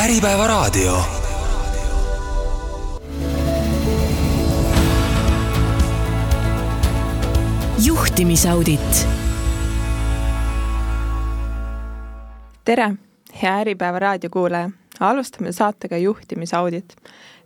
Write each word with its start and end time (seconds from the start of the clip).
Äripäevaraadio. 0.00 1.02
juhtimisaudit. 7.84 9.08
tere, 12.64 12.94
hea 13.42 13.58
Äripäeva 13.58 13.98
raadiokuulaja. 13.98 14.70
alustame 15.00 15.52
saatega 15.52 15.96
Juhtimisaudit. 15.96 16.96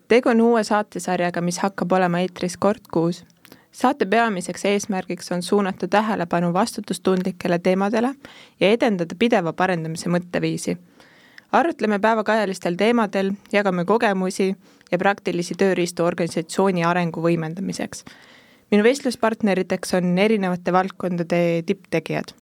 tegu 0.08 0.28
on 0.28 0.40
uue 0.40 0.64
saatesarjaga, 0.64 1.40
mis 1.40 1.58
hakkab 1.58 1.92
olema 1.92 2.18
eetris 2.18 2.56
kord 2.56 2.80
kuus. 2.92 3.24
saate 3.72 4.06
peamiseks 4.06 4.64
eesmärgiks 4.64 5.32
on 5.32 5.42
suunata 5.42 5.88
tähelepanu 5.88 6.52
vastutustundlikele 6.52 7.58
teemadele 7.58 8.14
ja 8.60 8.70
edendada 8.70 9.14
pideva 9.18 9.52
parendamise 9.52 10.08
mõtteviisi 10.08 10.78
arutleme 11.54 11.98
päevakajalistel 11.98 12.74
teemadel, 12.74 13.32
jagame 13.52 13.84
kogemusi 13.84 14.54
ja 14.90 14.98
praktilisi 14.98 15.54
tööriistu 15.58 16.04
organisatsiooni 16.04 16.84
arengu 16.84 17.22
võimendamiseks. 17.22 18.04
minu 18.70 18.84
vestluspartneriteks 18.84 19.94
on 19.94 20.18
erinevate 20.18 20.72
valdkondade 20.72 21.62
tipptegijad. 21.66 22.34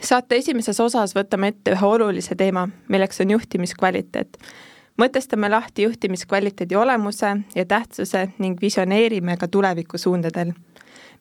saate 0.00 0.36
esimeses 0.36 0.80
osas 0.80 1.14
võtame 1.14 1.48
ette 1.48 1.72
ühe 1.72 1.86
olulise 1.86 2.34
teema, 2.34 2.68
milleks 2.88 3.20
on 3.20 3.30
juhtimiskvaliteet. 3.30 4.38
mõtestame 5.02 5.50
lahti 5.50 5.82
juhtimiskvaliteedi 5.82 6.76
olemuse 6.76 7.36
ja 7.54 7.64
tähtsuse 7.64 8.28
ning 8.38 8.60
visioneerime 8.60 9.36
ka 9.36 9.48
tulevikusuundadel 9.48 10.52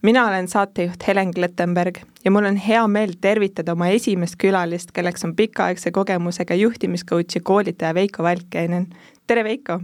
mina 0.02 0.28
olen 0.28 0.48
saatejuht 0.48 1.08
Helen 1.08 1.34
Klettenberg 1.34 1.98
ja 2.26 2.32
mul 2.32 2.46
on 2.46 2.56
hea 2.56 2.88
meel 2.88 3.14
tervitada 3.22 3.76
oma 3.76 3.88
esimest 3.94 4.36
külalist, 4.42 4.92
kelleks 4.94 5.26
on 5.26 5.36
pikaaegse 5.36 5.92
kogemusega 5.92 6.56
juhtimiskoach 6.56 7.36
ja 7.36 7.42
koolitaja 7.44 7.94
Veiko 7.94 8.24
Välkkäinen. 8.24 8.88
tere, 9.28 9.44
Veiko! 9.44 9.80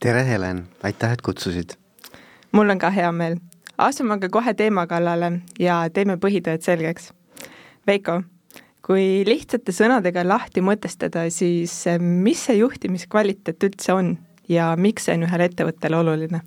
tere, 0.00 0.26
Helen, 0.26 0.66
aitäh, 0.82 1.12
et 1.12 1.22
kutsusid! 1.22 1.76
mul 2.52 2.70
on 2.70 2.78
ka 2.78 2.90
hea 2.90 3.12
meel. 3.12 3.36
asume 3.78 4.14
aga 4.14 4.28
kohe 4.28 4.54
teema 4.54 4.86
kallale 4.86 5.32
ja 5.58 5.88
teeme 5.92 6.16
põhitõed 6.16 6.62
selgeks. 6.62 7.12
Veiko, 7.86 8.22
kui 8.82 9.24
lihtsate 9.26 9.72
sõnadega 9.72 10.28
lahti 10.28 10.60
mõtestada, 10.60 11.30
siis 11.30 11.84
mis 12.00 12.46
see 12.46 12.60
juhtimiskvaliteet 12.60 13.64
üldse 13.64 13.92
on 13.92 14.18
ja 14.48 14.74
miks 14.76 15.08
see 15.08 15.16
on 15.16 15.26
ühele 15.28 15.48
ettevõttele 15.50 15.96
oluline? 15.96 16.40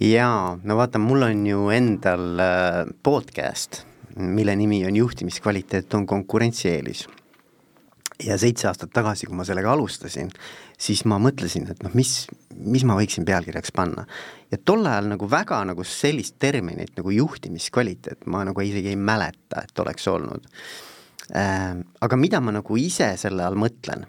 Jaa, 0.00 0.56
no 0.64 0.76
vaata, 0.78 1.00
mul 1.02 1.26
on 1.28 1.46
ju 1.46 1.68
endal 1.74 2.40
äh, 2.40 2.82
podcast, 3.02 3.82
mille 4.16 4.54
nimi 4.56 4.82
on 4.88 4.96
Juhtimiskvaliteet 4.96 5.94
on 5.94 6.06
konkurentsieelis. 6.06 7.08
ja 8.20 8.36
seitse 8.38 8.68
aastat 8.68 8.90
tagasi, 8.92 9.24
kui 9.26 9.36
ma 9.36 9.46
sellega 9.48 9.70
alustasin, 9.72 10.28
siis 10.76 11.06
ma 11.08 11.16
mõtlesin, 11.16 11.70
et 11.72 11.78
noh, 11.84 11.94
mis, 11.96 12.26
mis 12.52 12.84
ma 12.84 12.96
võiksin 12.98 13.24
pealkirjaks 13.24 13.72
panna. 13.76 14.06
ja 14.50 14.58
tol 14.64 14.86
ajal 14.86 15.08
nagu 15.12 15.30
väga 15.30 15.62
nagu 15.68 15.84
sellist 15.84 16.38
terminit 16.38 16.96
nagu 16.96 17.10
juhtimiskvaliteet 17.10 18.26
ma 18.26 18.44
nagu 18.44 18.60
isegi 18.60 18.94
ei 18.94 18.96
mäleta, 18.96 19.64
et 19.64 19.84
oleks 19.84 20.08
olnud 20.08 20.48
äh,. 21.36 21.76
aga 22.00 22.16
mida 22.16 22.40
ma 22.40 22.56
nagu 22.56 22.76
ise 22.76 23.12
selle 23.20 23.44
all 23.44 23.56
mõtlen 23.56 24.08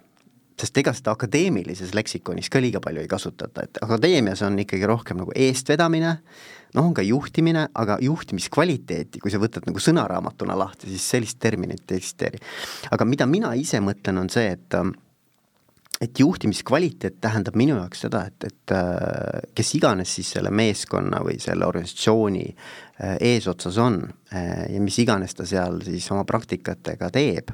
sest 0.61 0.77
ega 0.81 0.93
seda 0.95 1.15
akadeemilises 1.15 1.95
leksikonis 1.97 2.49
ka 2.51 2.61
liiga 2.61 2.81
palju 2.83 3.03
ei 3.03 3.09
kasutata, 3.11 3.65
et 3.65 3.81
akadeemias 3.83 4.43
on 4.45 4.59
ikkagi 4.61 4.87
rohkem 4.89 5.21
nagu 5.21 5.33
eestvedamine, 5.35 6.15
noh, 6.75 6.87
on 6.87 6.95
ka 6.97 7.05
juhtimine, 7.05 7.67
aga 7.81 7.97
juhtimiskvaliteeti, 8.03 9.21
kui 9.23 9.33
sa 9.33 9.41
võtad 9.41 9.67
nagu 9.67 9.81
sõnaraamatuna 9.81 10.57
lahti, 10.59 10.91
siis 10.91 11.07
sellist 11.15 11.39
terminit 11.41 11.91
ei 11.91 12.01
eksisteeri. 12.01 12.41
aga 12.91 13.07
mida 13.07 13.27
mina 13.29 13.53
ise 13.57 13.81
mõtlen, 13.83 14.21
on 14.21 14.29
see, 14.31 14.51
et 14.57 14.81
et 16.01 16.17
juhtimiskvaliteet 16.17 17.19
tähendab 17.21 17.53
minu 17.59 17.75
jaoks 17.77 17.99
seda, 18.07 18.23
et, 18.25 18.47
et 18.47 19.51
kes 19.53 19.73
iganes 19.77 20.15
siis 20.17 20.31
selle 20.33 20.49
meeskonna 20.49 21.19
või 21.21 21.37
selle 21.43 21.67
organisatsiooni 21.67 22.45
eesotsas 23.21 23.77
on 23.77 23.99
ja 24.33 24.81
mis 24.81 24.97
iganes 25.03 25.37
ta 25.37 25.45
seal 25.45 25.77
siis 25.85 26.07
oma 26.09 26.25
praktikatega 26.25 27.11
teeb, 27.13 27.53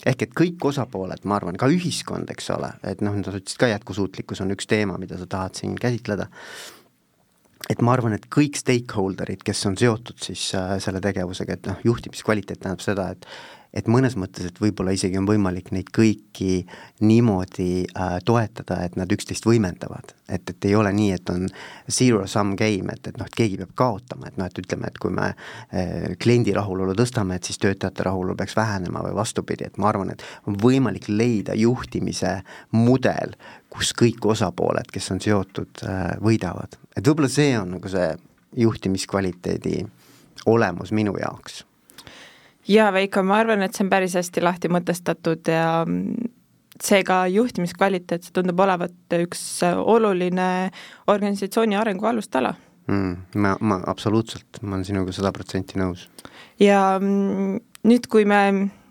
ehk 0.06 0.26
et 0.26 0.34
kõik 0.38 0.68
osapooled, 0.70 1.24
ma 1.26 1.38
arvan, 1.40 1.58
ka 1.58 1.68
ühiskond, 1.72 2.30
eks 2.32 2.50
ole, 2.54 2.70
et 2.86 3.02
noh, 3.04 3.16
sa 3.26 3.34
ütlesid 3.34 3.60
ka, 3.60 3.70
jätkusuutlikkus 3.72 4.42
on 4.44 4.54
üks 4.54 4.68
teema, 4.70 4.98
mida 5.02 5.18
sa 5.18 5.26
tahad 5.30 5.58
siin 5.58 5.74
käsitleda, 5.80 6.28
et 7.71 7.82
ma 7.82 7.97
arvan, 7.97 8.15
et 8.16 8.27
kõik 8.32 8.59
stakeholder'id, 8.60 9.43
kes 9.47 9.66
on 9.71 9.77
seotud 9.78 10.22
siis 10.22 10.49
äh, 10.59 10.77
selle 10.82 11.03
tegevusega, 11.04 11.59
et 11.59 11.71
noh, 11.71 11.84
juhtimiskvaliteet 11.91 12.62
tähendab 12.62 12.84
seda, 12.84 13.10
et 13.16 13.28
et 13.77 13.88
mõnes 13.93 14.15
mõttes, 14.16 14.47
et 14.49 14.60
võib-olla 14.60 14.94
isegi 14.97 15.19
on 15.21 15.27
võimalik 15.28 15.69
neid 15.75 15.91
kõiki 15.94 16.62
niimoodi 17.04 17.84
äh, 17.84 18.15
toetada, 18.25 18.78
et 18.87 18.97
nad 18.97 19.10
üksteist 19.12 19.44
võimendavad. 19.47 20.15
et, 20.28 20.43
et 20.50 20.65
ei 20.65 20.75
ole 20.75 20.91
nii, 20.93 21.10
et 21.15 21.31
on 21.31 21.44
zero 21.93 22.25
sum 22.27 22.56
game, 22.56 22.94
et, 22.94 23.10
et 23.10 23.19
noh, 23.21 23.28
et 23.28 23.37
keegi 23.37 23.60
peab 23.60 23.75
kaotama, 23.78 24.31
et 24.31 24.38
noh, 24.41 24.48
et 24.48 24.59
ütleme, 24.59 24.88
et 24.88 24.98
kui 24.98 25.12
me 25.15 25.28
äh, 25.28 26.16
kliendi 26.19 26.54
rahulolu 26.56 26.97
tõstame, 26.98 27.37
et 27.37 27.47
siis 27.47 27.60
töötajate 27.62 28.09
rahulolu 28.09 28.34
peaks 28.38 28.56
vähenema 28.56 29.04
või 29.06 29.15
vastupidi, 29.19 29.69
et 29.69 29.78
ma 29.78 29.91
arvan, 29.93 30.15
et 30.15 30.25
on 30.48 30.56
võimalik 30.62 31.10
leida 31.12 31.54
juhtimise 31.54 32.41
mudel, 32.72 33.37
kus 33.76 33.92
kõik 33.97 34.25
osapooled, 34.32 34.88
kes 34.92 35.10
on 35.14 35.22
seotud 35.22 35.84
äh,, 35.84 36.16
võidavad. 36.22 36.78
et 36.97 37.04
võib-olla 37.04 37.31
see 37.32 37.54
on 37.59 37.76
nagu 37.76 37.92
see 37.92 38.10
juhtimiskvaliteedi 38.56 39.81
olemus 40.48 40.92
minu 40.97 41.16
jaoks 41.20 41.64
jaa, 42.69 42.92
Veiko, 42.94 43.22
ma 43.26 43.41
arvan, 43.42 43.65
et 43.66 43.76
see 43.76 43.84
on 43.86 43.92
päris 43.92 44.16
hästi 44.19 44.44
lahti 44.44 44.70
mõtestatud 44.72 45.50
ja 45.53 45.84
seega 46.82 47.25
juhtimiskvaliteet, 47.32 48.26
see 48.26 48.36
tundub 48.36 48.60
olevat 48.60 49.16
üks 49.20 49.42
oluline 49.65 50.48
organisatsiooni 51.09 51.78
arengu 51.78 52.09
alustala 52.09 52.54
mm,. 52.88 53.15
ma, 53.42 53.56
ma 53.60 53.81
absoluutselt, 53.92 54.62
ma 54.62 54.76
olen 54.76 54.88
sinuga 54.88 55.15
sada 55.16 55.32
protsenti 55.36 55.81
nõus. 55.81 56.09
ja 56.60 56.98
mm, 57.00 57.60
nüüd, 57.88 58.10
kui 58.12 58.28
me 58.28 58.42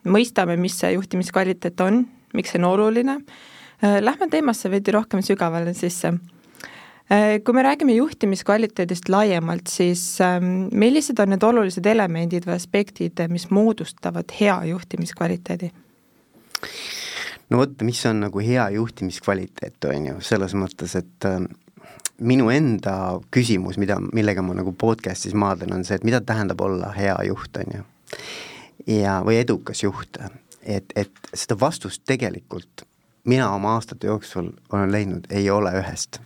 mõistame, 0.05 0.57
mis 0.61 0.77
see 0.81 0.93
juhtimiskvaliteet 0.95 1.81
on, 1.85 2.03
miks 2.37 2.53
see 2.53 2.61
on 2.61 2.69
oluline, 2.69 3.19
äh, 3.21 3.54
lähme 3.85 4.27
teemasse 4.31 4.71
veidi 4.71 4.93
rohkem 4.95 5.21
sügavale 5.25 5.73
sisse 5.77 6.13
Äh, 7.11 7.43
kui 7.45 7.53
me 7.53 7.61
räägime 7.63 7.93
juhtimiskvaliteedist 7.93 9.09
laiemalt, 9.09 9.67
siis 9.69 10.21
ähm, 10.21 10.45
millised 10.71 11.19
on 11.21 11.29
need 11.29 11.43
olulised 11.45 11.85
elemendid 11.85 12.47
või 12.47 12.55
aspektid, 12.57 13.21
mis 13.29 13.51
moodustavad 13.53 14.33
hea 14.39 14.55
juhtimiskvaliteedi? 14.71 15.69
no 17.49 17.59
vot, 17.59 17.75
mis 17.85 18.01
on 18.09 18.23
nagu 18.25 18.41
hea 18.41 18.65
juhtimiskvaliteet, 18.73 19.77
on 19.91 20.07
ju, 20.09 20.15
selles 20.25 20.57
mõttes, 20.57 20.95
et 20.97 21.29
äh, 21.29 21.45
minu 22.17 22.49
enda 22.49 22.95
küsimus, 23.29 23.77
mida, 23.77 23.99
millega 24.01 24.41
ma 24.41 24.57
nagu 24.57 24.73
podcast'is 24.73 25.37
maadlen, 25.37 25.77
on 25.77 25.85
see, 25.85 25.99
et 26.01 26.09
mida 26.09 26.23
tähendab 26.25 26.65
olla 26.65 26.89
hea 26.97 27.19
juht, 27.29 27.61
on 27.61 27.77
ju. 27.77 27.85
ja, 28.95 29.19
või 29.21 29.37
edukas 29.43 29.85
juht, 29.85 30.17
et, 30.63 30.89
et 30.97 31.33
seda 31.37 31.61
vastust 31.67 32.01
tegelikult 32.09 32.87
mina 33.25 33.49
oma 33.53 33.73
aastate 33.73 34.07
jooksul 34.07 34.49
olen 34.73 34.91
leidnud, 34.91 35.25
ei 35.29 35.49
ole 35.49 35.71
ühest. 35.81 36.19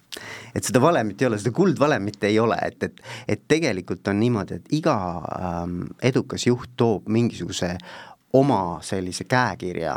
et 0.55 0.63
seda 0.63 0.81
valemit 0.81 1.21
ei 1.21 1.27
ole, 1.27 1.37
seda 1.37 1.51
kuldvalemit 1.55 2.23
ei 2.23 2.39
ole, 2.39 2.57
et, 2.65 2.83
et, 2.83 3.01
et 3.27 3.41
tegelikult 3.47 4.07
on 4.07 4.19
niimoodi, 4.19 4.59
et 4.59 4.73
iga 4.81 4.95
ähm, 5.39 5.81
edukas 6.03 6.47
juht 6.47 6.71
toob 6.77 7.07
mingisuguse 7.07 7.75
oma 8.33 8.79
sellise 8.81 9.23
käekirja 9.23 9.95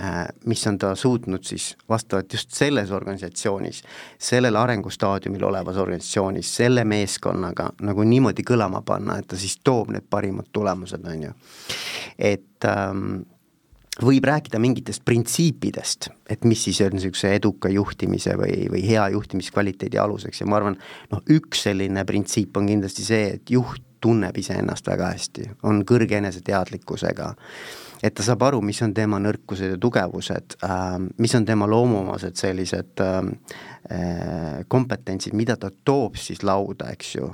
äh,, 0.00 0.20
mis 0.46 0.66
on 0.66 0.78
ta 0.78 0.94
suutnud 0.94 1.44
siis 1.44 1.76
vastavalt 1.88 2.32
just 2.32 2.52
selles 2.52 2.90
organisatsioonis, 2.90 3.82
sellel 4.18 4.56
arengustaadiumil 4.56 5.44
olevas 5.44 5.76
organisatsioonis, 5.76 6.56
selle 6.56 6.84
meeskonnaga 6.84 7.70
nagu 7.82 8.04
niimoodi 8.04 8.46
kõlama 8.46 8.84
panna, 8.86 9.18
et 9.18 9.28
ta 9.32 9.40
siis 9.40 9.58
toob 9.64 9.90
need 9.96 10.06
parimad 10.10 10.52
tulemused, 10.52 11.06
on 11.06 11.22
ju. 11.22 11.36
et 12.18 12.68
ähm, 12.70 13.22
võib 14.02 14.26
rääkida 14.26 14.58
mingitest 14.58 15.04
printsiipidest, 15.06 16.08
et 16.30 16.44
mis 16.48 16.64
siis 16.66 16.80
on 16.82 16.96
niisuguse 16.96 17.30
eduka 17.36 17.70
juhtimise 17.70 18.34
või, 18.40 18.64
või 18.72 18.82
hea 18.88 19.06
juhtimiskvaliteedi 19.14 20.00
aluseks. 20.02 20.42
Ja 20.42 20.50
ma 20.50 20.58
arvan, 20.58 20.78
noh, 21.12 21.22
üks 21.30 21.66
selline 21.68 22.02
printsiip 22.08 22.56
on 22.58 22.66
kindlasti 22.72 23.06
see, 23.06 23.28
et 23.38 23.54
juht 23.54 23.82
tunneb 24.04 24.36
iseennast 24.36 24.88
väga 24.90 25.14
hästi, 25.14 25.46
on 25.64 25.80
kõrge 25.88 26.18
eneseteadlikkusega, 26.18 27.30
et 28.04 28.12
ta 28.12 28.24
saab 28.26 28.42
aru, 28.44 28.58
mis 28.60 28.82
on 28.84 28.92
tema 28.92 29.16
nõrkused 29.22 29.70
ja 29.72 29.78
tugevused 29.80 30.58
äh,, 30.66 30.98
mis 31.24 31.34
on 31.38 31.46
tema 31.48 31.64
loomuomased 31.70 32.36
sellised 32.36 33.00
äh, 33.00 33.14
äh, 33.94 34.58
kompetentsid, 34.68 35.32
mida 35.32 35.56
ta 35.56 35.70
toob 35.72 36.18
siis 36.20 36.44
lauda, 36.44 36.90
eks 36.92 37.14
ju, 37.14 37.30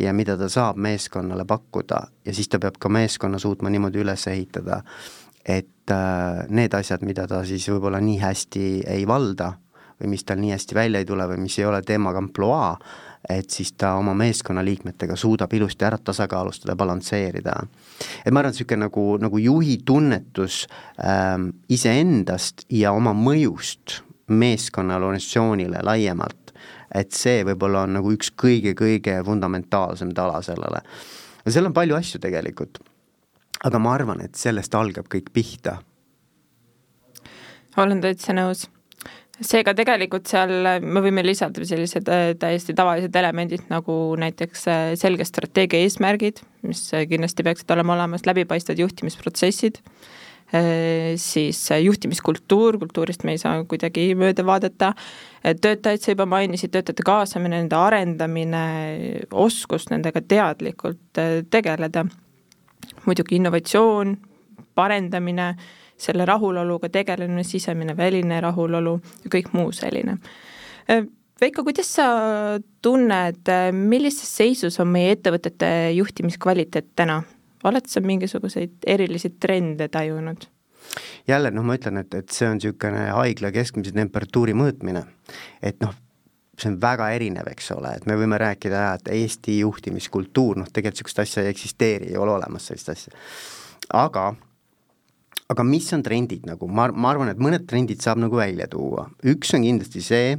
ja 0.00 0.14
mida 0.16 0.38
ta 0.40 0.48
saab 0.48 0.80
meeskonnale 0.80 1.44
pakkuda. 1.44 2.00
Ja 2.24 2.32
siis 2.32 2.48
ta 2.48 2.62
peab 2.62 2.80
ka 2.80 2.88
meeskonna 2.88 3.42
suutma 3.42 3.68
niimoodi 3.74 4.00
üles 4.00 4.24
ehitada, 4.32 4.80
et 5.44 5.92
äh, 5.92 6.44
need 6.48 6.74
asjad, 6.74 7.04
mida 7.04 7.26
ta 7.28 7.42
siis 7.44 7.66
võib-olla 7.68 8.00
nii 8.00 8.18
hästi 8.22 8.66
ei 8.96 9.06
valda 9.08 9.52
või 10.00 10.14
mis 10.14 10.24
tal 10.26 10.40
nii 10.40 10.54
hästi 10.54 10.76
välja 10.76 11.02
ei 11.02 11.08
tule 11.08 11.26
või 11.30 11.42
mis 11.44 11.58
ei 11.58 11.66
ole 11.68 11.80
teemaga 11.86 12.18
ampluaa, 12.18 12.72
et 13.30 13.50
siis 13.50 13.72
ta 13.78 13.94
oma 13.96 14.14
meeskonnaliikmetega 14.18 15.16
suudab 15.16 15.52
ilusti 15.54 15.86
ära 15.86 15.98
tasakaalustada, 15.98 16.76
balansseerida. 16.76 17.54
et 18.24 18.32
ma 18.32 18.40
arvan, 18.40 18.50
et 18.50 18.58
niisugune 18.58 18.84
nagu, 18.84 19.04
nagu 19.22 19.38
juhi 19.38 19.78
tunnetus 19.84 20.64
ähm, 20.98 21.50
iseendast 21.68 22.66
ja 22.68 22.92
oma 22.92 23.14
mõjust 23.14 24.00
meeskonnale, 24.28 25.04
organisatsioonile 25.04 25.84
laiemalt, 25.84 26.52
et 26.94 27.12
see 27.12 27.44
võib-olla 27.44 27.84
on 27.84 27.98
nagu 27.98 28.12
üks 28.12 28.32
kõige-kõige 28.40 29.20
fundamentaalsem 29.24 30.12
tala 30.14 30.42
sellele. 30.42 30.82
ja 31.44 31.52
seal 31.52 31.70
on 31.70 31.76
palju 31.76 31.96
asju 31.96 32.20
tegelikult 32.20 32.82
aga 33.64 33.80
ma 33.80 33.96
arvan, 33.96 34.22
et 34.24 34.38
sellest 34.38 34.74
algab 34.76 35.08
kõik 35.12 35.32
pihta. 35.34 35.78
olen 37.76 38.00
täitsa 38.00 38.36
nõus. 38.36 38.68
seega 39.40 39.74
tegelikult 39.74 40.28
seal 40.30 40.52
me 40.80 41.00
võime 41.02 41.24
lisada 41.24 41.64
sellised 41.66 42.08
äh, 42.08 42.34
täiesti 42.38 42.74
tavalised 42.76 43.16
elemendid 43.16 43.64
nagu 43.70 44.14
näiteks 44.20 44.68
äh, 44.68 44.82
selge 45.00 45.24
strateegia 45.26 45.82
eesmärgid, 45.82 46.44
mis 46.62 46.86
äh, 46.94 47.08
kindlasti 47.10 47.46
peaksid 47.46 47.72
olema 47.74 47.96
olemas, 47.96 48.28
läbipaistvad 48.28 48.78
juhtimisprotsessid, 48.84 49.80
siis 51.18 51.58
juhtimiskultuur, 51.82 52.76
kultuurist 52.78 53.24
me 53.26 53.32
ei 53.34 53.40
saa 53.40 53.64
kuidagi 53.66 54.12
mööda 54.14 54.44
vaadata, 54.46 54.92
töötajaid 55.42 56.04
sa 56.04 56.12
juba 56.12 56.28
mainisid, 56.30 56.70
töötajate 56.70 57.02
kaasamine, 57.02 57.56
nende 57.56 57.74
arendamine, 57.74 58.60
oskus 59.32 59.88
nendega 59.90 60.22
teadlikult 60.22 61.18
tegeleda 61.50 62.04
muidugi 63.06 63.36
innovatsioon, 63.36 64.16
parendamine, 64.74 65.54
selle 65.96 66.24
rahuloluga 66.26 66.88
tegelemine, 66.92 67.44
sisemine, 67.46 67.96
väline 67.96 68.40
rahulolu 68.42 68.96
ja 69.24 69.30
kõik 69.36 69.52
muu 69.54 69.72
selline. 69.72 70.18
Äh, 70.90 71.06
Veiko, 71.40 71.64
kuidas 71.66 71.88
sa 71.96 72.04
tunned, 72.82 73.42
äh, 73.50 73.70
millises 73.74 74.30
seisus 74.36 74.78
on 74.80 74.92
meie 74.94 75.16
ettevõtete 75.16 75.70
juhtimiskvaliteet 75.96 76.92
täna? 76.96 77.22
oled 77.64 77.86
sa 77.88 78.02
mingisuguseid 78.04 78.84
erilisi 78.86 79.30
trende 79.40 79.88
tajunud? 79.88 80.44
jälle 81.28 81.50
noh, 81.50 81.64
ma 81.64 81.78
ütlen, 81.78 81.96
et, 82.02 82.14
et 82.14 82.28
see 82.30 82.46
on 82.48 82.58
niisugune 82.58 83.06
haigla 83.16 83.50
keskmise 83.54 83.94
temperatuuri 83.96 84.54
mõõtmine. 84.56 85.04
et 85.62 85.80
noh, 85.82 85.94
see 86.60 86.70
on 86.70 86.78
väga 86.80 87.10
erinev, 87.14 87.48
eks 87.50 87.70
ole, 87.74 87.94
et 87.98 88.06
me 88.06 88.16
võime 88.18 88.38
rääkida, 88.40 88.86
et 88.98 89.10
Eesti 89.14 89.58
juhtimiskultuur, 89.60 90.60
noh 90.60 90.70
tegelikult 90.70 91.00
niisugust 91.00 91.22
asja 91.24 91.44
ei 91.44 91.52
eksisteeri, 91.52 92.12
ei 92.12 92.18
ole 92.20 92.36
olemas 92.36 92.68
sellist 92.70 92.92
asja. 92.92 93.14
aga, 93.92 94.28
aga 95.50 95.66
mis 95.66 95.92
on 95.96 96.02
trendid 96.06 96.46
nagu, 96.48 96.68
ma, 96.68 96.88
ma 96.92 97.10
arvan, 97.12 97.32
et 97.32 97.42
mõned 97.42 97.66
trendid 97.68 98.02
saab 98.04 98.22
nagu 98.22 98.38
välja 98.38 98.68
tuua, 98.70 99.08
üks 99.34 99.54
on 99.56 99.66
kindlasti 99.66 100.04
see, 100.04 100.38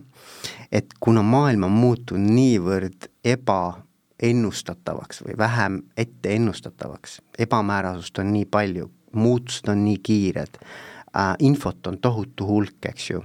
et 0.72 0.96
kuna 1.04 1.24
maailm 1.26 1.68
on 1.68 1.76
muutunud 1.76 2.32
niivõrd 2.36 3.10
ebaennustatavaks 3.36 5.24
või 5.28 5.38
vähem 5.40 5.82
etteennustatavaks, 5.98 7.20
ebamäärasust 7.48 8.24
on 8.24 8.34
nii 8.34 8.48
palju, 8.50 8.90
muutused 9.16 9.70
on 9.72 9.86
nii 9.86 10.00
kiired 10.04 10.58
äh,, 10.62 11.36
infot 11.40 11.88
on 11.88 12.00
tohutu 12.04 12.48
hulk, 12.48 12.80
eks 12.90 13.12
ju 13.12 13.22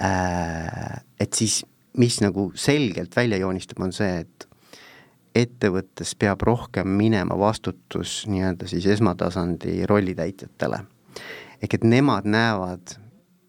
äh,, 0.00 1.02
et 1.20 1.32
siis 1.38 1.62
mis 1.98 2.20
nagu 2.20 2.50
selgelt 2.54 3.16
välja 3.16 3.38
joonistub, 3.42 3.80
on 3.80 3.92
see, 3.92 4.22
et 4.24 4.48
ettevõttes 5.34 6.14
peab 6.18 6.42
rohkem 6.44 6.88
minema 6.88 7.38
vastutus 7.38 8.22
nii-öelda 8.28 8.68
siis 8.68 8.86
esmatasandi 8.86 9.86
rollitäitjatele. 9.86 10.84
ehk 11.62 11.74
et 11.74 11.84
nemad 11.84 12.24
näevad 12.24 12.96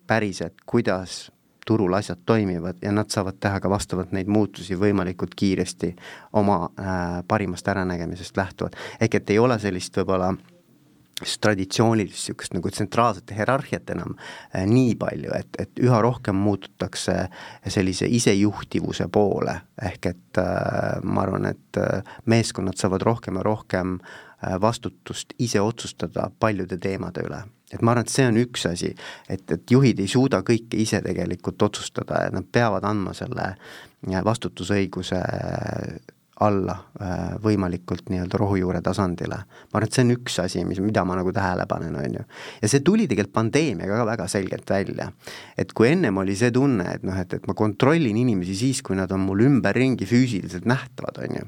päriselt, 0.07 0.53
kuidas 0.65 1.31
turul 1.65 1.93
asjad 1.93 2.17
toimivad 2.25 2.75
ja 2.81 2.91
nad 2.91 3.09
saavad 3.09 3.39
teha 3.39 3.59
ka 3.59 3.69
vastavalt 3.69 4.11
neid 4.11 4.27
muutusi 4.27 4.75
võimalikult 4.75 5.35
kiiresti 5.35 5.95
oma 6.33 6.69
äh, 6.79 7.23
parimast 7.27 7.67
äranägemisest 7.67 8.37
lähtuvalt. 8.37 8.75
ehk 9.01 9.15
et 9.15 9.29
ei 9.29 9.39
ole 9.39 9.59
sellist 9.59 9.97
võib-olla 9.97 10.33
traditsioonilist 11.41 12.13
niisugust 12.13 12.53
nagu 12.55 12.71
tsentraalset 12.71 13.31
hierarhiat 13.35 13.89
enam 13.93 14.15
äh, 14.17 14.65
nii 14.69 14.95
palju, 14.99 15.31
et, 15.37 15.59
et 15.59 15.81
üha 15.83 16.01
rohkem 16.03 16.35
muututakse 16.35 17.15
sellise 17.67 18.07
isejuhtivuse 18.07 19.07
poole, 19.13 19.55
ehk 19.81 20.11
et 20.11 20.41
äh, 20.41 21.01
ma 21.03 21.25
arvan, 21.25 21.49
et 21.53 21.81
äh, 21.81 22.15
meeskonnad 22.25 22.79
saavad 22.79 23.05
rohkem 23.05 23.41
ja 23.41 23.47
rohkem 23.49 23.97
vastutust 24.59 25.31
ise 25.39 25.61
otsustada 25.63 26.25
paljude 26.39 26.75
teemade 26.77 27.21
üle. 27.23 27.37
et 27.71 27.81
ma 27.81 27.93
arvan, 27.93 28.03
et 28.03 28.11
see 28.11 28.25
on 28.27 28.35
üks 28.41 28.65
asi, 28.67 28.89
et, 29.29 29.45
et 29.51 29.71
juhid 29.71 30.01
ei 30.03 30.07
suuda 30.11 30.41
kõike 30.43 30.77
ise 30.77 30.99
tegelikult 31.01 31.61
otsustada 31.63 32.25
ja 32.25 32.33
nad 32.35 32.49
peavad 32.51 32.83
andma 32.83 33.13
selle 33.15 33.53
vastutusõiguse 34.03 35.21
alla 36.41 36.73
äh, 37.01 37.35
võimalikult 37.43 38.07
nii-öelda 38.09 38.37
rohujuure 38.41 38.81
tasandile. 38.81 39.37
ma 39.45 39.77
arvan, 39.77 39.87
et 39.87 39.93
see 39.93 40.03
on 40.05 40.13
üks 40.15 40.39
asi, 40.41 40.63
mis, 40.65 40.79
mida 40.81 41.03
ma 41.05 41.17
nagu 41.19 41.31
tähele 41.33 41.67
panen, 41.69 41.95
on 41.99 42.17
ju. 42.17 42.23
ja 42.61 42.69
see 42.71 42.81
tuli 42.85 43.05
tegelikult 43.07 43.35
pandeemiaga 43.35 43.99
ka 44.01 44.07
väga 44.09 44.27
selgelt 44.31 44.69
välja. 44.69 45.11
et 45.57 45.73
kui 45.77 45.91
ennem 45.91 46.17
oli 46.17 46.35
see 46.39 46.51
tunne, 46.51 46.87
et 46.95 47.05
noh, 47.05 47.19
et, 47.19 47.37
et 47.37 47.47
ma 47.47 47.53
kontrollin 47.57 48.17
inimesi 48.17 48.57
siis, 48.57 48.81
kui 48.81 48.97
nad 48.97 49.11
on 49.13 49.21
mul 49.27 49.45
ümberringi 49.45 50.09
füüsiliselt 50.09 50.65
nähtavad, 50.69 51.21
on 51.21 51.37
ju, 51.37 51.47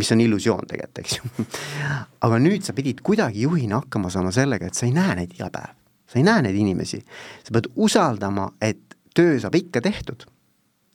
mis 0.00 0.12
on 0.16 0.24
illusioon 0.24 0.72
tegelikult, 0.72 1.04
eks 1.04 1.18
ju 1.18 1.46
aga 2.26 2.40
nüüd 2.40 2.64
sa 2.64 2.76
pidid 2.76 3.04
kuidagi 3.04 3.44
juhina 3.44 3.82
hakkama 3.82 4.10
saama 4.12 4.32
sellega, 4.32 4.72
et 4.72 4.78
sa 4.78 4.88
ei 4.88 4.96
näe 4.96 5.20
neid 5.20 5.36
iga 5.36 5.52
päev. 5.52 5.76
sa 6.08 6.20
ei 6.20 6.24
näe 6.24 6.48
neid 6.48 6.56
inimesi, 6.56 7.04
sa 7.44 7.52
pead 7.52 7.68
usaldama, 7.76 8.48
et 8.60 8.96
töö 9.12 9.36
saab 9.40 9.60
ikka 9.60 9.84
tehtud. 9.84 10.24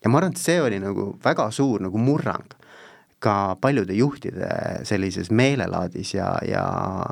ja 0.02 0.10
ma 0.10 0.24
arvan, 0.24 0.34
et 0.34 0.42
see 0.42 0.58
oli 0.62 0.82
nagu 0.82 1.12
väga 1.22 1.52
suur 1.54 1.86
nagu 1.86 2.02
murrang 2.02 2.58
ka 3.20 3.58
paljude 3.62 3.96
juhtide 3.98 4.48
sellises 4.86 5.32
meelelaadis 5.34 6.14
ja, 6.14 6.32
ja 6.46 6.64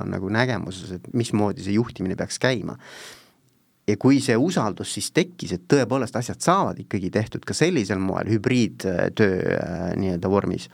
nagu 0.06 0.30
nägemuses, 0.30 0.98
et 1.00 1.08
mismoodi 1.18 1.66
see 1.66 1.78
juhtimine 1.80 2.18
peaks 2.18 2.38
käima. 2.42 2.78
ja 3.88 3.98
kui 4.02 4.20
see 4.22 4.38
usaldus 4.38 4.94
siis 4.96 5.12
tekkis, 5.14 5.52
et 5.54 5.66
tõepoolest 5.70 6.16
asjad 6.18 6.42
saavad 6.42 6.80
ikkagi 6.82 7.12
tehtud 7.14 7.44
ka 7.46 7.54
sellisel 7.54 8.00
moel, 8.02 8.30
hübriidtöö 8.34 9.34
äh, 9.58 9.92
nii-öelda 9.98 10.30
vormis, 10.30 10.70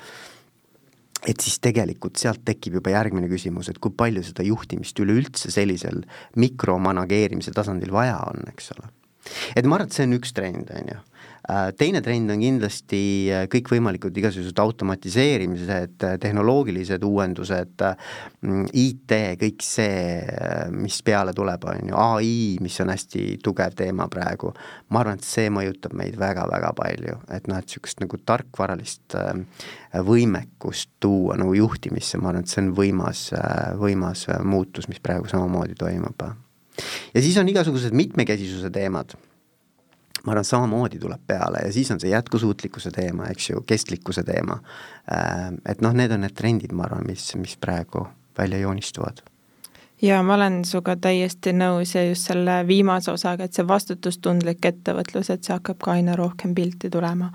et 1.28 1.40
siis 1.40 1.60
tegelikult 1.64 2.20
sealt 2.20 2.44
tekib 2.48 2.80
juba 2.80 2.96
järgmine 2.96 3.28
küsimus, 3.32 3.70
et 3.70 3.80
kui 3.84 3.92
palju 3.96 4.24
seda 4.26 4.44
juhtimist 4.48 5.00
üleüldse 5.00 5.52
sellisel 5.52 6.04
mikromanageerimise 6.40 7.52
tasandil 7.56 7.92
vaja 7.94 8.18
on, 8.32 8.48
eks 8.52 8.72
ole. 8.78 8.92
et 9.56 9.68
ma 9.68 9.80
arvan, 9.80 9.88
et 9.88 9.96
see 9.96 10.08
on 10.08 10.20
üks 10.20 10.36
trend, 10.36 10.72
on 10.76 10.96
ju 10.96 11.00
teine 11.78 12.02
trend 12.04 12.32
on 12.32 12.42
kindlasti 12.42 13.02
äh, 13.32 13.46
kõikvõimalikud 13.52 14.16
igasugused 14.22 14.60
automatiseerimised, 14.62 15.96
äh, 16.06 16.18
tehnoloogilised 16.22 17.04
uuendused, 17.06 17.84
IT, 18.78 19.16
kõik 19.42 19.66
see, 19.66 20.22
mis 20.76 21.00
peale 21.06 21.34
tuleb, 21.38 21.66
on 21.70 21.92
ju, 21.92 21.98
ai, 22.00 22.32
mis 22.64 22.78
on 22.84 22.92
hästi 22.94 23.26
tugev 23.44 23.76
teema 23.78 24.08
praegu, 24.12 24.54
ma 24.94 25.02
arvan, 25.02 25.20
et 25.20 25.28
see 25.28 25.50
mõjutab 25.54 25.96
meid 25.98 26.18
väga-väga 26.22 26.72
palju, 26.78 27.18
et 27.34 27.50
noh, 27.50 27.60
et 27.60 27.68
niisugust 27.72 28.02
nagu 28.04 28.20
tarkvaralist 28.28 29.18
võimekust 30.08 30.92
tuua 31.04 31.38
nagu 31.40 31.56
juhtimisse, 31.58 32.20
ma 32.22 32.32
arvan, 32.32 32.46
et 32.46 32.54
see 32.54 32.64
on 32.64 32.72
võimas, 32.78 33.26
võimas 33.82 34.28
muutus, 34.48 34.90
mis 34.92 35.02
praegu 35.04 35.30
samamoodi 35.32 35.78
toimub. 35.80 36.24
ja 37.14 37.22
siis 37.22 37.38
on 37.38 37.50
igasugused 37.52 37.94
mitmekesisuse 37.98 38.72
teemad 38.74 39.16
ma 40.26 40.36
arvan, 40.36 40.46
samamoodi 40.46 41.00
tuleb 41.02 41.22
peale 41.28 41.66
ja 41.66 41.74
siis 41.74 41.92
on 41.92 42.00
see 42.00 42.12
jätkusuutlikkuse 42.14 42.92
teema, 42.96 43.30
eks 43.34 43.50
ju, 43.50 43.64
kestlikkuse 43.68 44.24
teema. 44.28 44.60
Äh, 45.12 45.50
et 45.66 45.82
noh, 45.82 45.94
need 45.98 46.14
on 46.14 46.26
need 46.26 46.38
trendid, 46.38 46.74
ma 46.78 46.88
arvan, 46.90 47.06
mis, 47.08 47.32
mis 47.42 47.58
praegu 47.62 48.08
välja 48.38 48.62
joonistuvad 48.62 49.24
ja 50.02 50.24
ma 50.24 50.34
olen 50.34 50.64
sinuga 50.66 50.96
täiesti 50.98 51.54
nõus 51.54 51.94
ja 51.96 52.04
just 52.08 52.32
selle 52.32 52.62
viimase 52.68 53.12
osaga, 53.12 53.46
et 53.46 53.54
see 53.54 53.68
vastutustundlik 53.68 54.66
ettevõtlus, 54.66 55.30
et 55.30 55.46
see 55.46 55.54
hakkab 55.54 55.78
ka 55.84 55.94
aina 55.94 56.16
rohkem 56.18 56.56
pilti 56.58 56.90
tulema. 56.90 57.30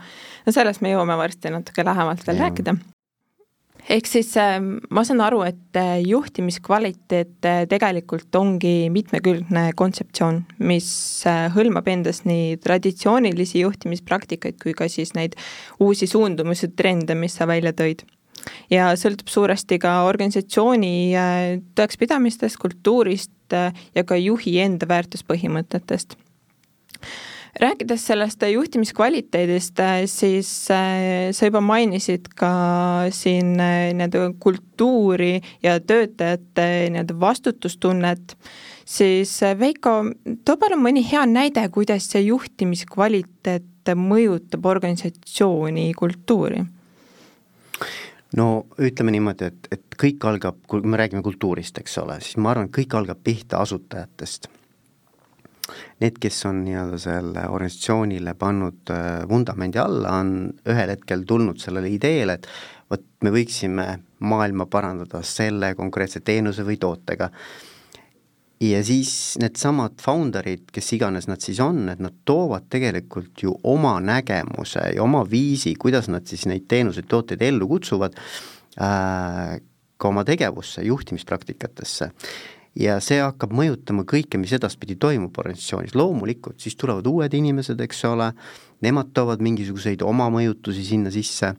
no 0.46 0.52
sellest 0.52 0.82
me 0.82 0.90
jõuame 0.90 1.16
varsti 1.20 1.54
natuke 1.54 1.84
lähemalt 1.86 2.26
veel 2.26 2.40
ja. 2.40 2.48
rääkida 2.48 2.74
ehk 3.90 4.08
siis 4.10 4.32
ähm, 4.40 4.76
ma 4.90 5.04
saan 5.06 5.22
aru, 5.24 5.42
et 5.46 5.78
äh, 5.78 6.00
juhtimiskvaliteet 6.06 7.46
äh, 7.46 7.62
tegelikult 7.70 8.34
ongi 8.38 8.88
mitmekülgne 8.92 9.68
kontseptsioon, 9.78 10.42
mis 10.66 10.88
äh, 11.28 11.46
hõlmab 11.54 11.88
endas 11.92 12.24
nii 12.26 12.58
traditsioonilisi 12.64 13.62
juhtimispraktikaid 13.62 14.58
kui 14.62 14.74
ka 14.76 14.90
siis 14.92 15.14
neid 15.18 15.38
uusi 15.82 16.08
suundumusi, 16.10 16.72
trende, 16.76 17.16
mis 17.18 17.38
sa 17.38 17.48
välja 17.48 17.74
tõid. 17.76 18.04
ja 18.70 18.92
sõltub 18.98 19.30
suuresti 19.32 19.78
ka 19.82 20.02
organisatsiooni 20.06 20.96
äh, 21.14 21.46
tõekspidamistest, 21.78 22.58
kultuurist 22.62 23.54
äh, 23.54 23.72
ja 23.94 24.04
ka 24.04 24.18
juhi 24.18 24.58
enda 24.62 24.86
väärtuspõhimõtetest 24.90 26.18
rääkides 27.60 28.06
sellest 28.06 28.42
juhtimiskvaliteedist, 28.52 29.80
äh, 29.80 30.02
siis 30.06 30.50
sa 30.66 31.46
juba 31.46 31.60
mainisid 31.60 32.28
ka 32.36 32.50
siin 33.10 33.56
nii-öelda 33.56 34.30
kultuuri 34.40 35.40
ja 35.62 35.78
töötajate 35.80 36.66
nii-öelda 36.90 37.20
vastutustunnet, 37.20 38.36
siis 38.84 39.40
Veiko, 39.58 39.98
too 40.44 40.56
palun 40.56 40.82
mõni 40.84 41.04
hea 41.10 41.26
näide, 41.26 41.68
kuidas 41.72 42.10
see 42.12 42.26
juhtimiskvaliteet 42.28 43.94
mõjutab 43.96 44.66
organisatsiooni 44.66 45.92
kultuuri 45.94 46.64
no 48.36 48.66
ütleme 48.82 49.14
niimoodi, 49.14 49.50
et, 49.50 49.68
et 49.72 49.98
kõik 50.00 50.24
algab, 50.28 50.58
kui 50.68 50.84
me 50.84 50.98
räägime 51.00 51.22
kultuurist, 51.24 51.78
eks 51.80 51.98
ole, 52.02 52.18
siis 52.24 52.38
ma 52.40 52.52
arvan, 52.52 52.68
et 52.68 52.76
kõik 52.76 52.96
algab 52.98 53.20
pihta 53.24 53.60
asutajatest. 53.64 54.50
Need, 56.00 56.18
kes 56.22 56.40
on 56.46 56.62
nii-öelda 56.66 56.98
selle 57.02 57.46
organisatsioonile 57.50 58.36
pannud 58.38 58.92
äh, 58.94 59.22
vundamendi 59.28 59.80
alla, 59.82 60.18
on 60.20 60.34
ühel 60.68 60.92
hetkel 60.94 61.24
tulnud 61.26 61.58
sellele 61.62 61.90
ideele, 61.90 62.38
et 62.38 62.50
vot 62.90 63.06
me 63.26 63.32
võiksime 63.34 63.86
maailma 64.26 64.68
parandada 64.70 65.22
selle 65.26 65.74
konkreetse 65.78 66.22
teenuse 66.24 66.64
või 66.66 66.78
tootega 66.80 67.30
ja 68.60 68.80
siis 68.84 69.36
needsamad 69.40 70.00
founder'id, 70.00 70.70
kes 70.72 70.92
iganes 70.96 71.28
nad 71.28 71.42
siis 71.44 71.60
on, 71.60 71.86
et 71.92 72.00
nad 72.02 72.14
toovad 72.28 72.68
tegelikult 72.72 73.42
ju 73.44 73.52
oma 73.68 73.96
nägemuse 74.00 74.92
ja 74.96 75.04
oma 75.04 75.24
viisi, 75.28 75.74
kuidas 75.80 76.08
nad 76.12 76.26
siis 76.28 76.46
neid 76.48 76.64
teenuseid, 76.68 77.08
tooteid 77.10 77.42
ellu 77.44 77.68
kutsuvad 77.68 78.16
äh,, 78.80 79.58
ka 79.96 80.08
oma 80.08 80.24
tegevusse, 80.28 80.84
juhtimispraktikatesse. 80.84 82.10
Ja 82.76 82.98
see 83.00 83.20
hakkab 83.22 83.54
mõjutama 83.56 84.04
kõike, 84.08 84.38
mis 84.40 84.52
edaspidi 84.56 84.98
toimub 85.00 85.36
organisatsioonis, 85.40 85.96
loomulikult 85.96 86.60
siis 86.60 86.76
tulevad 86.76 87.06
uued 87.08 87.34
inimesed, 87.34 87.80
eks 87.80 88.04
ole 88.08 88.32
nemad 88.84 89.12
toovad 89.16 89.42
mingisuguseid 89.44 90.02
oma 90.04 90.28
mõjutusi 90.32 90.84
sinna 90.84 91.10
sisse, 91.14 91.52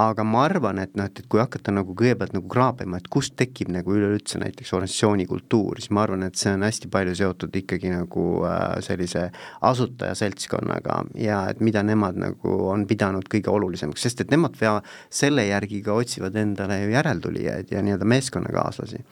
aga 0.00 0.24
ma 0.26 0.44
arvan, 0.44 0.80
et 0.82 0.92
noh, 0.98 1.08
et, 1.08 1.22
et 1.22 1.28
kui 1.30 1.40
hakata 1.40 1.72
nagu 1.74 1.94
kõigepealt 1.96 2.34
nagu 2.36 2.50
kraapima, 2.50 2.98
et 3.00 3.08
kust 3.12 3.36
tekib 3.40 3.70
nagu 3.72 3.94
üleüldse 3.94 4.40
näiteks 4.42 4.74
organisatsiooni 4.76 5.26
kultuur, 5.30 5.80
siis 5.80 5.92
ma 5.94 6.04
arvan, 6.04 6.26
et 6.26 6.38
see 6.40 6.52
on 6.54 6.66
hästi 6.66 6.90
palju 6.92 7.16
seotud 7.18 7.56
ikkagi 7.62 7.92
nagu 7.94 8.26
äh, 8.48 8.62
sellise 8.84 9.28
asutaja 9.64 10.16
seltskonnaga 10.18 11.00
ja 11.20 11.40
et 11.52 11.62
mida 11.64 11.84
nemad 11.86 12.18
nagu 12.20 12.58
on 12.70 12.86
pidanud 12.90 13.28
kõige 13.32 13.52
olulisemaks, 13.52 14.04
sest 14.04 14.24
et 14.24 14.34
nemad 14.34 14.58
pea 14.58 14.76
selle 15.12 15.46
järgi 15.48 15.80
ka 15.84 15.96
otsivad 15.96 16.36
endale 16.40 16.82
ju 16.82 16.94
järeltulijaid 16.94 17.72
ja 17.72 17.82
nii-öelda 17.84 18.08
meeskonnakaaslasi. 18.14 19.04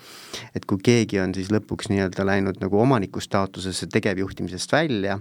et 0.55 0.67
kui 0.69 0.83
keegi 0.85 1.21
on 1.21 1.35
siis 1.35 1.53
lõpuks 1.53 1.89
nii-öelda 1.93 2.27
läinud 2.27 2.61
nagu 2.61 2.81
omaniku 2.81 3.21
staatusesse 3.21 3.89
tegevjuhtimisest 3.93 4.73
välja, 4.73 5.19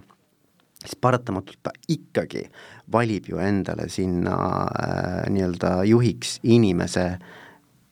siis 0.82 0.98
paratamatult 1.02 1.60
ta 1.64 1.74
ikkagi 1.90 2.46
valib 2.92 3.30
ju 3.30 3.40
endale 3.42 3.88
sinna 3.90 4.36
äh, 4.66 5.30
nii-öelda 5.30 5.82
juhiks 5.90 6.40
inimese, 6.44 7.06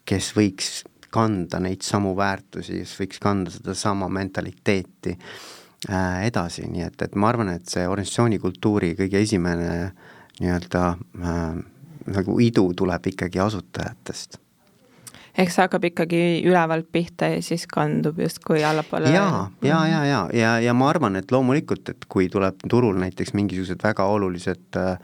kes 0.09 0.31
võiks 0.37 0.71
kanda 1.13 1.61
neid 1.61 1.85
samu 1.85 2.15
väärtusi, 2.17 2.81
kes 2.83 2.95
võiks 2.99 3.21
kanda 3.21 3.53
sedasama 3.53 4.09
mentaliteeti 4.13 5.15
äh, 5.15 6.25
edasi, 6.27 6.67
nii 6.69 6.87
et, 6.89 7.01
et 7.05 7.15
ma 7.15 7.31
arvan, 7.31 7.53
et 7.55 7.69
see 7.69 7.87
organisatsiooni 7.87 8.41
kultuuri 8.41 8.95
kõige 8.99 9.23
esimene 9.25 9.71
nii-öelda 10.39 10.85
äh, 10.97 11.41
nagu 12.09 12.39
idu 12.41 12.69
tuleb 12.77 13.11
ikkagi 13.13 13.41
asutajatest 13.43 14.39
ehk 15.37 15.51
see 15.53 15.65
hakkab 15.65 15.89
ikkagi 15.91 16.21
ülevalt 16.47 16.87
pihta 16.91 17.31
ja 17.35 17.41
siis 17.45 17.67
kandub 17.69 18.19
justkui 18.19 18.63
allapoole. 18.65 19.11
ja, 19.13 19.49
ja, 19.61 19.81
ja, 19.87 20.05
ja, 20.05 20.21
ja, 20.33 20.53
ja 20.63 20.73
ma 20.73 20.89
arvan, 20.89 21.19
et 21.19 21.31
loomulikult, 21.31 21.89
et 21.89 22.07
kui 22.09 22.29
tuleb 22.29 22.63
turul 22.69 22.97
näiteks 23.01 23.35
mingisugused 23.37 23.83
väga 23.83 24.07
olulised 24.09 24.79
äh, 24.79 24.97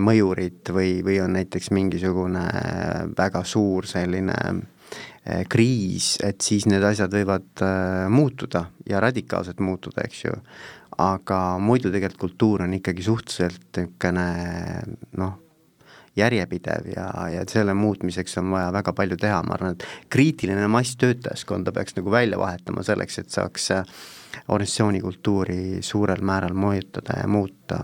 mõjurid 0.00 0.70
või, 0.72 0.98
või 1.04 1.18
on 1.20 1.36
näiteks 1.36 1.70
mingisugune 1.76 2.40
äh, 2.40 3.04
väga 3.16 3.44
suur 3.44 3.86
selline 3.86 4.36
äh, 4.38 5.44
kriis, 5.48 6.16
et 6.24 6.40
siis 6.40 6.66
need 6.66 6.84
asjad 6.84 7.12
võivad 7.12 7.64
äh, 7.64 8.08
muutuda 8.08 8.68
ja 8.88 9.00
radikaalselt 9.00 9.60
muutuda, 9.60 10.04
eks 10.04 10.24
ju. 10.24 10.32
aga 10.98 11.58
muidu 11.62 11.92
tegelikult 11.92 12.20
kultuur 12.20 12.62
on 12.64 12.72
ikkagi 12.74 13.02
suhteliselt 13.02 13.76
niisugune 13.76 14.24
noh, 15.20 15.36
järjepidev 16.18 16.92
ja, 16.96 17.08
ja 17.32 17.44
selle 17.48 17.74
muutmiseks 17.78 18.38
on 18.42 18.52
vaja 18.54 18.72
väga 18.74 18.92
palju 18.92 19.18
teha, 19.20 19.42
ma 19.46 19.56
arvan, 19.56 19.76
et 19.76 19.86
kriitiline 20.12 20.68
mass 20.70 20.96
töötajaskonda 21.00 21.72
peaks 21.76 21.96
nagu 21.98 22.10
välja 22.14 22.38
vahetama 22.40 22.84
selleks, 22.86 23.18
et 23.22 23.34
saaks 23.34 23.70
äh, 23.76 23.98
organisatsiooni 24.48 25.02
kultuuri 25.04 25.60
suurel 25.84 26.24
määral 26.24 26.56
mõjutada 26.58 27.20
ja 27.22 27.28
muuta 27.28 27.82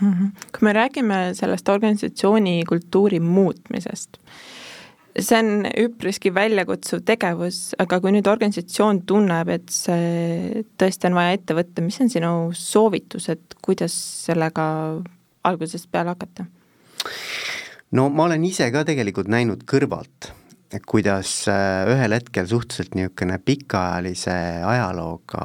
mm. 0.00 0.12
-hmm. 0.12 0.30
kui 0.52 0.66
me 0.68 0.72
räägime 0.72 1.18
sellest 1.34 1.68
organisatsiooni 1.68 2.62
kultuuri 2.68 3.20
muutmisest, 3.20 4.18
see 5.18 5.38
on 5.38 5.66
üpriski 5.78 6.34
väljakutsuv 6.34 7.02
tegevus, 7.06 7.74
aga 7.78 8.00
kui 8.00 8.12
nüüd 8.14 8.28
organisatsioon 8.30 9.02
tunneb, 9.08 9.48
et 9.48 9.70
see 9.72 10.64
tõesti 10.80 11.10
on 11.10 11.18
vaja 11.18 11.38
ette 11.38 11.56
võtta, 11.58 11.82
mis 11.84 12.00
on 12.00 12.10
sinu 12.12 12.32
soovitused, 12.54 13.58
kuidas 13.62 13.96
sellega 14.28 14.68
algusest 15.44 15.90
peale 15.90 16.14
hakata? 16.14 16.46
No 17.90 18.08
ma 18.08 18.26
olen 18.28 18.44
ise 18.44 18.68
ka 18.74 18.84
tegelikult 18.88 19.30
näinud 19.32 19.64
kõrvalt, 19.68 20.32
kuidas 20.88 21.30
äh, 21.48 21.88
ühel 21.88 22.12
hetkel 22.12 22.48
suhteliselt 22.48 22.96
niisugune 22.98 23.38
pikaajalise 23.40 24.34
ajalooga 24.68 25.44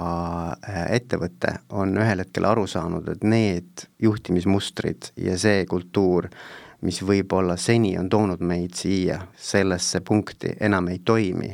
äh, 0.57 0.81
ettevõte 0.97 1.55
on 1.71 1.95
ühel 1.95 2.25
hetkel 2.25 2.47
aru 2.50 2.65
saanud, 2.67 3.07
et 3.13 3.23
need 3.23 3.85
juhtimismustrid 4.03 5.13
ja 5.23 5.38
see 5.39 5.63
kultuur, 5.69 6.27
mis 6.83 7.00
võib-olla 7.07 7.55
seni 7.55 7.93
on 8.00 8.09
toonud 8.12 8.43
meid 8.43 8.75
siia 8.75 9.21
sellesse 9.39 10.03
punkti, 10.03 10.57
enam 10.59 10.91
ei 10.91 11.00
toimi, 11.00 11.53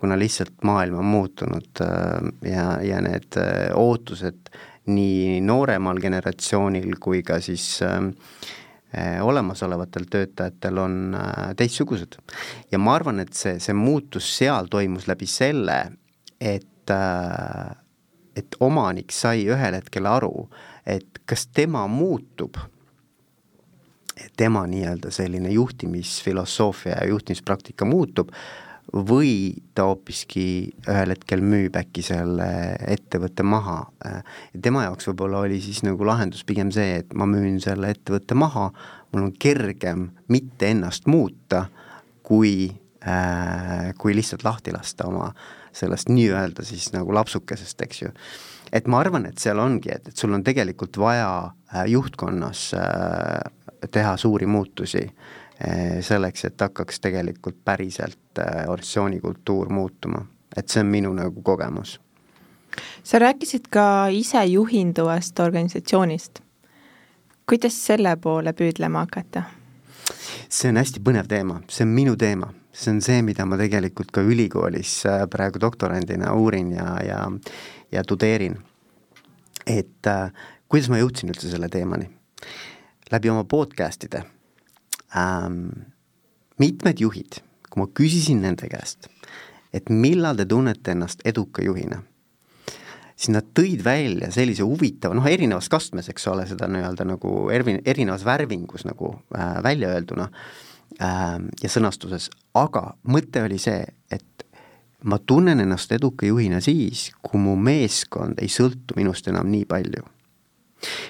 kuna 0.00 0.16
lihtsalt 0.16 0.64
maailm 0.64 1.02
on 1.02 1.12
muutunud 1.12 1.84
äh, 1.84 2.32
ja, 2.48 2.66
ja 2.80 3.04
need 3.04 3.36
ootused 3.76 4.48
nii 4.90 5.42
nooremal 5.44 6.00
generatsioonil 6.00 6.96
kui 7.04 7.20
ka 7.22 7.36
siis 7.44 7.66
äh, 7.84 8.00
olemasolevatel 9.22 10.06
töötajatel 10.10 10.78
on 10.78 11.14
äh, 11.14 11.54
teistsugused. 11.56 12.16
ja 12.72 12.78
ma 12.78 12.94
arvan, 12.94 13.20
et 13.20 13.32
see, 13.32 13.58
see 13.62 13.74
muutus 13.74 14.26
seal 14.38 14.66
toimus 14.70 15.06
läbi 15.06 15.28
selle, 15.30 15.78
et, 16.40 16.90
äh, 16.90 17.76
et 18.36 18.56
omanik 18.60 19.12
sai 19.14 19.46
ühel 19.46 19.78
hetkel 19.78 20.06
aru, 20.10 20.48
et 20.86 21.22
kas 21.26 21.46
tema 21.54 21.86
muutub, 21.86 22.58
tema 24.36 24.66
nii-öelda 24.66 25.10
selline 25.14 25.52
juhtimisfilosoofia 25.54 26.98
ja 26.98 27.06
juhtimispraktika 27.08 27.84
muutub 27.84 28.34
või 28.92 29.54
ta 29.74 29.86
hoopiski 29.86 30.44
ühel 30.88 31.14
hetkel 31.14 31.42
müüb 31.44 31.76
äkki 31.78 32.02
selle 32.02 32.48
ettevõtte 32.90 33.44
maha. 33.46 33.84
tema 34.62 34.84
jaoks 34.88 35.08
võib-olla 35.10 35.44
oli 35.46 35.60
siis 35.62 35.82
nagu 35.86 36.06
lahendus 36.06 36.44
pigem 36.44 36.72
see, 36.74 36.98
et 37.02 37.14
ma 37.14 37.26
müün 37.30 37.60
selle 37.62 37.92
ettevõtte 37.94 38.34
maha, 38.34 38.70
mul 39.12 39.28
on 39.28 39.32
kergem 39.32 40.08
mitte 40.28 40.70
ennast 40.74 41.06
muuta, 41.06 41.66
kui 42.22 42.70
äh,, 43.06 43.92
kui 43.98 44.14
lihtsalt 44.14 44.44
lahti 44.44 44.74
lasta 44.74 45.06
oma 45.06 45.30
sellest 45.72 46.10
nii-öelda 46.10 46.64
siis 46.66 46.90
nagu 46.92 47.14
lapsukesest, 47.14 47.82
eks 47.86 48.02
ju. 48.02 48.10
et 48.72 48.86
ma 48.90 49.00
arvan, 49.00 49.26
et 49.26 49.38
seal 49.38 49.58
ongi, 49.58 49.92
et, 49.94 50.08
et 50.10 50.16
sul 50.16 50.34
on 50.34 50.42
tegelikult 50.46 50.98
vaja 50.98 51.30
äh, 51.74 51.86
juhtkonnas 51.94 52.72
äh, 52.74 53.86
teha 53.90 54.16
suuri 54.18 54.46
muutusi 54.50 55.06
äh, 55.06 55.39
selleks, 56.00 56.44
et 56.44 56.60
hakkaks 56.60 57.00
tegelikult 57.00 57.58
päriselt 57.64 58.38
eh, 58.38 58.68
organisatsiooni 58.68 59.20
kultuur 59.20 59.68
muutuma, 59.68 60.22
et 60.56 60.68
see 60.68 60.80
on 60.80 60.86
minu 60.86 61.12
nagu 61.14 61.42
kogemus. 61.42 62.00
sa 63.02 63.18
rääkisid 63.18 63.68
ka 63.70 64.08
isejuhinduvast 64.08 65.38
organisatsioonist. 65.40 66.40
kuidas 67.46 67.86
selle 67.86 68.16
poole 68.16 68.52
püüdlema 68.52 69.04
hakata? 69.04 69.42
see 70.48 70.70
on 70.70 70.76
hästi 70.76 71.00
põnev 71.00 71.28
teema, 71.28 71.60
see 71.68 71.84
on 71.84 71.94
minu 71.94 72.16
teema, 72.16 72.52
see 72.72 72.94
on 72.94 73.02
see, 73.02 73.22
mida 73.22 73.46
ma 73.46 73.58
tegelikult 73.60 74.10
ka 74.10 74.22
ülikoolis 74.22 75.04
äh, 75.06 75.26
praegu 75.30 75.60
doktorandina 75.60 76.32
uurin 76.34 76.72
ja, 76.72 76.96
ja, 77.04 77.20
ja 77.92 78.04
tudeerin. 78.04 78.58
et 79.66 80.06
äh, 80.06 80.32
kuidas 80.68 80.88
ma 80.88 80.98
jõudsin 80.98 81.34
üldse 81.34 81.50
selle 81.50 81.68
teemani? 81.68 82.10
läbi 83.12 83.28
oma 83.28 83.44
podcast'ide 83.44 84.24
ähm, 85.16 85.64
mitmed 86.60 87.00
juhid, 87.00 87.40
kui 87.70 87.82
ma 87.82 87.88
küsisin 87.94 88.42
nende 88.44 88.68
käest, 88.70 89.08
et 89.72 89.90
millal 89.90 90.38
te 90.38 90.46
tunnete 90.48 90.94
ennast 90.94 91.22
eduka 91.28 91.64
juhina, 91.64 92.00
siis 93.20 93.34
nad 93.34 93.52
tõid 93.56 93.84
välja 93.84 94.30
sellise 94.34 94.64
huvitava, 94.66 95.14
noh 95.16 95.28
erinevas 95.28 95.68
kastmes, 95.72 96.08
eks 96.10 96.26
ole, 96.32 96.46
seda 96.50 96.68
nii-öelda 96.70 97.06
nagu 97.08 97.34
ervi-, 97.54 97.80
erinevas 97.88 98.24
värvingus 98.26 98.86
nagu 98.88 99.14
äh, 99.36 99.58
välja 99.64 99.92
öelduna 99.94 100.30
äh, 100.30 101.36
ja 101.62 101.72
sõnastuses, 101.72 102.30
aga 102.58 102.90
mõte 103.12 103.44
oli 103.44 103.60
see, 103.62 103.84
et 104.10 104.24
ma 105.04 105.18
tunnen 105.18 105.60
ennast 105.60 105.92
eduka 105.96 106.26
juhina 106.28 106.60
siis, 106.64 107.10
kui 107.22 107.40
mu 107.40 107.56
meeskond 107.56 108.40
ei 108.42 108.50
sõltu 108.52 108.96
minust 108.98 109.28
enam 109.32 109.48
nii 109.52 109.66
palju. 109.68 110.04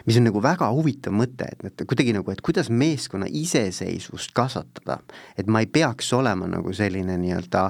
Mis 0.06 0.18
on 0.20 0.26
nagu 0.28 0.42
väga 0.42 0.70
huvitav 0.74 1.14
mõte, 1.16 1.48
et, 1.52 1.66
et 1.66 1.84
kuidagi 1.88 2.14
nagu, 2.16 2.32
et 2.32 2.42
kuidas 2.44 2.70
meeskonna 2.72 3.28
iseseisvust 3.28 4.34
kasvatada, 4.36 5.00
et 5.38 5.50
ma 5.50 5.62
ei 5.64 5.70
peaks 5.70 6.12
olema 6.16 6.48
nagu 6.50 6.74
selline 6.76 7.18
nii-öelda 7.20 7.68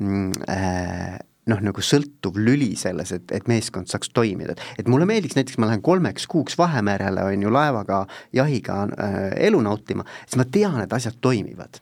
mm, 0.00 0.46
äh, 0.50 1.18
noh, 1.50 1.60
nagu 1.64 1.82
sõltuv 1.84 2.38
lüli 2.40 2.72
selles, 2.78 3.12
et, 3.16 3.32
et 3.34 3.48
meeskond 3.50 3.90
saaks 3.90 4.12
toimida, 4.14 4.54
et 4.54 4.84
et 4.84 4.90
mulle 4.90 5.06
meeldiks 5.08 5.36
näiteks, 5.38 5.58
ma 5.60 5.70
lähen 5.70 5.82
kolmeks 5.84 6.26
kuuks 6.30 6.56
Vahemerele, 6.58 7.24
on 7.26 7.46
ju, 7.46 7.52
laevaga, 7.52 8.04
jahiga 8.36 8.82
äh, 8.86 9.20
elu 9.48 9.60
nautima, 9.64 10.06
siis 10.26 10.38
ma 10.40 10.46
tean, 10.46 10.80
et 10.84 10.92
asjad 10.96 11.18
toimivad. 11.20 11.80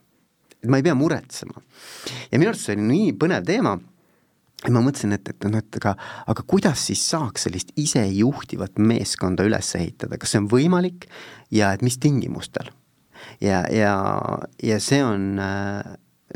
Et 0.58 0.66
ma 0.70 0.80
ei 0.80 0.86
pea 0.86 0.96
muretsema. 0.98 1.60
ja 2.32 2.38
minu 2.38 2.50
arust 2.50 2.66
see 2.66 2.74
oli 2.74 2.86
nii 2.88 3.12
põnev 3.20 3.46
teema, 3.46 3.76
et 4.64 4.72
ma 4.74 4.82
mõtlesin, 4.82 5.14
et, 5.14 5.28
et 5.30 5.46
noh, 5.46 5.60
et 5.60 5.78
aga, 5.78 5.94
aga 6.26 6.44
kuidas 6.50 6.88
siis 6.88 7.04
saaks 7.12 7.46
sellist 7.46 7.70
isejuhtivat 7.78 8.80
meeskonda 8.82 9.46
üles 9.46 9.70
ehitada, 9.78 10.18
kas 10.18 10.34
see 10.34 10.42
on 10.42 10.50
võimalik 10.50 11.06
ja 11.54 11.72
et 11.76 11.84
mis 11.86 11.98
tingimustel? 12.02 12.72
ja, 13.42 13.64
ja, 13.70 13.94
ja 14.62 14.78
see 14.82 15.00
on 15.04 15.40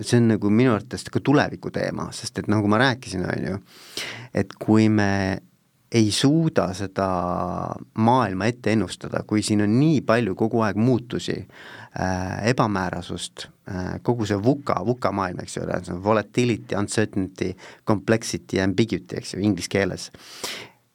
see 0.00 0.18
on 0.18 0.30
nagu 0.32 0.50
minu 0.50 0.72
arvates 0.74 1.04
ka 1.12 1.20
tuleviku 1.20 1.70
teema, 1.74 2.08
sest 2.16 2.40
et 2.40 2.50
nagu 2.50 2.68
ma 2.70 2.80
rääkisin, 2.80 3.24
on 3.28 3.48
ju, 3.50 3.58
et 4.34 4.54
kui 4.60 4.88
me 4.88 5.40
ei 5.92 6.08
suuda 6.14 6.70
seda 6.76 7.08
maailma 8.00 8.48
ette 8.48 8.72
ennustada, 8.72 9.24
kui 9.28 9.42
siin 9.44 9.64
on 9.66 9.74
nii 9.76 10.00
palju 10.08 10.34
kogu 10.38 10.62
aeg 10.64 10.80
muutusi 10.80 11.36
äh,, 11.36 12.38
ebamäärasust 12.48 13.46
äh,, 13.46 13.51
kogu 14.02 14.26
see 14.26 14.38
VUCA, 14.42 14.80
VUCA 14.86 15.12
maailm, 15.14 15.42
eks 15.44 15.56
ju, 15.56 15.98
volatility, 16.02 16.74
uncertainty, 16.78 17.52
complexity, 17.86 18.60
ambiguity, 18.62 19.20
eks 19.20 19.34
ju, 19.34 19.42
inglise 19.42 19.70
keeles. 19.70 20.10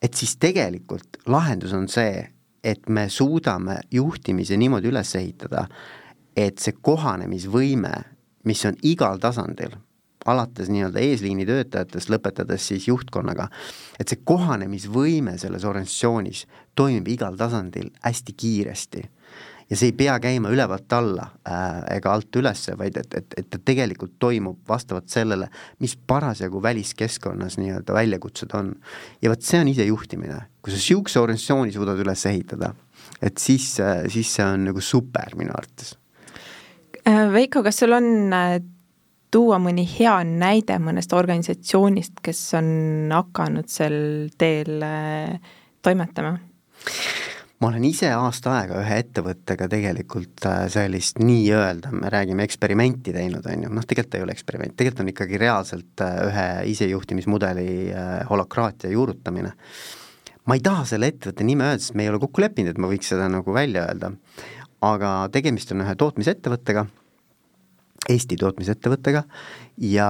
et 0.02 0.14
siis 0.14 0.36
tegelikult 0.38 1.18
lahendus 1.26 1.74
on 1.74 1.88
see, 1.90 2.28
et 2.64 2.90
me 2.90 3.08
suudame 3.10 3.80
juhtimise 3.92 4.58
niimoodi 4.58 4.92
üles 4.92 5.16
ehitada, 5.16 5.66
et 6.38 6.60
see 6.62 6.76
kohanemisvõime, 6.82 7.94
mis 8.46 8.66
on 8.70 8.78
igal 8.86 9.18
tasandil 9.20 9.74
alates 10.28 10.70
nii-öelda 10.70 11.00
eesliini 11.00 11.46
töötajatest, 11.48 12.12
lõpetades 12.12 12.68
siis 12.72 12.88
juhtkonnaga, 12.90 13.48
et 14.00 14.12
see 14.12 14.20
kohanemisvõime 14.28 15.38
selles 15.40 15.66
organisatsioonis 15.68 16.46
toimib 16.76 17.08
igal 17.16 17.38
tasandil 17.40 17.90
hästi 18.04 18.36
kiiresti. 18.38 19.04
Ja 19.70 19.78
see 19.78 19.92
ei 19.92 19.96
pea 19.98 20.16
käima 20.24 20.52
ülevalt 20.54 20.94
alla 20.96 21.28
äh, 21.48 21.82
ega 21.98 22.14
alt 22.16 22.36
ülesse, 22.40 22.78
vaid 22.80 22.98
et, 23.00 23.14
et, 23.20 23.38
et 23.42 23.50
ta 23.52 23.60
tegelikult 23.60 24.16
toimub 24.20 24.62
vastavalt 24.70 25.10
sellele, 25.12 25.50
mis 25.84 25.98
parasjagu 26.08 26.62
väliskeskkonnas 26.64 27.60
nii-öelda 27.62 27.96
väljakutsed 27.98 28.56
on. 28.58 28.74
ja 29.22 29.32
vot 29.34 29.44
see 29.44 29.62
on 29.62 29.72
isejuhtimine, 29.74 30.40
kui 30.62 30.74
sa 30.74 30.80
niisuguse 30.80 31.20
organisatsiooni 31.24 31.76
suudad 31.76 32.00
üles 32.04 32.26
ehitada, 32.32 32.74
et 33.22 33.38
siis, 33.42 33.76
siis 34.14 34.34
see 34.40 34.46
on 34.46 34.70
nagu 34.72 34.84
super 34.84 35.36
minu 35.40 35.56
arvates 35.58 35.96
äh, 37.04 37.28
Veiko, 37.34 37.64
kas 37.66 37.84
sul 37.84 37.96
on 37.98 38.34
äh, 38.36 38.58
tuua 39.32 39.60
mõni 39.62 39.84
hea 39.98 40.16
näide 40.28 40.80
mõnest 40.80 41.14
organisatsioonist, 41.16 42.22
kes 42.24 42.44
on 42.58 42.70
hakanud 43.14 43.68
sel 43.72 43.98
teel 44.40 44.84
äh, 44.86 45.56
toimetama? 45.84 46.38
Ma 47.62 47.70
olen 47.72 47.86
ise 47.88 48.10
aasta 48.14 48.54
aega 48.60 48.82
ühe 48.84 49.00
ettevõttega 49.02 49.68
tegelikult 49.72 50.46
äh, 50.50 50.66
sellist 50.74 51.22
nii-öelda, 51.22 51.92
me 51.96 52.12
räägime 52.14 52.46
eksperimenti 52.46 53.14
teinud, 53.16 53.46
on 53.50 53.66
ju, 53.66 53.72
noh 53.74 53.88
tegelikult 53.88 54.20
ei 54.20 54.26
ole 54.26 54.36
eksperiment, 54.38 54.76
tegelikult 54.78 55.06
on 55.06 55.14
ikkagi 55.14 55.42
reaalselt 55.42 56.06
äh, 56.06 56.20
ühe 56.28 56.50
isejuhtimismudeli 56.74 57.70
holokraatia 58.30 58.94
juurutamine. 58.94 59.56
ma 60.48 60.56
ei 60.56 60.64
taha 60.64 60.86
selle 60.88 61.10
ettevõtte 61.12 61.48
nime 61.48 61.66
öelda, 61.72 61.84
sest 61.84 61.98
me 61.98 62.06
ei 62.06 62.14
ole 62.14 62.22
kokku 62.24 62.46
leppinud, 62.46 62.76
et 62.76 62.80
ma 62.82 62.92
võiks 62.92 63.10
seda 63.14 63.28
nagu 63.32 63.54
välja 63.54 63.88
öelda, 63.90 64.14
aga 64.86 65.18
tegemist 65.34 65.74
on 65.74 65.82
ühe 65.86 65.98
tootmisettevõttega 65.98 66.86
Eesti 68.08 68.38
tootmisettevõttega 68.40 69.24
ja 69.84 70.10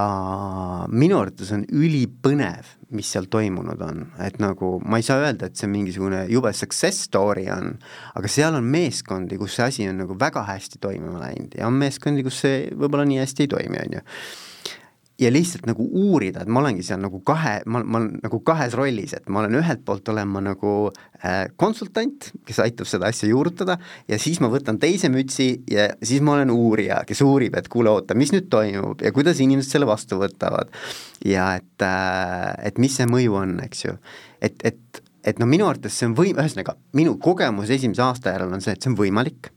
minu 0.93 1.17
arvates 1.17 1.50
on 1.56 1.63
ülipõnev, 1.73 2.67
mis 2.93 3.10
seal 3.12 3.26
toimunud 3.32 3.82
on, 3.84 4.04
et 4.23 4.38
nagu 4.39 4.76
ma 4.86 5.00
ei 5.02 5.06
saa 5.08 5.23
öelda, 5.23 5.50
et 5.50 5.60
see 5.60 5.69
mingisugune 5.71 6.26
jube 6.32 6.52
success 6.56 7.08
story 7.10 7.47
on, 7.52 7.73
aga 8.15 8.32
seal 8.32 8.60
on 8.60 8.67
meeskondi, 8.69 9.39
kus 9.41 9.58
see 9.58 9.65
asi 9.65 9.88
on 9.89 10.04
nagu 10.04 10.17
väga 10.19 10.45
hästi 10.47 10.80
toimima 10.84 11.23
läinud 11.23 11.58
ja 11.58 11.67
on 11.67 11.80
meeskondi, 11.80 12.23
kus 12.28 12.43
see 12.45 12.67
võib-olla 12.76 13.08
nii 13.10 13.23
hästi 13.23 13.47
ei 13.47 13.52
toimi, 13.56 13.82
on 13.82 13.97
ju 13.97 14.06
ja 15.19 15.32
lihtsalt 15.34 15.65
nagu 15.65 15.86
uurida, 15.97 16.43
et 16.43 16.51
ma 16.51 16.62
olengi 16.62 16.84
seal 16.86 16.99
nagu 17.01 17.19
kahe, 17.25 17.56
ma, 17.65 17.82
ma 17.82 18.01
olen 18.01 18.19
nagu 18.21 18.39
kahes 18.45 18.75
rollis, 18.77 19.15
et 19.17 19.30
ma 19.34 19.41
olen 19.41 19.58
ühelt 19.60 19.82
poolt 19.86 20.10
olen 20.13 20.30
ma 20.30 20.43
nagu 20.45 20.73
äh, 21.25 21.47
konsultant, 21.58 22.30
kes 22.45 22.62
aitab 22.62 22.89
seda 22.89 23.10
asja 23.10 23.30
juurutada 23.32 23.80
ja 24.10 24.19
siis 24.21 24.38
ma 24.43 24.51
võtan 24.53 24.77
teise 24.82 25.10
mütsi 25.13 25.49
ja 25.73 25.89
siis 26.06 26.21
ma 26.25 26.38
olen 26.38 26.53
uurija, 26.53 27.01
kes 27.10 27.23
uurib, 27.25 27.58
et 27.58 27.69
kuule, 27.73 27.95
oota, 27.97 28.17
mis 28.17 28.34
nüüd 28.36 28.49
toimub 28.53 29.01
ja 29.01 29.13
kuidas 29.15 29.41
inimesed 29.41 29.73
selle 29.73 29.89
vastu 29.89 30.21
võtavad. 30.21 30.69
ja 31.25 31.49
et 31.58 31.86
äh,, 31.86 32.53
et 32.69 32.77
mis 32.77 32.93
see 32.93 33.10
mõju 33.10 33.41
on, 33.41 33.58
eks 33.65 33.86
ju, 33.88 33.97
et, 34.41 34.62
et, 34.63 35.03
et 35.25 35.41
no 35.41 35.49
minu 35.49 35.65
arvates 35.65 35.97
see 35.97 36.12
on 36.12 36.17
võim-, 36.17 36.38
ühesõnaga 36.38 36.77
minu 36.93 37.17
kogemus 37.17 37.73
esimese 37.73 38.06
aasta 38.06 38.38
järel 38.38 38.53
on 38.53 38.62
see, 38.62 38.77
et 38.77 38.86
see 38.86 38.93
on 38.93 39.01
võimalik 39.01 39.49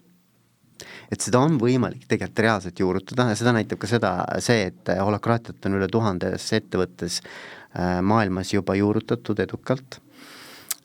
et 1.11 1.25
seda 1.25 1.41
on 1.43 1.59
võimalik 1.61 2.07
tegelikult 2.09 2.45
reaalselt 2.45 2.81
juurutada 2.81 3.31
ja 3.31 3.39
seda 3.39 3.55
näitab 3.57 3.81
ka 3.83 3.91
seda, 3.91 4.13
see, 4.43 4.69
et 4.71 4.93
holokraatiat 5.01 5.67
on 5.67 5.79
üle 5.81 5.89
tuhandes 5.91 6.47
ettevõttes 6.57 7.21
äh, 7.23 7.99
maailmas 8.03 8.53
juba 8.55 8.77
juurutatud 8.79 9.43
edukalt 9.43 10.01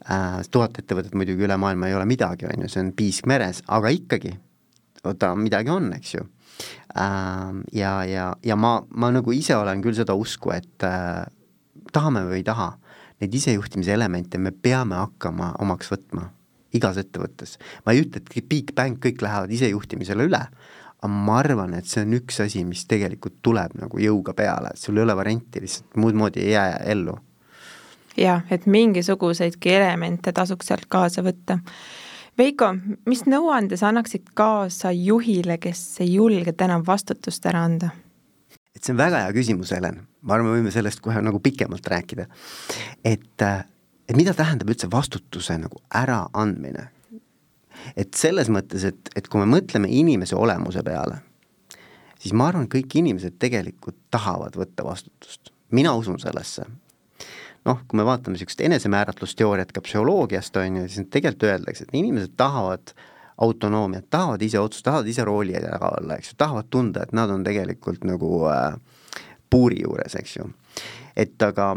äh,. 0.09 0.41
tuhat 0.51 0.79
ettevõtet 0.81 1.15
muidugi 1.17 1.45
üle 1.47 1.57
maailma 1.61 1.89
ei 1.89 1.97
ole 1.97 2.07
midagi, 2.09 2.49
on 2.49 2.65
ju, 2.65 2.71
see 2.71 2.83
on 2.83 2.93
piisk 2.97 3.29
meres, 3.29 3.61
aga 3.67 3.93
ikkagi, 3.93 4.33
oota, 5.05 5.33
midagi 5.39 5.73
on, 5.73 5.91
eks 5.97 6.15
ju 6.17 6.25
äh,. 6.25 7.61
ja, 7.77 7.97
ja, 8.09 8.31
ja 8.43 8.57
ma, 8.57 8.79
ma 8.89 9.11
nagu 9.13 9.35
ise 9.35 9.57
olen 9.57 9.83
küll 9.85 9.97
seda 9.97 10.17
usku, 10.17 10.55
et 10.55 10.87
äh, 10.87 11.25
tahame 11.93 12.25
või 12.29 12.41
ei 12.41 12.47
taha, 12.47 12.73
neid 13.21 13.37
isejuhtimise 13.37 13.93
elemente 13.95 14.41
me 14.41 14.51
peame 14.51 14.97
hakkama 14.99 15.53
omaks 15.63 15.93
võtma 15.93 16.31
igas 16.77 16.99
ettevõttes. 17.01 17.57
ma 17.85 17.95
ei 17.95 18.03
ütle, 18.05 18.21
et 18.21 18.49
big 18.49 18.73
bang, 18.75 18.97
kõik 19.01 19.21
lähevad 19.23 19.51
isejuhtimisele 19.51 20.27
üle, 20.29 20.41
aga 21.01 21.11
ma 21.11 21.39
arvan, 21.39 21.75
et 21.77 21.89
see 21.89 22.03
on 22.05 22.15
üks 22.17 22.39
asi, 22.45 22.63
mis 22.67 22.85
tegelikult 22.89 23.41
tuleb 23.45 23.75
nagu 23.79 24.01
jõuga 24.01 24.33
peale, 24.37 24.73
et 24.73 24.81
sul 24.81 24.97
ei 24.97 25.05
ole 25.05 25.15
varianti, 25.17 25.61
lihtsalt 25.63 25.99
muud 26.01 26.17
moodi 26.17 26.45
ei 26.45 26.55
jää 26.55 26.79
ellu. 26.95 27.17
jah, 28.17 28.43
et 28.49 28.65
mingisuguseidki 28.65 29.73
elemente 29.75 30.31
tasuks 30.31 30.71
sealt 30.71 30.87
kaasa 30.89 31.23
võtta. 31.23 31.59
Veiko, 32.37 32.73
mis 33.07 33.23
nõuande 33.31 33.77
sa 33.79 33.89
annaksid 33.91 34.33
kaasa 34.35 34.91
juhile, 34.91 35.57
kes 35.57 36.01
ei 36.03 36.15
julge 36.15 36.51
täna 36.51 36.81
vastutust 36.85 37.45
ära 37.45 37.63
anda? 37.63 37.91
et 38.75 38.83
see 38.83 38.91
on 38.91 38.99
väga 38.99 39.21
hea 39.23 39.31
küsimus, 39.35 39.71
Helen, 39.71 40.01
ma 40.21 40.35
arvan, 40.35 40.49
me 40.51 40.57
võime 40.57 40.71
sellest 40.73 40.99
kohe 41.03 41.21
nagu 41.23 41.39
pikemalt 41.39 41.87
rääkida. 41.87 42.25
et 43.03 43.41
äh, 43.41 43.63
et 44.09 44.17
mida 44.17 44.33
tähendab 44.33 44.69
üldse 44.69 44.89
vastutuse 44.91 45.57
nagu 45.61 45.81
äraandmine? 45.95 46.89
et 47.95 48.13
selles 48.17 48.49
mõttes, 48.49 48.85
et, 48.87 49.09
et 49.15 49.27
kui 49.29 49.41
me 49.41 49.47
mõtleme 49.57 49.89
inimese 49.91 50.37
olemuse 50.37 50.81
peale, 50.85 51.19
siis 52.17 52.33
ma 52.33 52.49
arvan, 52.49 52.69
kõik 52.71 52.95
inimesed 52.97 53.37
tegelikult 53.41 53.97
tahavad 54.13 54.55
võtta 54.57 54.85
vastutust. 54.87 55.51
mina 55.71 55.93
usun 55.93 56.19
sellesse. 56.19 56.65
noh, 57.65 57.81
kui 57.87 57.97
me 57.97 58.05
vaatame 58.05 58.35
niisugust 58.35 58.61
enesemääratlusteooriat 58.61 59.71
ka 59.71 59.81
psühholoogiast, 59.81 60.57
on 60.57 60.81
ju, 60.81 60.87
siis 60.89 61.07
tegelikult 61.09 61.49
öeldakse, 61.49 61.83
et 61.83 61.93
inimesed 61.93 62.33
tahavad 62.37 62.93
autonoomiat, 63.37 64.05
tahavad 64.09 64.41
ise 64.41 64.59
otsustada, 64.59 64.91
tahavad 64.91 65.07
ise 65.11 65.25
rooli 65.25 65.53
taga 65.53 65.91
olla, 65.99 66.17
eks 66.17 66.31
ju, 66.31 66.37
tahavad 66.37 66.69
tunda, 66.69 67.03
et 67.03 67.13
nad 67.13 67.29
on 67.29 67.43
tegelikult 67.43 68.05
nagu 68.07 68.45
äh, 68.49 68.77
puuri 69.49 69.81
juures, 69.81 70.15
eks 70.15 70.37
ju. 70.37 70.49
et 71.15 71.41
aga 71.41 71.75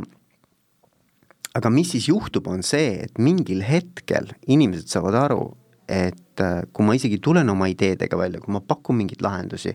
aga 1.59 1.71
mis 1.75 1.93
siis 1.95 2.09
juhtub, 2.11 2.49
on 2.51 2.63
see, 2.67 2.95
et 3.07 3.19
mingil 3.23 3.65
hetkel 3.67 4.31
inimesed 4.51 4.91
saavad 4.93 5.19
aru, 5.27 5.43
et 5.89 6.43
äh, 6.45 6.63
kui 6.73 6.87
ma 6.87 6.95
isegi 6.97 7.19
tulen 7.25 7.49
oma 7.51 7.69
ideedega 7.73 8.19
välja, 8.21 8.41
kui 8.45 8.55
ma 8.55 8.63
pakun 8.65 8.99
mingeid 9.01 9.23
lahendusi, 9.25 9.75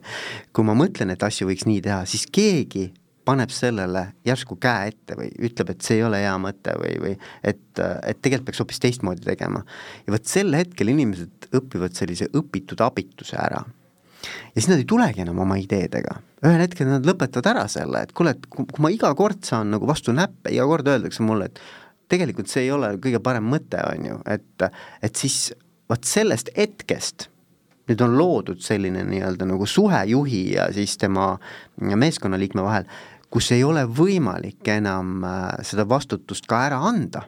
kui 0.53 0.67
ma 0.67 0.75
mõtlen, 0.77 1.13
et 1.13 1.25
asju 1.25 1.49
võiks 1.49 1.65
nii 1.69 1.81
teha, 1.83 2.03
siis 2.09 2.27
keegi 2.31 2.91
paneb 3.23 3.51
sellele 3.55 4.03
järsku 4.27 4.57
käe 4.61 4.91
ette 4.91 5.15
või 5.17 5.29
ütleb, 5.47 5.71
et 5.73 5.85
see 5.85 5.99
ei 5.99 6.05
ole 6.05 6.19
hea 6.23 6.33
mõte 6.41 6.75
või, 6.79 6.97
või 7.03 7.13
et, 7.41 7.63
äh, 7.79 7.95
et 8.11 8.19
tegelikult 8.21 8.51
peaks 8.51 8.63
hoopis 8.63 8.83
teistmoodi 8.83 9.25
tegema. 9.25 9.63
ja 10.05 10.15
vot 10.15 10.27
sel 10.29 10.53
hetkel 10.57 10.91
inimesed 10.93 11.49
õpivad 11.55 11.95
sellise 11.97 12.29
õpitud 12.35 12.83
abituse 12.83 13.39
ära. 13.39 13.63
Ja 14.23 14.55
siis 14.57 14.69
nad 14.71 14.81
ei 14.81 14.87
tulegi 14.89 15.23
enam 15.23 15.41
oma 15.43 15.57
ideedega, 15.61 16.17
ühel 16.45 16.63
hetkel 16.63 16.89
nad 16.89 17.07
lõpetavad 17.07 17.51
ära 17.53 17.65
selle, 17.71 18.05
et 18.05 18.13
kuule, 18.15 18.35
et 18.37 18.47
kui, 18.51 18.67
ma 18.83 18.91
iga 18.93 19.11
kord 19.19 19.43
saan 19.47 19.73
nagu 19.73 19.89
vastu 19.89 20.15
näppe, 20.15 20.53
iga 20.53 20.67
kord 20.69 20.87
öeldakse 20.91 21.25
mulle, 21.25 21.51
et 21.51 21.61
tegelikult 22.13 22.51
see 22.51 22.67
ei 22.67 22.73
ole 22.75 22.95
kõige 23.03 23.21
parem 23.23 23.45
mõte, 23.49 23.81
on 23.89 24.09
ju, 24.11 24.17
et, 24.29 24.67
et 25.03 25.19
siis 25.19 25.51
vot 25.89 26.07
sellest 26.07 26.53
hetkest 26.57 27.29
nüüd 27.89 28.03
on 28.03 28.13
loodud 28.15 28.61
selline 28.63 29.03
nii-öelda 29.07 29.47
nagu 29.47 29.65
suhe 29.67 29.99
juhi 30.07 30.43
ja 30.53 30.69
siis 30.75 30.95
tema 30.99 31.33
meeskonnaliikme 31.81 32.63
vahel, 32.63 32.87
kus 33.33 33.49
ei 33.55 33.63
ole 33.65 33.83
võimalik 33.89 34.67
enam 34.75 35.23
äh, 35.25 35.47
seda 35.65 35.87
vastutust 35.89 36.47
ka 36.49 36.63
ära 36.69 36.79
anda. 36.89 37.27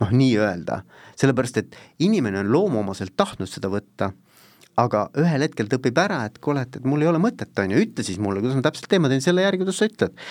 noh, 0.00 0.12
nii-öelda, 0.16 0.78
sellepärast 1.20 1.58
et 1.60 1.74
inimene 2.00 2.38
on 2.40 2.48
loomuomaselt 2.48 3.12
tahtnud 3.20 3.50
seda 3.52 3.68
võtta, 3.68 4.06
aga 4.80 5.06
ühel 5.20 5.44
hetkel 5.46 5.68
ta 5.70 5.78
õpib 5.80 5.98
ära, 6.00 6.22
et 6.28 6.38
kuule, 6.42 6.64
et, 6.66 6.80
et 6.80 6.88
mul 6.88 7.04
ei 7.04 7.10
ole 7.10 7.20
mõtet, 7.22 7.52
on 7.62 7.74
ju, 7.74 7.82
ütle 7.86 8.06
siis 8.06 8.20
mulle, 8.22 8.42
kuidas 8.42 8.58
ma 8.58 8.64
täpselt 8.66 8.90
teen, 8.90 9.04
ma 9.04 9.12
teen 9.12 9.24
selle 9.24 9.44
järgi, 9.44 9.62
kuidas 9.64 9.80
sa 9.80 9.88
ütled. 9.90 10.28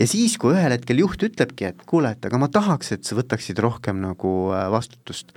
ja 0.00 0.10
siis, 0.10 0.36
kui 0.40 0.54
ühel 0.56 0.74
hetkel 0.76 1.02
juht 1.02 1.26
ütlebki, 1.26 1.70
et 1.72 1.82
kuule, 1.88 2.14
et 2.16 2.30
aga 2.30 2.40
ma 2.40 2.48
tahaks, 2.52 2.94
et 2.96 3.08
sa 3.08 3.18
võtaksid 3.18 3.60
rohkem 3.62 4.00
nagu 4.02 4.34
äh, 4.54 4.68
vastutust 4.72 5.34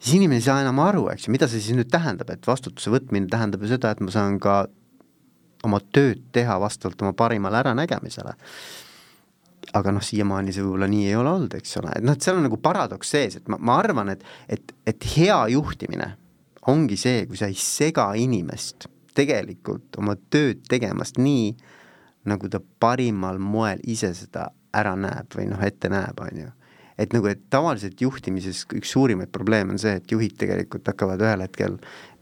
siis 0.00 0.16
inimene 0.16 0.40
ei 0.40 0.44
saa 0.44 0.60
enam 0.64 0.80
aru, 0.82 1.08
eks 1.12 1.26
ju, 1.26 1.34
mida 1.34 1.48
see 1.50 1.60
siis 1.60 1.76
nüüd 1.76 1.90
tähendab, 1.92 2.30
et 2.32 2.46
vastutuse 2.48 2.92
võtmine 2.92 3.28
tähendab 3.30 3.64
ju 3.64 3.74
seda, 3.74 3.92
et 3.92 4.00
ma 4.00 4.12
saan 4.14 4.38
ka 4.40 4.62
oma 5.66 5.80
tööd 5.92 6.22
teha 6.32 6.56
vastavalt 6.60 7.02
oma 7.04 7.12
parimale 7.16 7.60
äranägemisele. 7.60 8.36
aga 9.76 9.92
noh, 9.92 10.02
siiamaani 10.02 10.50
see 10.50 10.64
võib-olla 10.64 10.86
nii 10.90 11.04
ei 11.06 11.14
ole 11.14 11.30
olnud, 11.30 11.52
eks 11.54 11.76
ole, 11.78 11.92
et 11.94 12.02
noh, 12.02 12.16
et 12.16 12.24
seal 12.24 12.38
on 12.40 12.46
nagu 12.48 12.56
paradoks 12.58 13.10
sees, 13.12 13.36
et 13.38 13.50
ma, 13.52 13.58
ma 13.60 13.76
arvan, 13.78 14.08
et, 14.08 14.24
et, 14.48 14.72
et 14.88 15.06
hea 15.12 15.36
juhtimine 15.52 16.08
ongi 16.68 16.96
see, 17.00 17.24
kui 17.26 17.38
sa 17.40 17.48
ei 17.48 17.56
sega 17.56 18.10
inimest 18.20 18.88
tegelikult 19.16 19.96
oma 19.98 20.14
tööd 20.30 20.62
tegemast 20.68 21.18
nii, 21.18 21.54
nagu 22.30 22.48
ta 22.52 22.60
parimal 22.60 23.40
moel 23.40 23.80
ise 23.88 24.12
seda 24.14 24.50
ära 24.76 24.94
näeb 24.98 25.32
või 25.34 25.48
noh, 25.50 25.62
ette 25.64 25.88
näeb, 25.90 26.20
on 26.20 26.42
ju 26.44 26.50
et 27.00 27.14
nagu, 27.16 27.30
et 27.30 27.40
tavaliselt 27.52 28.00
juhtimises 28.02 28.66
üks 28.76 28.92
suurimaid 28.92 29.30
probleeme 29.32 29.72
on 29.72 29.80
see, 29.80 29.96
et 29.96 30.12
juhid 30.12 30.36
tegelikult 30.40 30.88
hakkavad 30.90 31.22
ühel 31.24 31.44
hetkel 31.46 31.78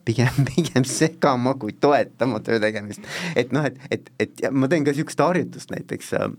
pigem, 0.07 0.45
pigem 0.53 0.87
segama 0.89 1.57
kui 1.61 1.75
toetama 1.81 2.41
töö 2.45 2.61
tegemist. 2.63 3.05
et 3.37 3.53
noh, 3.55 3.67
et, 3.67 3.81
et, 3.91 4.13
et 4.23 4.45
ja 4.45 4.53
ma 4.55 4.71
teen 4.71 4.87
ka 4.87 4.95
niisugust 4.95 5.25
harjutust 5.25 5.75
näiteks 5.75 6.15
äh, 6.21 6.31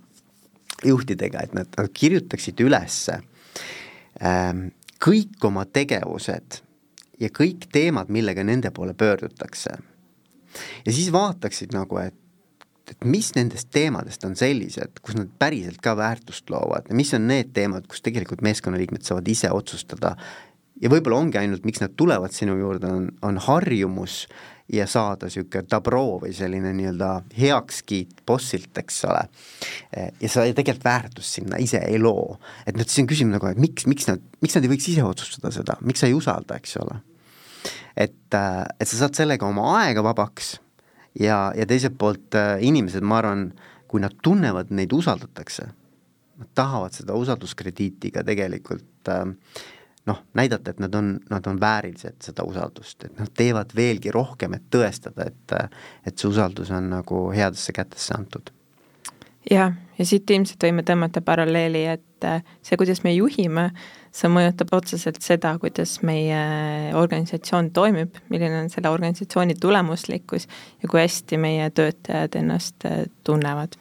juhtidega, 0.87 1.43
et 1.43 1.57
nad 1.57 1.79
kirjutaksid 1.93 2.63
üles 2.63 3.01
äh, 3.11 4.63
kõik 5.03 5.49
oma 5.51 5.67
tegevused 5.67 6.61
ja 7.19 7.29
kõik 7.33 7.67
teemad, 7.71 8.09
millega 8.09 8.43
nende 8.43 8.71
poole 8.71 8.93
pöördutakse. 8.93 9.77
ja 10.85 10.91
siis 10.91 11.11
vaataksid 11.11 11.73
nagu, 11.73 11.97
et 11.97 12.15
et 12.89 13.05
mis 13.05 13.27
nendest 13.35 13.69
teemadest 13.69 14.23
on 14.25 14.35
sellised, 14.39 14.99
kus 15.05 15.13
nad 15.13 15.29
päriselt 15.37 15.77
ka 15.83 15.93
väärtust 15.97 16.49
loovad 16.49 16.87
ja 16.89 16.95
mis 16.97 17.13
on 17.13 17.27
need 17.29 17.51
teemad, 17.53 17.85
kus 17.87 18.01
tegelikult 18.01 18.41
meeskonnaliikmed 18.41 19.05
saavad 19.05 19.27
ise 19.29 19.51
otsustada 19.53 20.15
ja 20.81 20.91
võib-olla 20.91 21.19
ongi 21.19 21.37
ainult, 21.37 21.67
miks 21.67 21.83
nad 21.83 21.93
tulevad 21.99 22.33
sinu 22.35 22.57
juurde, 22.59 22.89
on, 22.89 23.09
on 23.25 23.37
harjumus 23.45 24.23
ja 24.73 24.85
saada 24.87 25.27
niisugune 25.27 25.65
dabroo 25.71 26.19
või 26.23 26.33
selline 26.35 26.71
nii-öelda 26.77 27.09
heakskiit 27.37 28.21
bossilt, 28.27 28.71
eks 28.77 29.01
ole. 29.09 29.23
ja 29.95 30.29
sa 30.29 30.45
tegelikult 30.45 30.85
väärtust 30.85 31.39
sinna 31.39 31.57
ise 31.61 31.81
ei 31.87 31.99
loo. 31.99 32.37
et 32.65 32.77
nüüd 32.77 32.89
siis 32.89 33.03
on 33.03 33.09
küsimus 33.09 33.37
nagu, 33.37 33.49
et 33.49 33.61
miks, 33.61 33.87
miks 33.89 34.09
nad, 34.09 34.21
miks 34.41 34.57
nad 34.57 34.65
ei 34.65 34.73
võiks 34.73 34.89
ise 34.91 35.03
otsustada 35.05 35.51
seda, 35.55 35.77
miks 35.81 36.03
sa 36.03 36.09
ei 36.09 36.17
usalda, 36.17 36.59
eks 36.59 36.77
ole. 36.83 36.99
et, 37.97 38.37
et 38.37 38.87
sa 38.87 39.03
saad 39.03 39.17
sellega 39.17 39.47
oma 39.49 39.71
aega 39.81 40.05
vabaks 40.05 40.57
ja, 41.19 41.49
ja 41.55 41.65
teiselt 41.69 41.97
poolt 41.97 42.37
äh, 42.37 42.57
inimesed, 42.65 43.03
ma 43.05 43.19
arvan, 43.23 43.49
kui 43.89 44.03
nad 44.03 44.15
tunnevad, 44.23 44.69
neid 44.75 44.93
usaldatakse, 44.93 45.65
nad 46.39 46.53
tahavad 46.55 46.95
seda 46.95 47.17
usalduskrediiti 47.17 48.13
ka 48.15 48.23
tegelikult 48.27 49.09
äh, 49.11 49.25
noh, 50.09 50.23
näidata, 50.37 50.73
et 50.73 50.79
nad 50.81 50.95
on, 50.95 51.13
nad 51.29 51.47
on 51.47 51.59
väärilised 51.61 52.21
seda 52.25 52.45
usaldust, 52.47 53.05
et 53.05 53.19
nad 53.19 53.31
teevad 53.37 53.75
veelgi 53.75 54.13
rohkem, 54.15 54.57
et 54.57 54.69
tõestada, 54.73 55.29
et 55.29 55.57
et 56.05 56.17
see 56.17 56.29
usaldus 56.29 56.71
on 56.75 56.89
nagu 56.91 57.27
headesse 57.35 57.73
kätesse 57.75 58.15
antud. 58.17 58.51
jah, 59.49 59.73
ja 59.97 60.05
siit 60.05 60.29
ilmselt 60.29 60.63
võime 60.63 60.83
tõmmata 60.85 61.21
paralleeli, 61.25 61.83
et 61.95 62.27
äh, 62.27 62.43
see, 62.61 62.77
kuidas 62.79 63.03
me 63.03 63.13
juhime, 63.15 63.69
see 64.15 64.29
mõjutab 64.31 64.73
otseselt 64.77 65.21
seda, 65.25 65.55
kuidas 65.61 65.99
meie 66.05 66.41
organisatsioon 66.97 67.71
toimib, 67.75 68.19
milline 68.29 68.63
on 68.63 68.69
selle 68.73 68.91
organisatsiooni 68.93 69.57
tulemuslikkus 69.61 70.47
ja 70.83 70.89
kui 70.89 71.01
hästi 71.03 71.39
meie 71.41 71.69
töötajad 71.69 72.37
ennast 72.39 72.87
äh, 72.89 73.05
tunnevad. 73.23 73.79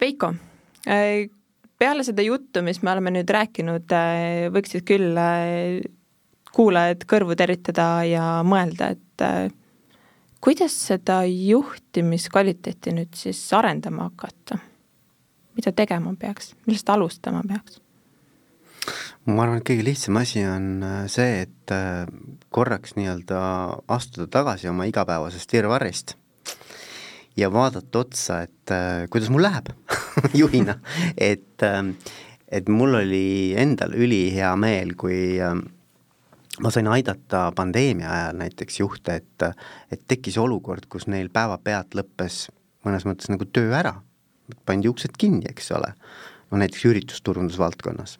Veiko, 0.00 0.34
äh, 0.88 1.26
peale 1.78 2.04
seda 2.06 2.24
juttu, 2.24 2.62
mis 2.64 2.82
me 2.82 2.92
oleme 2.94 3.12
nüüd 3.18 3.30
rääkinud, 3.30 3.92
äh, 3.92 4.46
võiksid 4.54 4.86
küll 4.88 5.18
kuulajad 6.56 7.04
kõrvu 7.08 7.36
teritada 7.36 7.88
ja 8.08 8.28
mõelda, 8.46 8.94
et 8.96 9.52
kuidas 10.40 10.72
seda 10.88 11.20
juhtimiskvaliteeti 11.28 12.94
nüüd 12.96 13.18
siis 13.18 13.42
arendama 13.52 14.08
hakata? 14.08 14.58
mida 15.56 15.72
tegema 15.72 16.12
peaks, 16.20 16.52
millest 16.66 16.88
alustama 16.92 17.42
peaks? 17.48 17.80
ma 19.26 19.42
arvan, 19.42 19.58
et 19.58 19.66
kõige 19.66 19.84
lihtsam 19.86 20.18
asi 20.20 20.44
on 20.46 20.68
äh, 20.86 21.00
see, 21.10 21.42
et 21.46 21.74
äh, 21.74 22.04
korraks 22.54 22.94
nii-öelda 22.98 23.40
astuda 23.90 24.28
tagasi 24.30 24.70
oma 24.70 24.86
igapäevasest 24.86 25.52
virvarrist 25.56 26.14
ja 27.36 27.50
vaadata 27.52 28.04
otsa, 28.04 28.42
et 28.46 28.74
äh, 28.74 29.06
kuidas 29.12 29.30
mul 29.32 29.44
läheb 29.46 29.72
juhina, 30.42 30.78
et, 31.16 31.62
et 32.48 32.68
mul 32.68 33.00
oli 33.02 33.54
endal 33.58 33.96
ülihea 33.96 34.54
meel, 34.60 34.94
kui 34.98 35.38
ma 36.62 36.72
sain 36.72 36.88
aidata 36.88 37.50
pandeemia 37.56 38.12
ajal 38.12 38.38
näiteks 38.40 38.80
juhte, 38.80 39.20
et, 39.20 39.48
et 39.92 40.06
tekkis 40.08 40.38
olukord, 40.40 40.88
kus 40.88 41.08
neil 41.12 41.28
päevapealt 41.32 41.98
lõppes 41.98 42.46
mõnes 42.86 43.06
mõttes 43.08 43.30
nagu 43.32 43.46
töö 43.50 43.74
ära, 43.76 43.96
pandi 44.68 44.90
uksed 44.90 45.16
kinni, 45.18 45.46
eks 45.50 45.72
ole, 45.76 45.92
no 46.50 46.60
näiteks 46.62 46.86
üritusturundusvaldkonnas. 46.90 48.18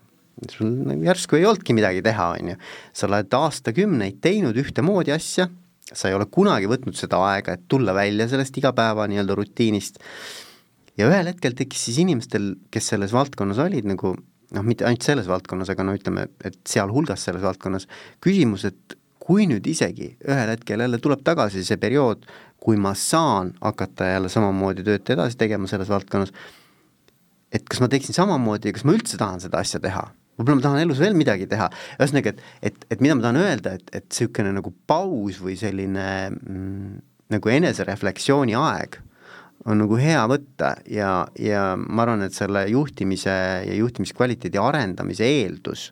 Sul 0.52 0.72
nagu 0.84 1.06
järsku 1.06 1.38
ei 1.38 1.46
olnudki 1.48 1.72
midagi 1.76 2.02
teha, 2.04 2.32
on 2.36 2.50
ju. 2.52 2.56
sa 2.92 3.06
oled 3.08 3.36
aastakümneid 3.38 4.18
teinud 4.24 4.58
ühtemoodi 4.60 5.14
asja, 5.14 5.48
sa 5.92 6.10
ei 6.10 6.16
ole 6.16 6.26
kunagi 6.30 6.68
võtnud 6.70 6.96
seda 6.98 7.20
aega, 7.28 7.54
et 7.54 7.66
tulla 7.70 7.94
välja 7.94 8.26
sellest 8.30 8.56
igapäeva 8.58 9.06
nii-öelda 9.10 9.36
rutiinist, 9.38 10.00
ja 10.98 11.10
ühel 11.10 11.30
hetkel 11.30 11.54
tekkis 11.56 11.88
siis 11.88 12.00
inimestel, 12.02 12.54
kes 12.74 12.92
selles 12.94 13.14
valdkonnas 13.14 13.60
olid 13.62 13.86
nagu 13.88 14.14
noh, 14.16 14.66
mitte 14.66 14.86
ainult 14.88 15.06
selles 15.06 15.28
valdkonnas, 15.30 15.70
aga 15.72 15.86
no 15.86 15.94
ütleme, 15.96 16.28
et 16.46 16.58
sealhulgas 16.68 17.26
selles 17.28 17.44
valdkonnas, 17.44 17.88
küsimus, 18.24 18.66
et 18.68 18.98
kui 19.26 19.48
nüüd 19.50 19.66
isegi 19.66 20.12
ühel 20.26 20.52
hetkel 20.52 20.82
jälle 20.84 21.00
tuleb 21.02 21.24
tagasi 21.26 21.64
see 21.66 21.80
periood, 21.82 22.22
kui 22.62 22.78
ma 22.80 22.94
saan 22.98 23.52
hakata 23.60 24.12
jälle 24.12 24.30
samamoodi 24.32 24.86
tööd 24.86 25.10
edasi 25.16 25.38
tegema 25.38 25.70
selles 25.70 25.90
valdkonnas, 25.90 26.32
et 27.54 27.66
kas 27.66 27.82
ma 27.82 27.90
teeksin 27.90 28.16
samamoodi, 28.16 28.74
kas 28.74 28.86
ma 28.86 28.94
üldse 28.96 29.18
tahan 29.20 29.42
seda 29.42 29.62
asja 29.62 29.82
teha 29.82 30.06
võib-olla 30.36 30.58
ma 30.60 30.66
tahan 30.68 30.84
elus 30.84 31.00
veel 31.02 31.16
midagi 31.18 31.48
teha, 31.50 31.68
ühesõnaga, 31.98 32.34
et, 32.34 32.44
et, 32.70 32.86
et 32.92 33.02
mida 33.04 33.16
ma 33.16 33.26
tahan 33.26 33.40
öelda, 33.40 33.76
et, 33.80 33.90
et 33.96 34.06
niisugune 34.06 34.52
nagu 34.56 34.72
paus 34.88 35.40
või 35.42 35.56
selline 35.60 36.06
mm, 36.30 36.96
nagu 37.34 37.52
enesereflektsiooni 37.56 38.56
aeg 38.58 39.00
on 39.66 39.80
nagu 39.82 39.98
hea 39.98 40.22
võtta 40.30 40.76
ja, 40.90 41.10
ja 41.40 41.72
ma 41.76 42.04
arvan, 42.04 42.26
et 42.26 42.36
selle 42.36 42.66
juhtimise 42.70 43.34
ja 43.66 43.78
juhtimiskvaliteedi 43.80 44.60
arendamise 44.62 45.26
eeldus 45.26 45.88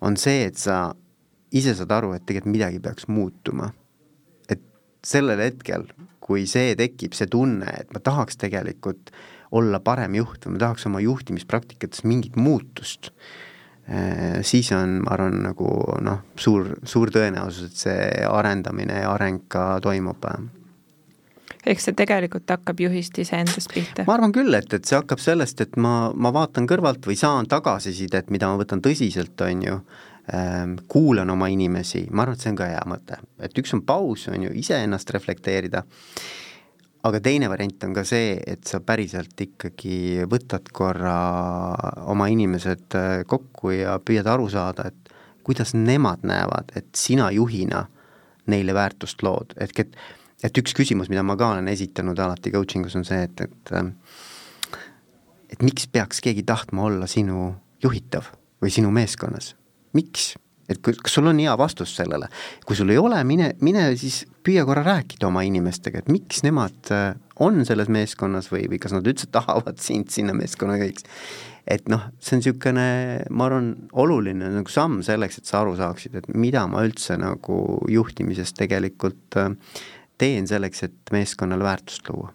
on 0.00 0.16
see, 0.20 0.46
et 0.48 0.58
sa 0.58 0.94
ise 1.54 1.76
saad 1.78 1.92
aru, 1.94 2.14
et 2.16 2.24
tegelikult 2.26 2.54
midagi 2.54 2.80
peaks 2.82 3.08
muutuma. 3.12 3.72
et 4.48 4.62
sellel 5.06 5.40
hetkel, 5.42 5.86
kui 6.20 6.46
see 6.50 6.74
tekib, 6.78 7.14
see 7.14 7.28
tunne, 7.30 7.68
et 7.70 7.92
ma 7.94 8.02
tahaks 8.02 8.38
tegelikult 8.40 9.12
olla 9.54 9.78
parem 9.80 10.16
juht 10.18 10.46
või 10.46 10.56
ma 10.56 10.64
tahaks 10.64 10.88
oma 10.88 11.02
juhtimispraktikas 11.04 12.02
mingit 12.08 12.36
muutust, 12.36 13.12
siis 14.42 14.72
on, 14.74 15.00
ma 15.04 15.14
arvan, 15.14 15.38
nagu 15.44 15.70
noh, 16.02 16.22
suur, 16.40 16.72
suur 16.82 17.12
tõenäosus, 17.14 17.70
et 17.70 17.82
see 17.84 18.06
arendamine 18.26 19.02
ja 19.04 19.12
areng 19.12 19.44
ka 19.52 19.76
toimub. 19.82 20.26
ehk 21.66 21.82
see 21.82 21.94
tegelikult 21.98 22.50
hakkab 22.50 22.80
juhist 22.82 23.18
iseendast 23.22 23.70
pihta? 23.74 24.06
ma 24.08 24.16
arvan 24.18 24.34
küll, 24.34 24.54
et, 24.58 24.72
et 24.74 24.84
see 24.84 24.98
hakkab 24.98 25.22
sellest, 25.22 25.62
et 25.62 25.78
ma, 25.78 26.10
ma 26.14 26.32
vaatan 26.34 26.66
kõrvalt 26.66 27.06
või 27.06 27.18
saan 27.18 27.46
tagasisidet, 27.46 28.30
mida 28.34 28.50
ma 28.50 28.58
võtan 28.58 28.82
tõsiselt, 28.82 29.38
on 29.46 29.62
ju, 29.62 29.78
ähm, 30.34 30.74
kuulan 30.88 31.30
oma 31.30 31.46
inimesi, 31.46 32.08
ma 32.10 32.26
arvan, 32.26 32.34
et 32.34 32.42
see 32.42 32.50
on 32.54 32.58
ka 32.58 32.72
hea 32.72 32.82
mõte, 32.90 33.20
et 33.38 33.62
üks 33.62 33.74
on 33.78 33.86
paus, 33.86 34.26
on 34.32 34.48
ju, 34.48 34.56
iseennast 34.64 35.14
reflekteerida 35.14 35.86
aga 37.06 37.20
teine 37.22 37.48
variant 37.50 37.84
on 37.86 37.94
ka 37.94 38.04
see, 38.06 38.36
et 38.46 38.64
sa 38.66 38.80
päriselt 38.84 39.40
ikkagi 39.40 40.26
võtad 40.30 40.70
korra 40.74 41.16
oma 42.10 42.28
inimesed 42.32 42.96
äh, 42.98 43.24
kokku 43.28 43.74
ja 43.76 43.98
püüad 44.02 44.28
aru 44.30 44.48
saada, 44.52 44.88
et 44.90 45.12
kuidas 45.46 45.74
nemad 45.76 46.24
näevad, 46.26 46.72
et 46.78 46.88
sina 46.98 47.28
juhina 47.34 47.84
neile 48.50 48.74
väärtust 48.74 49.22
lood, 49.26 49.56
ehk 49.60 49.84
et 49.86 49.98
et 50.44 50.58
üks 50.60 50.74
küsimus, 50.76 51.08
mida 51.08 51.22
ma 51.24 51.32
ka 51.40 51.54
olen 51.54 51.68
esitanud 51.72 52.18
alati 52.20 52.50
coaching 52.52 52.84
us 52.86 52.94
on 52.98 53.06
see, 53.08 53.22
et, 53.24 53.40
et 53.40 53.72
äh, 53.72 53.86
et 55.52 55.62
miks 55.62 55.86
peaks 55.88 56.20
keegi 56.24 56.44
tahtma 56.46 56.88
olla 56.90 57.06
sinu 57.10 57.54
juhitav 57.82 58.32
või 58.62 58.72
sinu 58.72 58.90
meeskonnas, 58.94 59.54
miks? 59.96 60.34
Et 60.68 60.80
kui, 60.82 60.96
kas 60.98 61.16
sul 61.18 61.28
on 61.30 61.40
hea 61.40 61.54
vastus 61.58 61.94
sellele, 61.96 62.28
kui 62.66 62.78
sul 62.78 62.90
ei 62.92 63.00
ole, 63.00 63.18
mine, 63.28 63.52
mine 63.64 63.88
siis 63.98 64.24
püüa 64.46 64.66
korra 64.68 64.84
rääkida 64.86 65.28
oma 65.28 65.42
inimestega, 65.46 66.02
et 66.02 66.12
miks 66.12 66.42
nemad 66.46 66.92
äh, 66.94 67.10
on 67.42 67.62
selles 67.68 67.90
meeskonnas 67.92 68.50
või, 68.52 68.66
või 68.70 68.80
kas 68.82 68.94
nad 68.96 69.06
üldse 69.06 69.28
tahavad 69.32 69.80
sind 69.82 70.10
sinna 70.14 70.34
meeskonnajuhiks. 70.36 71.06
et 71.66 71.88
noh, 71.90 72.04
see 72.22 72.36
on 72.36 72.42
niisugune, 72.42 72.86
ma 73.30 73.48
arvan, 73.48 73.72
oluline 73.92 74.52
nagu 74.54 74.70
samm 74.70 75.00
selleks, 75.06 75.40
et 75.40 75.50
sa 75.50 75.60
aru 75.64 75.74
saaksid, 75.78 76.14
et 76.14 76.28
mida 76.34 76.62
ma 76.70 76.84
üldse 76.86 77.18
nagu 77.18 77.80
juhtimises 77.90 78.54
tegelikult 78.54 79.38
äh, 79.42 79.54
teen 80.18 80.46
selleks, 80.48 80.86
et 80.86 81.14
meeskonnale 81.14 81.66
väärtust 81.66 82.08
luua. 82.10 82.32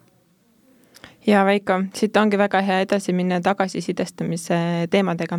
Ja 1.28 1.44
Veiko, 1.46 1.84
siit 1.94 2.18
ongi 2.18 2.38
väga 2.42 2.64
hea 2.66 2.80
edasi 2.82 3.14
minna 3.14 3.38
tagasisidestamise 3.46 4.58
teemadega 4.90 5.38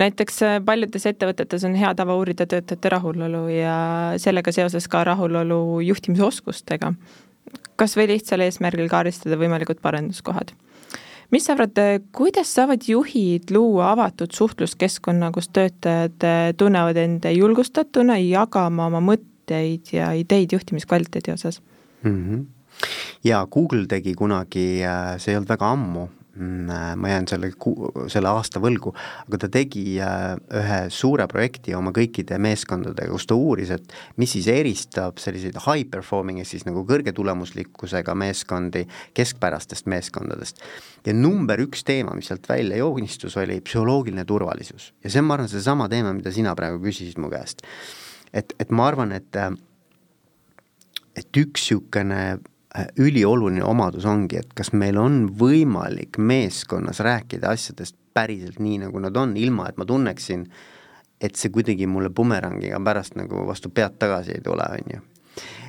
näiteks 0.00 0.42
äh, 0.42 0.58
paljudes 0.64 1.06
ettevõtetes 1.08 1.64
on 1.68 1.76
hea 1.78 1.92
tava 1.94 2.16
uurida 2.18 2.46
töötajate 2.48 2.92
rahulolu 2.92 3.46
ja 3.52 3.76
sellega 4.22 4.52
seoses 4.52 4.88
ka 4.88 5.04
rahulolu 5.04 5.80
juhtimisoskustega. 5.84 6.94
kas 7.76 7.96
või 7.96 8.06
lihtsal 8.12 8.40
eesmärgil 8.44 8.88
kaardistada 8.88 9.36
võimalikud 9.36 9.80
parenduskohad. 9.82 10.52
mis 11.30 11.44
sa 11.44 11.52
arvad, 11.52 11.78
kuidas 12.12 12.54
saavad 12.54 12.88
juhid 12.88 13.50
luua 13.50 13.92
avatud 13.92 14.32
suhtluskeskkonna, 14.32 15.30
kus 15.32 15.48
töötajad 15.48 16.24
äh, 16.24 16.54
tunnevad 16.56 16.96
end 16.96 17.24
julgustatuna 17.24 18.18
jagama 18.18 18.86
oma 18.86 19.00
mõtteid 19.00 19.92
ja 19.92 20.12
ideid 20.12 20.52
juhtimiskvaliteedi 20.52 21.32
osas 21.32 21.62
mm? 22.02 22.24
-hmm 22.24 22.44
ja 23.24 23.46
Google 23.46 23.86
tegi 23.86 24.14
kunagi, 24.14 24.82
äh, 24.82 25.18
see 25.18 25.32
ei 25.32 25.36
olnud 25.36 25.48
väga 25.48 25.70
ammu, 25.70 26.08
Mm, 26.08 26.08
äh, 26.08 26.21
ma 26.96 27.08
jään 27.08 27.26
selle 27.28 27.50
ku-, 27.60 27.90
selle 28.08 28.30
aasta 28.32 28.60
võlgu, 28.62 28.94
aga 29.26 29.40
ta 29.42 29.48
tegi 29.52 29.98
äh, 30.00 30.32
ühe 30.56 30.78
suure 30.92 31.26
projekti 31.28 31.74
oma 31.76 31.92
kõikide 31.92 32.38
meeskondadega, 32.40 33.10
kus 33.12 33.26
ta 33.28 33.36
uuris, 33.36 33.72
et 33.74 33.92
mis 34.20 34.32
siis 34.32 34.48
eristab 34.48 35.20
selliseid 35.20 35.58
high 35.66 35.84
performing 35.92 36.40
ehk 36.40 36.48
siis 36.48 36.64
nagu 36.68 36.86
kõrge 36.88 37.12
tulemuslikkusega 37.16 38.14
meeskondi 38.16 38.86
keskpärastest 39.16 39.90
meeskondadest. 39.92 40.62
ja 41.04 41.12
number 41.12 41.60
üks 41.60 41.84
teema, 41.84 42.14
mis 42.16 42.30
sealt 42.32 42.48
välja 42.48 42.80
joonistus, 42.80 43.36
oli 43.36 43.60
psühholoogiline 43.60 44.24
turvalisus 44.24 44.92
ja 45.04 45.10
see 45.12 45.20
on, 45.20 45.28
ma 45.28 45.36
arvan, 45.36 45.52
seesama 45.52 45.90
teema, 45.92 46.14
mida 46.16 46.32
sina 46.32 46.56
praegu 46.56 46.80
küsisid 46.86 47.20
mu 47.20 47.28
käest. 47.32 47.60
et, 48.32 48.56
et 48.58 48.72
ma 48.72 48.88
arvan, 48.88 49.12
et 49.12 49.36
et 51.12 51.36
üks 51.36 51.68
niisugune 51.68 52.22
Äh, 52.22 52.51
ülioluline 52.96 53.64
omadus 53.64 54.06
ongi, 54.08 54.38
et 54.40 54.52
kas 54.56 54.72
meil 54.72 54.96
on 55.00 55.26
võimalik 55.38 56.16
meeskonnas 56.18 57.02
rääkida 57.04 57.52
asjadest 57.52 57.96
päriselt 58.14 58.60
nii, 58.62 58.78
nagu 58.86 59.00
nad 59.02 59.16
on, 59.16 59.34
ilma 59.36 59.68
et 59.68 59.80
ma 59.80 59.86
tunneksin, 59.88 60.46
et 61.22 61.36
see 61.38 61.52
kuidagi 61.52 61.86
mulle 61.86 62.10
bumerangiga 62.10 62.80
pärast 62.84 63.16
nagu 63.18 63.44
vastu 63.48 63.70
pead 63.70 63.98
tagasi 64.00 64.36
ei 64.36 64.44
tule, 64.44 64.64
on 64.64 64.94
ju. 64.94 65.02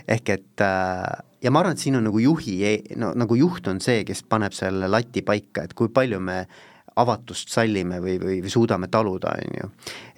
ehk 0.07 0.29
et 0.29 0.63
äh, 0.63 1.23
ja 1.43 1.51
ma 1.51 1.61
arvan, 1.63 1.75
et 1.75 1.83
siin 1.83 1.99
on 1.99 2.07
nagu 2.07 2.19
juhi, 2.19 2.57
e-, 2.67 2.95
no 2.99 3.13
nagu 3.15 3.35
juht 3.39 3.67
on 3.71 3.81
see, 3.83 4.03
kes 4.07 4.23
paneb 4.27 4.55
selle 4.55 4.87
lati 4.87 5.23
paika, 5.23 5.67
et 5.67 5.75
kui 5.75 5.91
palju 5.91 6.19
me 6.23 6.45
avatust 6.99 7.49
sallime 7.49 7.99
või, 8.03 8.15
või, 8.21 8.39
või 8.45 8.51
suudame 8.53 8.87
taluda, 8.91 9.35
on 9.39 9.59
ju. 9.59 9.69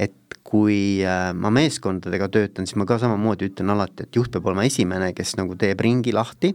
et 0.05 0.37
kui 0.45 1.01
äh, 1.01 1.31
ma 1.33 1.49
meeskondadega 1.53 2.29
töötan, 2.29 2.69
siis 2.69 2.77
ma 2.77 2.85
ka 2.85 2.99
samamoodi 3.01 3.49
ütlen 3.49 3.73
alati, 3.73 4.05
et 4.05 4.21
juht 4.21 4.29
peab 4.33 4.45
olema 4.51 4.67
esimene, 4.69 5.13
kes 5.17 5.33
nagu 5.41 5.57
teeb 5.57 5.81
ringi 5.81 6.13
lahti 6.13 6.53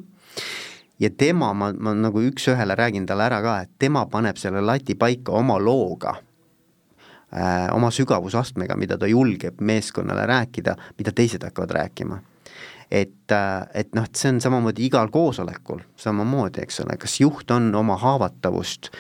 ja 1.01 1.11
tema, 1.17 1.53
ma, 1.57 1.73
ma 1.73 1.95
nagu 1.97 2.23
üks-ühele 2.29 2.77
räägin 2.77 3.07
talle 3.09 3.27
ära 3.31 3.41
ka, 3.45 3.55
et 3.65 3.71
tema 3.81 4.05
paneb 4.11 4.39
selle 4.41 4.63
lati 4.65 4.97
paika 5.01 5.33
oma 5.33 5.57
looga 5.59 6.17
äh,, 6.17 7.69
oma 7.75 7.91
sügavusastmega, 7.95 8.77
mida 8.77 8.99
ta 8.99 9.09
julgeb 9.09 9.61
meeskonnale 9.61 10.27
rääkida, 10.29 10.77
mida 10.99 11.15
teised 11.17 11.45
hakkavad 11.47 11.73
rääkima. 11.79 12.21
et 12.91 13.33
äh,, 13.33 13.69
et 13.75 13.95
noh, 13.95 14.05
et 14.05 14.17
see 14.17 14.33
on 14.35 14.41
samamoodi 14.41 14.85
igal 14.87 15.09
koosolekul 15.15 15.81
samamoodi, 15.97 16.63
eks 16.63 16.81
ole, 16.85 16.99
kas 16.99 17.21
juht 17.21 17.51
on 17.51 17.75
oma 17.75 17.97
haavatavust, 17.97 18.91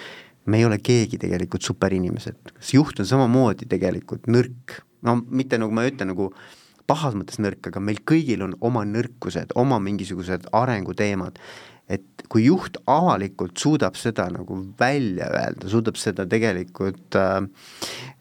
me 0.46 0.58
ei 0.58 0.64
ole 0.64 0.78
keegi 0.78 1.18
tegelikult 1.18 1.62
superinimesed, 1.66 2.54
kas 2.54 2.74
juht 2.74 3.00
on 3.00 3.06
samamoodi 3.06 3.68
tegelikult 3.68 4.30
nõrk, 4.30 4.80
no 5.02 5.20
mitte 5.28 5.58
nagu 5.60 5.74
ma 5.74 5.84
ütlen, 5.88 6.14
nagu 6.14 6.32
pahas 6.90 7.14
mõttes 7.14 7.38
nõrk, 7.42 7.70
aga 7.70 7.82
meil 7.82 8.00
kõigil 8.06 8.42
on 8.46 8.56
oma 8.66 8.82
nõrkused, 8.88 9.54
oma 9.58 9.78
mingisugused 9.82 10.48
arenguteemad. 10.56 11.38
Et 11.90 12.24
kui 12.30 12.44
juht 12.44 12.76
avalikult 12.90 13.58
suudab 13.58 13.96
seda 13.98 14.28
nagu 14.30 14.60
välja 14.78 15.26
öelda, 15.34 15.70
suudab 15.70 15.98
seda 15.98 16.26
tegelikult 16.30 17.18
äh, 17.18 17.38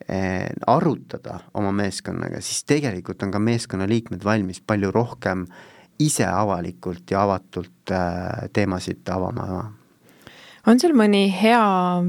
äh, 0.10 0.48
arutada 0.70 1.40
oma 1.58 1.74
meeskonnaga, 1.78 2.42
siis 2.42 2.64
tegelikult 2.70 3.22
on 3.26 3.34
ka 3.36 3.42
meeskonnaliikmed 3.46 4.26
valmis 4.26 4.64
palju 4.66 4.90
rohkem 4.96 5.46
ise 6.02 6.26
avalikult 6.26 7.12
ja 7.14 7.28
avatult 7.28 7.94
äh, 7.94 8.50
teemasid 8.56 9.06
avama 9.14 9.68
on 10.68 10.80
sul 10.82 10.96
mõni 10.98 11.28
hea 11.34 11.62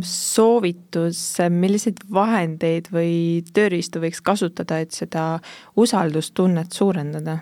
soovitus, 0.07 1.21
milliseid 1.53 2.03
vahendeid 2.13 2.91
või 2.95 3.45
tööriistu 3.55 4.03
võiks 4.03 4.23
kasutada, 4.25 4.81
et 4.81 4.97
seda 4.97 5.39
usaldustunnet 5.77 6.73
suurendada? 6.73 7.41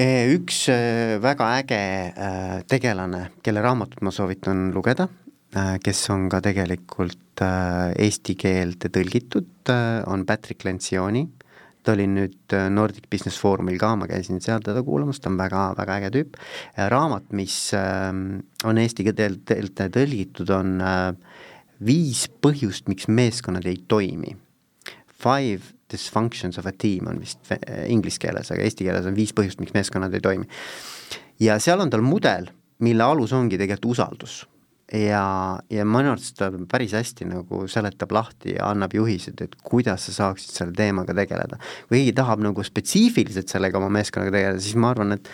üks 0.00 0.68
äh, 0.70 1.18
väga 1.20 1.48
äge 1.60 1.80
äh, 1.80 2.60
tegelane, 2.70 3.24
kelle 3.42 3.60
raamatut 3.64 4.04
ma 4.06 4.12
soovitan 4.14 4.70
lugeda, 4.74 5.08
kes 5.82 6.04
on 6.14 6.28
ka 6.30 6.38
tegelikult 6.44 7.42
eesti 7.42 8.36
keelde 8.38 8.86
tõlgitud, 8.94 9.72
on 10.06 10.22
Patrick 10.28 10.62
Lencioni, 10.62 11.24
ta 11.90 11.96
oli 11.96 12.06
nüüd 12.06 12.54
Nordic 12.70 13.08
Business 13.10 13.40
Forumil 13.42 13.78
ka, 13.80 13.96
ma 13.98 14.06
käisin 14.06 14.38
seal 14.42 14.62
teda 14.62 14.84
kuulamas, 14.86 15.18
ta 15.18 15.26
on 15.30 15.38
väga, 15.40 15.62
väga 15.74 15.96
äge 15.98 16.10
tüüp, 16.14 16.36
raamat, 16.92 17.32
mis 17.34 17.56
on 17.74 18.78
eesti 18.78 19.08
keelde 19.08 19.88
tõlgitud, 19.96 20.52
on 20.54 20.76
viis 21.82 22.28
põhjust, 22.44 22.86
miks 22.92 23.08
meeskonnad 23.10 23.66
ei 23.66 23.80
toimi. 23.90 24.36
Five 25.20 25.74
dysfunctions 25.90 26.60
of 26.62 26.70
a 26.70 26.72
team 26.72 27.10
on 27.10 27.18
vist 27.24 27.50
inglise 27.90 28.22
keeles, 28.22 28.52
aga 28.54 28.62
eesti 28.68 28.86
keeles 28.86 29.10
on 29.10 29.18
viis 29.18 29.34
põhjust, 29.34 29.58
miks 29.58 29.74
meeskonnad 29.74 30.14
ei 30.14 30.22
toimi. 30.22 30.46
ja 31.42 31.58
seal 31.58 31.82
on 31.82 31.90
tal 31.90 32.06
mudel, 32.06 32.52
mille 32.86 33.02
alus 33.02 33.34
ongi 33.34 33.58
tegelikult 33.58 33.96
usaldus. 33.96 34.44
Ja, 34.92 35.24
ja 35.70 35.84
minu 35.86 36.12
arvates 36.12 36.34
ta 36.38 36.50
päris 36.70 36.94
hästi 36.96 37.28
nagu 37.30 37.62
seletab 37.70 38.12
lahti 38.14 38.56
ja 38.56 38.70
annab 38.72 38.94
juhised, 38.96 39.40
et 39.44 39.56
kuidas 39.62 40.08
sa 40.08 40.16
saaksid 40.16 40.56
selle 40.56 40.76
teemaga 40.76 41.14
tegeleda. 41.16 41.60
kui 41.88 42.00
keegi 42.00 42.16
tahab 42.18 42.42
nagu 42.44 42.64
spetsiifiliselt 42.66 43.52
sellega 43.52 43.78
oma 43.78 43.90
meeskonnaga 44.00 44.34
tegeleda, 44.36 44.62
siis 44.62 44.78
ma 44.80 44.92
arvan, 44.94 45.18
et 45.18 45.32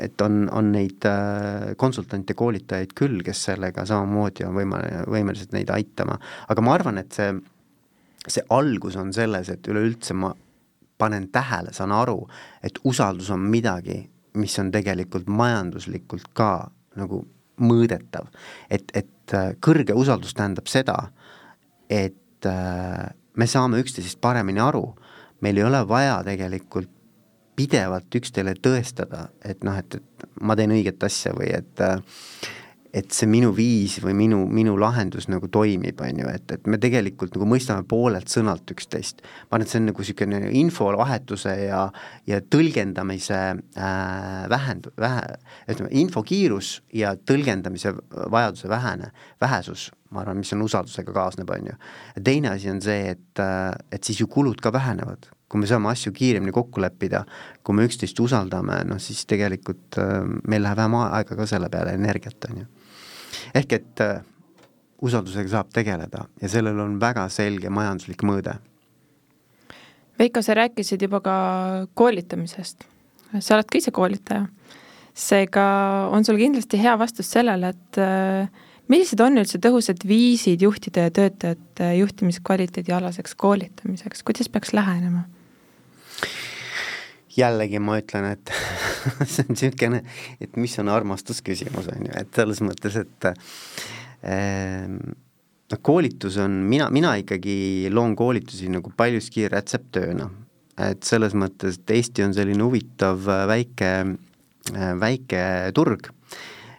et 0.00 0.22
on, 0.24 0.46
on 0.48 0.70
neid 0.72 1.04
äh, 1.04 1.74
konsultante, 1.76 2.32
koolitajaid 2.32 2.94
küll, 2.96 3.18
kes 3.20 3.42
sellega 3.50 3.84
samamoodi 3.84 4.46
on 4.46 4.54
võimeline, 4.56 5.02
võimelised 5.12 5.52
neid 5.52 5.68
aitama, 5.74 6.16
aga 6.48 6.64
ma 6.64 6.72
arvan, 6.78 7.02
et 7.02 7.12
see 7.12 7.34
see 8.30 8.44
algus 8.54 8.96
on 8.96 9.12
selles, 9.14 9.50
et 9.50 9.68
üleüldse 9.68 10.14
ma 10.14 10.32
panen 10.98 11.28
tähele, 11.34 11.72
saan 11.74 11.92
aru, 11.94 12.20
et 12.62 12.78
usaldus 12.86 13.32
on 13.34 13.42
midagi, 13.50 13.98
mis 14.38 14.54
on 14.62 14.70
tegelikult 14.72 15.26
majanduslikult 15.26 16.30
ka 16.36 16.52
nagu 16.96 17.24
mõõdetav. 17.62 18.28
et, 18.70 18.84
et 18.94 19.34
äh, 19.34 19.52
kõrge 19.60 19.94
usaldus 19.94 20.34
tähendab 20.34 20.68
seda, 20.70 20.96
et 21.90 22.46
äh, 22.46 23.06
me 23.36 23.46
saame 23.46 23.80
üksteisest 23.82 24.20
paremini 24.20 24.60
aru, 24.60 24.84
meil 25.40 25.58
ei 25.58 25.64
ole 25.64 25.82
vaja 25.88 26.20
tegelikult 26.26 26.90
pidevalt 27.56 28.14
üksteile 28.16 28.54
tõestada, 28.56 29.28
et 29.44 29.64
noh, 29.64 29.76
et, 29.76 29.94
et 29.94 30.26
ma 30.40 30.56
teen 30.56 30.72
õiget 30.72 31.04
asja 31.04 31.34
või 31.36 31.52
et 31.52 31.82
äh, 31.84 32.00
et 32.92 33.08
see 33.16 33.28
minu 33.30 33.54
viis 33.56 33.94
või 34.04 34.12
minu, 34.16 34.42
minu 34.52 34.74
lahendus 34.76 35.24
nagu 35.32 35.48
toimib, 35.52 36.00
on 36.04 36.18
ju, 36.20 36.28
et, 36.28 36.44
et 36.52 36.66
me 36.68 36.76
tegelikult 36.80 37.32
nagu 37.38 37.48
mõistame 37.48 37.86
poolelt 37.88 38.28
sõnalt 38.28 38.68
üksteist. 38.74 39.22
ma 39.48 39.56
arvan, 39.56 39.64
et 39.64 39.72
see 39.72 39.80
on 39.80 39.88
nagu 39.88 40.04
niisugune 40.04 40.40
infovahetuse 40.60 41.54
ja, 41.62 41.86
ja 42.28 42.40
tõlgendamise 42.52 43.40
äh, 43.56 44.44
vähend-, 44.52 44.90
vähe, 45.00 45.38
ütleme, 45.72 45.92
infokiirus 46.04 46.74
ja 46.92 47.14
tõlgendamise 47.16 47.94
vajaduse 48.12 48.68
vähene, 48.68 49.12
vähesus, 49.40 49.88
ma 50.12 50.26
arvan, 50.26 50.42
mis 50.44 50.52
on 50.52 50.66
usaldusega 50.66 51.16
kaasneb, 51.16 51.48
on 51.48 51.72
ju. 51.72 51.78
teine 52.20 52.52
asi 52.52 52.68
on 52.70 52.84
see, 52.84 53.14
et, 53.16 53.40
äh, 53.40 53.70
et 53.92 54.04
siis 54.04 54.20
ju 54.20 54.28
kulud 54.28 54.60
ka 54.60 54.72
vähenevad 54.72 55.32
kui 55.52 55.60
me 55.60 55.66
saame 55.68 55.90
asju 55.90 56.14
kiiremini 56.16 56.48
kokku 56.56 56.80
leppida, 56.80 57.26
kui 57.60 57.76
me 57.76 57.84
üksteist 57.84 58.16
usaldame, 58.24 58.78
noh 58.88 59.00
siis 59.00 59.26
tegelikult 59.28 59.98
äh, 60.00 60.22
meil 60.48 60.64
läheb 60.64 60.80
vähem 60.80 60.96
aega 61.02 61.36
ka 61.36 61.48
selle 61.48 61.68
peale, 61.72 61.92
energiat, 61.96 62.48
on 62.48 62.62
ju 62.64 62.70
ehk 63.54 63.72
et 63.78 64.02
äh, 64.04 64.20
usaldusega 65.02 65.50
saab 65.56 65.72
tegeleda 65.74 66.26
ja 66.40 66.50
sellel 66.50 66.78
on 66.80 66.98
väga 67.00 67.26
selge 67.32 67.70
majanduslik 67.70 68.22
mõõde. 68.26 68.56
Veiko, 70.18 70.42
sa 70.44 70.54
rääkisid 70.54 71.02
juba 71.02 71.20
ka 71.24 71.36
koolitamisest. 71.98 72.84
sa 73.40 73.54
oled 73.56 73.66
ka 73.70 73.78
ise 73.78 73.90
koolitaja. 73.90 74.46
seega 75.14 75.64
on 76.10 76.24
sul 76.24 76.38
kindlasti 76.40 76.78
hea 76.80 76.98
vastus 76.98 77.30
sellele, 77.30 77.68
et 77.68 77.98
äh, 77.98 78.48
millised 78.88 79.20
on 79.20 79.36
üldse 79.36 79.58
tõhusad 79.58 80.04
viisid 80.08 80.62
juhtide 80.62 81.08
ja 81.08 81.10
töötajate 81.10 81.94
juhtimiskvaliteedi 81.96 82.92
alaseks 82.92 83.34
koolitamiseks, 83.34 84.22
kuidas 84.22 84.48
peaks 84.48 84.72
lähenema? 84.72 85.26
Jällegi 87.36 87.80
ma 87.82 87.98
ütlen, 88.00 88.28
et 88.34 88.52
see 89.32 89.44
on 89.46 89.54
niisugune, 89.56 90.02
et 90.42 90.56
mis 90.60 90.78
on 90.82 90.90
armastusküsimus, 90.92 91.90
on 91.92 92.08
ju, 92.08 92.14
et 92.20 92.40
selles 92.40 92.62
mõttes, 92.64 92.98
et 93.00 93.28
äh, 93.30 94.96
noh, 95.72 95.82
koolitus 95.82 96.38
on, 96.42 96.62
mina, 96.68 96.88
mina 96.92 97.14
ikkagi 97.20 97.90
loon 97.92 98.16
koolitusi 98.18 98.70
nagu 98.72 98.92
paljuski 98.96 99.48
rätseptööna. 99.52 100.30
et 100.82 101.04
selles 101.04 101.34
mõttes, 101.36 101.76
et 101.78 101.90
Eesti 101.92 102.24
on 102.24 102.32
selline 102.34 102.64
huvitav 102.64 103.26
äh, 103.28 103.42
väike, 103.46 103.90
äh, 104.72 104.94
väike 104.98 105.42
turg, 105.76 106.08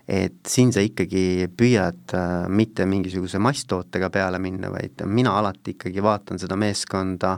et 0.10 0.40
siin 0.50 0.74
sa 0.74 0.82
ikkagi 0.84 1.46
püüad 1.54 2.16
äh, 2.18 2.48
mitte 2.50 2.88
mingisuguse 2.90 3.40
masstootega 3.40 4.10
peale 4.12 4.42
minna, 4.42 4.72
vaid 4.74 5.06
mina 5.06 5.36
alati 5.38 5.78
ikkagi 5.78 6.04
vaatan 6.04 6.42
seda 6.42 6.58
meeskonda 6.60 7.38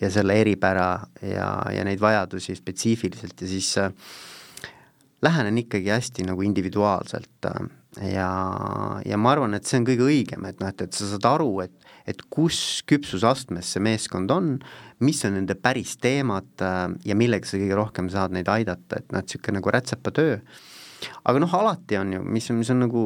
ja 0.00 0.10
selle 0.14 0.36
eripära 0.40 0.90
ja, 1.22 1.50
ja 1.74 1.84
neid 1.86 2.00
vajadusi 2.00 2.54
spetsiifiliselt 2.58 3.40
ja 3.42 3.48
siis 3.50 3.72
lähenen 5.22 5.58
ikkagi 5.64 5.90
hästi 5.90 6.28
nagu 6.28 6.42
individuaalselt 6.46 7.48
ja, 8.02 8.30
ja 9.06 9.18
ma 9.18 9.32
arvan, 9.32 9.56
et 9.56 9.68
see 9.68 9.80
on 9.80 9.86
kõige 9.88 10.06
õigem, 10.06 10.46
et 10.48 10.60
noh, 10.62 10.70
et, 10.70 10.84
et 10.84 10.94
sa 10.94 11.08
saad 11.12 11.26
aru, 11.28 11.50
et, 11.64 11.90
et 12.08 12.20
kus 12.32 12.82
küpsusastmes 12.88 13.74
see 13.74 13.82
meeskond 13.84 14.32
on, 14.34 14.54
mis 15.04 15.20
on 15.26 15.36
nende 15.38 15.56
päris 15.58 15.96
teemad 16.02 16.64
äh, 16.64 16.84
ja 17.08 17.18
millega 17.18 17.48
sa 17.48 17.60
kõige 17.60 17.78
rohkem 17.78 18.10
saad 18.12 18.34
neid 18.36 18.50
aidata, 18.52 19.00
et 19.00 19.12
noh, 19.12 19.22
et 19.22 19.28
niisugune 19.28 19.60
nagu 19.60 19.74
rätsepatöö, 19.74 20.38
aga 21.28 21.42
noh, 21.42 21.54
alati 21.58 21.98
on 22.00 22.12
ju, 22.16 22.22
mis 22.26 22.48
mis 22.56 22.70
on 22.74 22.82
nagu 22.84 23.04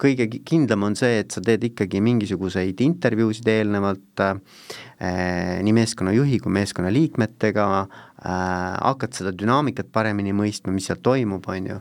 kõige 0.00 0.26
kindlam, 0.46 0.86
on 0.88 0.96
see, 0.98 1.20
et 1.22 1.34
sa 1.34 1.42
teed 1.44 1.66
ikkagi 1.70 2.00
mingisuguseid 2.04 2.80
intervjuusid 2.84 3.50
eelnevalt 3.52 4.24
äh, 4.24 5.60
nii 5.64 5.76
meeskonnajuhi 5.76 6.40
kui 6.44 6.54
meeskonna 6.54 6.92
liikmetega 6.94 7.68
äh,, 7.84 7.92
hakkad 8.24 9.16
seda 9.16 9.34
dünaamikat 9.36 9.92
paremini 9.92 10.34
mõistma, 10.36 10.74
mis 10.74 10.90
seal 10.90 11.02
toimub, 11.04 11.46
on 11.52 11.70
ju. 11.74 11.78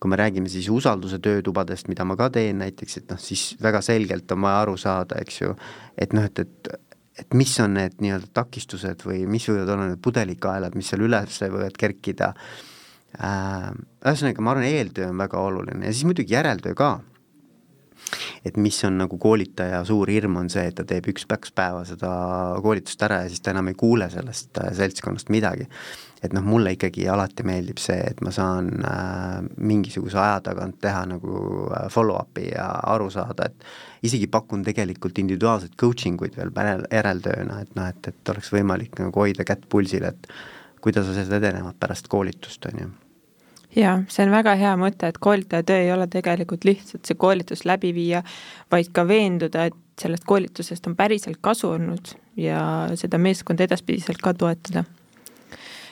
Kui 0.00 0.08
me 0.08 0.16
räägime 0.16 0.48
siis 0.48 0.70
usalduse 0.72 1.18
töötubadest, 1.20 1.90
mida 1.92 2.06
ma 2.08 2.14
ka 2.16 2.30
teen 2.32 2.62
näiteks, 2.62 2.94
et 3.02 3.10
noh, 3.12 3.18
siis 3.20 3.50
väga 3.60 3.82
selgelt 3.84 4.32
on 4.32 4.46
vaja 4.46 4.62
aru 4.62 4.78
saada, 4.80 5.18
eks 5.20 5.42
ju, 5.42 5.50
et 6.00 6.16
noh, 6.16 6.24
et, 6.24 6.40
et 6.40 6.70
et 7.20 7.34
mis 7.36 7.50
on 7.60 7.74
need 7.76 7.98
nii-öelda 8.00 8.30
takistused 8.32 9.02
või 9.04 9.26
mis 9.28 9.44
võivad 9.50 9.68
olla 9.74 9.90
need 9.90 10.00
pudelikaelad, 10.00 10.72
mis 10.78 10.88
seal 10.88 11.04
üles 11.04 11.36
võivad 11.42 11.76
kerkida. 11.76 12.30
äh,, 12.32 12.79
ühesõnaga, 13.20 14.42
ma 14.44 14.54
arvan, 14.54 14.66
eeltöö 14.68 15.10
on 15.10 15.20
väga 15.20 15.40
oluline 15.44 15.86
ja 15.86 15.92
siis 15.92 16.08
muidugi 16.08 16.34
järeltöö 16.34 16.74
ka. 16.78 16.98
Et 18.44 18.56
mis 18.56 18.78
on 18.88 18.96
nagu 18.96 19.18
koolitaja 19.20 19.82
suur 19.84 20.08
hirm, 20.08 20.38
on 20.40 20.48
see, 20.52 20.64
et 20.70 20.76
ta 20.78 20.86
teeb 20.88 21.10
üks-kaks 21.12 21.52
päeva 21.56 21.82
seda 21.84 22.10
koolitust 22.64 23.02
ära 23.04 23.22
ja 23.24 23.32
siis 23.32 23.42
ta 23.44 23.52
enam 23.52 23.68
ei 23.68 23.76
kuule 23.78 24.08
sellest 24.10 24.56
äh, 24.62 24.70
seltskonnast 24.76 25.28
midagi. 25.32 25.66
Et 26.24 26.32
noh, 26.36 26.44
mulle 26.44 26.74
ikkagi 26.74 27.06
alati 27.08 27.44
meeldib 27.48 27.80
see, 27.80 27.98
et 28.10 28.20
ma 28.24 28.32
saan 28.32 28.70
äh, 28.88 29.36
mingisuguse 29.56 30.18
aja 30.20 30.40
tagant 30.48 30.80
teha 30.80 31.04
nagu 31.12 31.34
äh, 31.68 31.86
follow-up'i 31.92 32.48
ja 32.54 32.70
aru 32.94 33.10
saada, 33.12 33.50
et 33.50 34.08
isegi 34.08 34.30
pakun 34.32 34.64
tegelikult 34.64 35.20
individuaalseid 35.20 35.76
coaching 35.80 36.20
uid 36.24 36.40
veel 36.40 36.52
järeltööna, 36.56 37.60
et 37.60 37.76
noh, 37.76 37.92
et, 37.92 38.12
et 38.12 38.34
oleks 38.34 38.52
võimalik 38.56 38.96
nagu 39.00 39.26
hoida 39.26 39.44
kätt 39.48 39.68
pulsil, 39.68 40.08
et 40.08 40.32
kuidas 40.80 41.12
asjad 41.12 41.36
edenevad 41.40 41.76
pärast 41.80 42.08
koolitust, 42.08 42.64
on 42.72 42.84
ju 42.84 42.90
jaa, 43.76 43.96
see 44.10 44.24
on 44.26 44.32
väga 44.34 44.56
hea 44.58 44.76
mõte, 44.80 45.10
et 45.10 45.18
koolitaja 45.22 45.66
töö 45.66 45.82
ei 45.84 45.92
ole 45.94 46.06
tegelikult 46.10 46.64
lihtsalt 46.68 47.06
see 47.06 47.18
koolitus 47.18 47.64
läbi 47.68 47.92
viia, 47.94 48.22
vaid 48.72 48.90
ka 48.94 49.06
veenduda, 49.08 49.68
et 49.70 50.00
sellest 50.00 50.24
koolitusest 50.28 50.88
on 50.88 50.96
päriselt 50.96 51.38
kasu 51.44 51.74
olnud 51.74 52.14
ja 52.40 52.62
seda 52.98 53.20
meeskonda 53.20 53.66
edaspidiselt 53.68 54.22
ka 54.24 54.34
toetada 54.34 54.84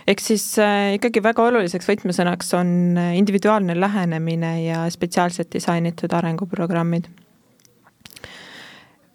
ehk 0.09 0.23
siis 0.25 0.45
äh, 0.63 0.95
ikkagi 0.97 1.23
väga 1.25 1.45
oluliseks 1.51 1.89
võtmesõnaks 1.89 2.55
on 2.57 2.71
äh, 2.97 3.15
individuaalne 3.19 3.77
lähenemine 3.77 4.53
ja 4.65 4.85
spetsiaalselt 4.93 5.51
disainitud 5.53 6.13
arenguprogrammid. 6.17 7.11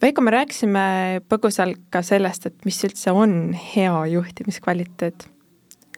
Veiko, 0.03 0.21
me 0.21 0.33
rääkisime 0.35 0.85
põgusalt 1.31 1.79
ka 1.93 2.01
sellest, 2.03 2.49
et 2.49 2.65
mis 2.67 2.77
üldse 2.83 3.13
on 3.15 3.53
hea 3.55 3.93
juhtimiskvaliteet. 4.11 5.29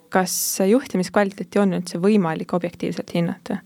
Kas 0.10 0.60
juhtimiskvaliteeti 0.70 1.60
on 1.60 1.78
üldse 1.80 2.00
võimalik 2.02 2.54
objektiivselt 2.54 3.14
hinnata? 3.16 3.62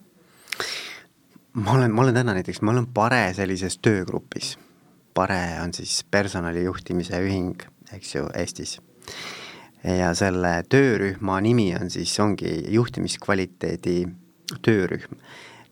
ma 1.54 1.71
olen, 1.73 1.91
ma 1.91 2.02
olen 2.02 2.15
täna 2.15 2.34
näiteks, 2.38 2.62
ma 2.62 2.71
olen 2.71 2.88
Pare 2.93 3.34
sellises 3.34 3.80
töögrupis. 3.82 4.58
Pare 5.13 5.60
on 5.63 5.73
siis 5.73 6.04
personalijuhtimise 6.12 7.19
ühing, 7.25 7.63
eks 7.93 8.15
ju, 8.15 8.28
Eestis 8.38 8.78
ja 9.84 10.13
selle 10.15 10.63
töörühma 10.69 11.39
nimi 11.41 11.71
on 11.80 11.89
siis, 11.89 12.13
ongi 12.19 12.52
juhtimiskvaliteedi 12.73 14.08
töörühm, 14.65 15.19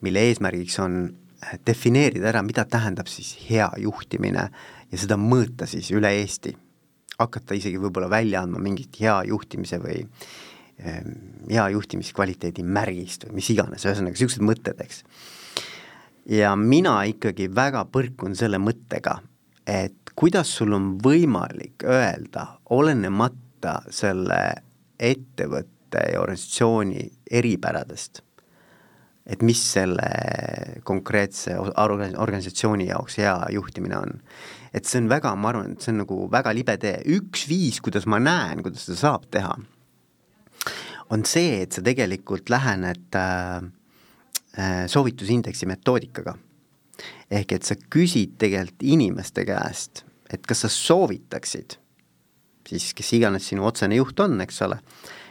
mille 0.02 0.24
eesmärgiks 0.30 0.80
on 0.80 1.02
defineerida 1.68 2.32
ära, 2.32 2.44
mida 2.44 2.66
tähendab 2.66 3.10
siis 3.12 3.34
hea 3.50 3.68
juhtimine 3.82 4.48
ja 4.92 5.00
seda 5.00 5.18
mõõta 5.20 5.68
siis 5.68 5.92
üle 5.92 6.12
Eesti. 6.22 6.56
hakata 7.18 7.56
isegi 7.58 7.80
võib-olla 7.82 8.10
välja 8.10 8.44
andma 8.46 8.60
mingit 8.62 9.00
hea 9.02 9.24
juhtimise 9.26 9.80
või 9.82 10.04
ehm, 10.04 10.12
hea 10.78 11.70
juhtimiskvaliteedi 11.74 12.64
märgist 12.64 13.26
või 13.28 13.40
mis 13.40 13.50
iganes, 13.54 13.86
ühesõnaga 13.86 14.14
niisugused 14.14 14.46
mõtted, 14.46 14.82
eks. 14.84 15.02
ja 16.30 16.54
mina 16.60 17.00
ikkagi 17.10 17.50
väga 17.54 17.86
põrkun 17.90 18.38
selle 18.38 18.60
mõttega, 18.62 19.18
et 19.66 20.14
kuidas 20.18 20.52
sul 20.60 20.76
on 20.78 20.94
võimalik 21.02 21.86
öelda, 21.86 22.60
olenemata 22.74 23.80
selle 23.90 24.42
ettevõtte 25.00 26.04
ja 26.14 26.22
organisatsiooni 26.22 27.08
eripäradest, 27.40 28.22
et 29.28 29.42
mis 29.44 29.60
selle 29.74 30.08
konkreetse 30.88 31.58
organisatsiooni 31.58 32.88
jaoks 32.92 33.18
hea 33.20 33.36
juhtimine 33.52 33.98
on. 33.98 34.22
et 34.74 34.86
see 34.86 35.02
on 35.02 35.10
väga, 35.10 35.34
ma 35.36 35.50
arvan, 35.50 35.74
et 35.74 35.82
see 35.82 35.94
on 35.96 36.04
nagu 36.04 36.20
väga 36.32 36.54
libe 36.54 36.78
tee, 36.78 37.00
üks 37.18 37.48
viis, 37.50 37.82
kuidas 37.82 38.06
ma 38.06 38.20
näen, 38.22 38.62
kuidas 38.62 38.86
seda 38.86 39.00
saab 39.00 39.26
teha, 39.34 39.56
on 41.10 41.24
see, 41.26 41.62
et 41.64 41.72
sa 41.72 41.82
tegelikult 41.82 42.50
lähened 42.50 43.16
äh, 43.16 43.64
äh 44.58 44.86
soovitusindeksi 44.88 45.66
metoodikaga. 45.66 46.38
ehk 47.32 47.52
et 47.52 47.64
sa 47.64 47.76
küsid 47.76 48.38
tegelikult 48.40 48.84
inimeste 48.84 49.46
käest, 49.46 50.06
et 50.34 50.48
kas 50.48 50.66
sa 50.66 50.70
soovitaksid 50.70 51.78
siis 52.70 52.94
kes 52.98 53.14
iganes 53.18 53.48
sinu 53.48 53.66
otsene 53.68 53.98
juht 54.00 54.20
on, 54.24 54.40
eks 54.44 54.62
ole, 54.66 54.80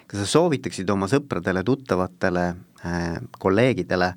kas 0.09 0.23
sa 0.23 0.29
soovitaksid 0.37 0.91
oma 0.93 1.09
sõpradele, 1.11 1.65
tuttavatele 1.67 2.47
äh,, 2.85 3.19
kolleegidele 3.43 4.13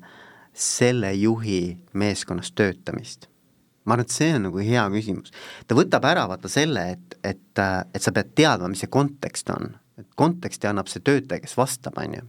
selle 0.54 1.12
juhi 1.18 1.76
meeskonnas 1.92 2.54
töötamist? 2.56 3.28
ma 3.88 3.96
arvan, 3.96 4.04
et 4.04 4.12
see 4.12 4.34
on 4.36 4.44
nagu 4.44 4.60
hea 4.62 4.82
küsimus. 4.92 5.32
ta 5.66 5.74
võtab 5.74 6.04
ära 6.06 6.26
vaata 6.30 6.50
selle, 6.52 6.82
et, 6.94 7.14
et, 7.26 7.62
et 7.94 8.02
sa 8.04 8.12
pead 8.14 8.34
teadma, 8.38 8.68
mis 8.70 8.84
see 8.84 8.92
kontekst 8.92 9.50
on, 9.50 9.72
et 10.02 10.18
konteksti 10.18 10.70
annab 10.70 10.90
see 10.90 11.02
töötaja, 11.04 11.42
kes 11.44 11.56
vastab, 11.58 11.98
on 12.00 12.18
ju. 12.18 12.26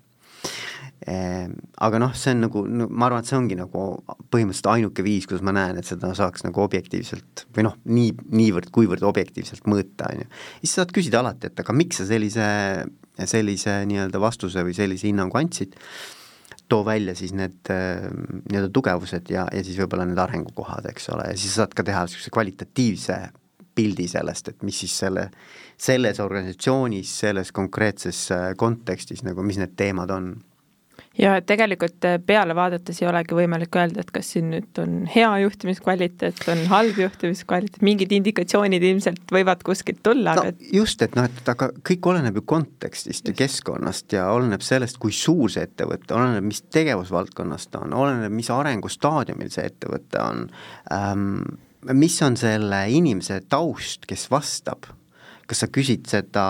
Ehm, 1.10 1.55
aga 1.81 1.97
noh, 1.97 2.12
see 2.13 2.36
on 2.36 2.43
nagu, 2.45 2.62
ma 2.86 3.07
arvan, 3.07 3.23
et 3.23 3.29
see 3.29 3.38
ongi 3.39 3.55
nagu 3.57 3.86
põhimõtteliselt 4.29 4.69
ainuke 4.69 5.05
viis, 5.05 5.25
kuidas 5.25 5.41
ma 5.45 5.53
näen, 5.57 5.79
et 5.81 5.88
seda 5.89 6.12
saaks 6.17 6.45
nagu 6.45 6.62
objektiivselt 6.62 7.47
või 7.55 7.65
noh, 7.65 7.79
nii, 7.89 8.12
niivõrd-kuivõrd 8.29 9.05
objektiivselt 9.10 9.65
mõõta, 9.71 10.12
on 10.12 10.21
ju. 10.21 10.29
siis 10.62 10.75
saad 10.77 10.93
küsida 10.93 11.23
alati, 11.23 11.49
et 11.49 11.63
aga 11.63 11.73
miks 11.73 12.03
sa 12.03 12.05
sellise, 12.12 12.45
sellise 13.17 13.79
nii-öelda 13.89 14.21
vastuse 14.21 14.62
või 14.67 14.77
sellise 14.77 15.10
hinnangu 15.10 15.41
andsid, 15.41 15.73
too 16.69 16.86
välja 16.86 17.17
siis 17.17 17.34
need 17.34 17.73
ehm, 17.73 18.43
nii-öelda 18.45 18.69
tugevused 18.69 19.34
ja, 19.34 19.47
ja 19.49 19.65
siis 19.65 19.81
võib-olla 19.81 20.05
need 20.05 20.21
arengukohad, 20.21 20.86
eks 20.93 21.10
ole, 21.15 21.31
ja 21.34 21.39
siis 21.39 21.57
saad 21.57 21.73
ka 21.73 21.86
teha 21.88 22.05
niisuguse 22.05 22.29
kvalitatiivse 22.38 23.17
pildi 23.75 24.07
sellest, 24.12 24.51
et 24.51 24.63
mis 24.67 24.79
siis 24.84 24.93
selle, 25.03 25.29
selles 25.79 26.19
organisatsioonis, 26.19 27.17
selles 27.25 27.51
konkreetses 27.55 28.23
äh, 28.36 28.47
kontekstis 28.57 29.25
nagu, 29.27 29.43
mis 29.43 29.62
need 29.62 29.77
teemad 29.79 30.12
on 30.12 30.34
ja 31.19 31.34
et 31.39 31.45
tegelikult 31.49 32.05
äh, 32.07 32.17
peale 32.25 32.55
vaadates 32.55 33.01
ei 33.01 33.07
olegi 33.10 33.36
võimalik 33.36 33.75
öelda, 33.75 34.03
et 34.03 34.11
kas 34.15 34.32
siin 34.34 34.51
nüüd 34.53 34.82
on 34.82 35.01
hea 35.11 35.30
juhtimiskvaliteet, 35.43 36.43
on 36.53 36.63
halb 36.72 36.99
juhtimiskvaliteet, 37.01 37.82
mingid 37.86 38.13
indikatsioonid 38.15 38.84
ilmselt 38.91 39.34
võivad 39.34 39.63
kuskilt 39.67 40.01
tulla 40.05 40.36
no,. 40.38 40.45
Et... 40.51 40.61
just, 40.76 41.01
et 41.03 41.17
noh, 41.19 41.28
et 41.28 41.51
aga 41.53 41.72
kõik 41.88 42.11
oleneb 42.13 42.39
ju 42.39 42.45
kontekstist 42.53 43.26
just. 43.26 43.34
ja 43.34 43.39
keskkonnast 43.43 44.17
ja 44.17 44.30
oleneb 44.34 44.63
sellest, 44.65 45.01
kui 45.01 45.15
suur 45.15 45.51
see 45.51 45.65
ettevõte, 45.67 46.13
oleneb, 46.17 46.47
mis 46.47 46.63
tegevusvaldkonnas 46.72 47.67
ta 47.72 47.84
on, 47.86 47.97
oleneb, 48.05 48.32
mis 48.36 48.51
arengustaadiumil 48.53 49.51
see 49.53 49.67
ettevõte 49.67 50.24
on 50.24 50.47
ähm,, 50.93 51.43
mis 51.97 52.17
on 52.25 52.38
selle 52.38 52.84
inimese 52.93 53.41
taust, 53.49 54.05
kes 54.09 54.27
vastab, 54.32 54.88
kas 55.49 55.63
sa 55.63 55.69
küsid 55.73 56.07
seda 56.09 56.45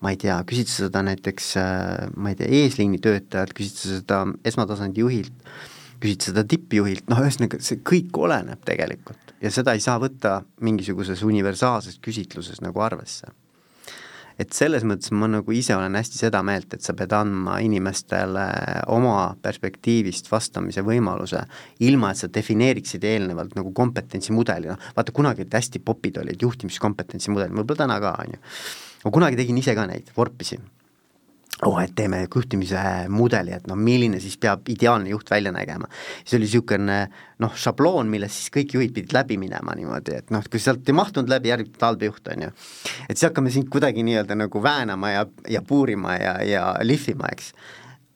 ma 0.00 0.12
ei 0.14 0.20
tea, 0.20 0.38
küsid 0.48 0.70
sa 0.70 0.86
seda 0.86 1.02
näiteks, 1.04 1.50
äh, 1.60 2.06
ma 2.16 2.32
ei 2.32 2.38
tea, 2.38 2.48
eesliini 2.62 3.00
töötajalt, 3.04 3.52
küsid 3.56 3.76
sa 3.76 3.96
seda 3.98 4.22
esmatasandi 4.48 5.04
juhilt, 5.04 5.50
küsid 6.00 6.30
seda 6.30 6.44
tippjuhilt, 6.48 7.08
noh 7.12 7.20
ühesõnaga 7.20 7.60
see 7.64 7.82
kõik 7.84 8.16
oleneb 8.16 8.62
tegelikult 8.64 9.30
ja 9.40 9.52
seda 9.52 9.74
ei 9.76 9.82
saa 9.84 9.98
võtta 10.00 10.40
mingisuguses 10.64 11.22
universaalses 11.26 11.98
küsitluses 12.04 12.60
nagu 12.64 12.80
arvesse. 12.84 13.28
Et 14.40 14.56
selles 14.56 14.84
mõttes 14.88 15.12
ma 15.12 15.28
nagu 15.28 15.52
ise 15.52 15.74
olen 15.76 15.98
hästi 15.98 16.22
seda 16.22 16.40
meelt, 16.46 16.72
et 16.74 16.86
sa 16.86 16.94
pead 16.96 17.12
andma 17.16 17.58
inimestele 17.64 18.46
oma 18.94 19.34
perspektiivist 19.42 20.30
vastamise 20.32 20.84
võimaluse, 20.86 21.42
ilma 21.86 22.12
et 22.14 22.22
sa 22.22 22.30
defineeriksid 22.32 23.04
eelnevalt 23.04 23.56
nagu 23.58 23.74
kompetentsimudeli, 23.76 24.72
noh 24.72 24.90
vaata 24.96 25.14
kunagi 25.16 25.44
olid 25.44 25.56
hästi 25.60 25.84
popid 25.84 26.20
olid 26.22 26.42
juhtimiskompetentsi 26.42 27.32
mudelid, 27.34 27.56
võib-olla 27.56 27.84
täna 27.84 28.00
ka, 28.02 28.16
on 28.24 28.36
ju. 28.36 28.44
ma 29.04 29.16
kunagi 29.18 29.40
tegin 29.40 29.60
ise 29.60 29.76
ka 29.76 29.88
neid, 29.90 30.12
vorpisin 30.16 30.64
oh, 31.66 31.78
et 31.82 31.92
teeme 31.96 32.22
juhtimise 32.24 32.82
mudeli, 33.12 33.52
et 33.56 33.66
noh, 33.68 33.78
milline 33.78 34.20
siis 34.22 34.36
peab 34.40 34.68
ideaalne 34.72 35.10
juht 35.12 35.30
välja 35.30 35.52
nägema. 35.52 35.88
siis 36.22 36.38
oli 36.38 36.46
niisugune 36.48 36.98
noh, 37.42 37.56
šabloon, 37.64 38.08
millest 38.10 38.38
siis 38.38 38.52
kõik 38.54 38.74
juhid 38.76 38.94
pidid 38.96 39.14
läbi 39.16 39.36
minema 39.40 39.74
niimoodi, 39.76 40.16
et 40.22 40.30
noh, 40.34 40.44
kui 40.50 40.62
sealt 40.62 40.88
ei 40.88 40.96
mahtunud 40.96 41.30
läbi, 41.30 41.52
järelikult 41.52 41.84
halb 41.84 42.04
juht, 42.06 42.30
on 42.32 42.46
ju. 42.46 42.52
et 43.08 43.16
siis 43.16 43.28
hakkame 43.28 43.52
sind 43.52 43.68
kuidagi 43.72 44.04
nii-öelda 44.06 44.38
nagu 44.38 44.62
väänama 44.62 45.12
ja, 45.12 45.24
ja 45.48 45.62
puurima 45.62 46.16
ja, 46.16 46.36
ja 46.46 46.64
lihvima, 46.82 47.28
eks. 47.32 47.52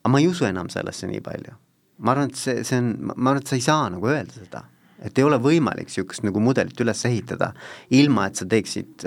aga 0.02 0.12
ma 0.14 0.22
ei 0.22 0.28
usu 0.30 0.48
enam 0.48 0.70
sellesse 0.72 1.10
nii 1.10 1.24
palju. 1.24 1.58
ma 1.98 2.14
arvan, 2.14 2.32
et 2.32 2.40
see, 2.40 2.62
see 2.64 2.80
on, 2.80 2.94
ma 3.12 3.34
arvan, 3.34 3.42
et 3.42 3.52
sa 3.52 3.58
ei 3.58 3.66
saa 3.66 3.90
nagu 3.92 4.08
öelda 4.12 4.38
seda. 4.38 4.64
et 5.04 5.18
ei 5.18 5.26
ole 5.26 5.36
võimalik 5.42 5.90
niisugust 5.90 6.24
nagu 6.24 6.40
mudelit 6.40 6.80
üles 6.80 7.04
ehitada, 7.04 7.52
ilma 7.92 8.30
et 8.30 8.40
sa 8.40 8.48
teeksid 8.48 9.04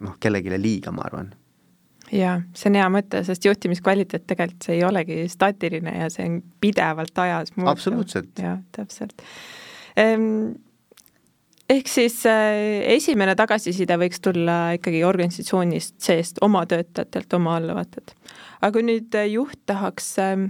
noh, 0.00 0.16
kellelegi 0.20 0.56
liiga, 0.56 0.94
ma 0.94 1.04
arvan 1.04 1.34
jaa, 2.14 2.38
see 2.56 2.70
on 2.70 2.78
hea 2.78 2.86
mõte, 2.92 3.22
sest 3.26 3.44
juhtimiskvaliteet 3.48 4.26
tegelikult 4.28 4.68
see 4.68 4.78
ei 4.78 4.84
olegi 4.86 5.18
staatiline 5.30 5.94
ja 5.98 6.08
see 6.12 6.26
on 6.28 6.38
pidevalt 6.62 7.20
ajas 7.24 7.52
muutuv. 7.56 7.72
absoluutselt. 7.72 8.32
jah, 8.42 8.60
täpselt 8.74 9.22
ehm,. 9.96 10.54
ehk 11.68 11.90
siis 11.92 12.20
äh, 12.30 12.84
esimene 12.96 13.36
tagasiside 13.38 13.98
võiks 14.00 14.22
tulla 14.24 14.58
ikkagi 14.78 15.02
organisatsioonist 15.04 15.98
seest, 16.04 16.42
oma 16.44 16.64
töötajatelt, 16.70 17.38
oma 17.38 17.58
alluvatelt. 17.60 18.14
aga 18.60 18.72
kui 18.76 18.86
nüüd 18.88 19.18
äh, 19.18 19.30
juht 19.34 19.60
tahaks 19.68 20.14
äh, 20.24 20.48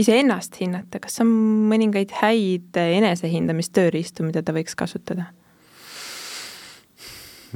iseennast 0.00 0.60
hinnata, 0.60 1.00
kas 1.02 1.20
on 1.22 1.30
mõningaid 1.70 2.14
häid 2.22 2.76
enesehindamistööriistu, 2.80 4.26
mida 4.26 4.42
ta 4.42 4.56
võiks 4.56 4.76
kasutada? 4.78 5.30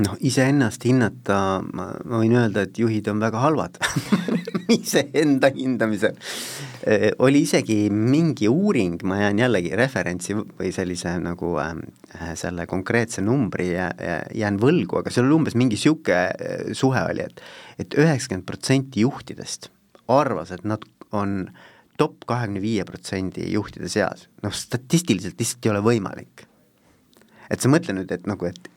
Noh, 0.02 0.16
iseennast 0.24 0.84
hinnata, 0.86 1.38
ma, 1.74 1.88
ma 2.04 2.20
võin 2.22 2.36
öelda, 2.38 2.64
et 2.66 2.78
juhid 2.78 3.08
on 3.10 3.22
väga 3.22 3.42
halvad 3.42 3.78
iseenda 4.78 5.50
hindamisel. 5.54 6.18
E, 6.86 7.12
oli 7.24 7.42
isegi 7.46 7.78
mingi 7.92 8.48
uuring, 8.50 9.02
ma 9.08 9.20
jään 9.22 9.42
jällegi 9.42 9.72
referentsi 9.78 10.36
või 10.38 10.70
sellise 10.74 11.16
nagu 11.22 11.54
äh, 11.62 11.74
selle 12.38 12.68
konkreetse 12.70 13.24
numbri 13.24 13.70
jään 13.74 14.60
võlgu, 14.62 15.00
aga 15.02 15.12
seal 15.12 15.28
oli 15.28 15.38
umbes 15.40 15.58
mingi 15.58 15.78
niisugune 15.78 16.20
äh, 16.28 16.70
suhe 16.78 17.02
oli, 17.10 17.26
et 17.26 17.42
et 17.78 17.94
üheksakümmend 17.94 18.46
protsenti 18.46 19.04
juhtidest 19.04 19.68
arvas, 20.10 20.50
et 20.54 20.64
nad 20.66 20.82
on 21.14 21.44
top 21.98 22.24
kahekümne 22.30 22.62
viie 22.62 22.84
protsendi 22.86 23.46
juhtide 23.52 23.90
seas, 23.90 24.26
noh 24.42 24.54
statistiliselt 24.54 25.38
lihtsalt 25.38 25.66
ei 25.66 25.72
ole 25.74 25.82
võimalik. 25.84 26.46
et 27.50 27.60
sa 27.60 27.70
mõtle 27.70 27.94
nüüd, 27.96 28.10
et 28.12 28.26
nagu, 28.28 28.46
et 28.46 28.68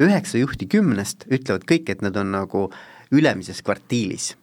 üheksa 0.00 0.40
juhti 0.40 0.68
kümnest 0.70 1.26
ütlevad 1.30 1.66
kõik, 1.68 1.90
et 1.92 2.04
nad 2.04 2.16
on 2.16 2.32
nagu 2.34 2.68
ülemises 3.12 3.62
kvartiilis 3.66 4.34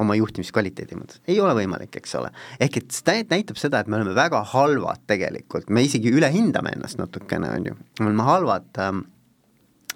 oma 0.00 0.14
juhtimiskvaliteedi 0.14 0.96
mõttes, 0.96 1.20
ei 1.28 1.40
ole 1.42 1.54
võimalik, 1.58 1.96
eks 1.98 2.14
ole. 2.20 2.30
ehk 2.62 2.76
et 2.80 2.92
see 2.94 3.24
näitab 3.30 3.58
seda, 3.60 3.80
et 3.80 3.90
me 3.90 3.98
oleme 3.98 4.14
väga 4.14 4.42
halvad 4.52 5.02
tegelikult, 5.10 5.70
me 5.70 5.82
isegi 5.84 6.12
ülehindame 6.14 6.74
ennast 6.76 7.00
natukene, 7.00 7.50
on 7.56 7.66
ju, 7.70 7.78
me 8.00 8.06
oleme 8.06 8.26
halvad 8.28 8.82
ähm, 8.84 9.02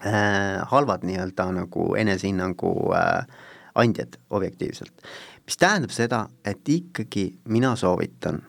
äh,, 0.03 0.65
halvad 0.73 1.07
nii-öelda 1.07 1.47
nagu 1.61 1.93
enesehinnangu 2.01 2.75
äh, 2.99 3.47
andjad 3.75 4.19
objektiivselt. 4.31 5.07
mis 5.47 5.57
tähendab 5.61 5.93
seda, 5.93 6.25
et 6.45 6.69
ikkagi 6.69 7.27
mina 7.53 7.75
soovitan 7.77 8.43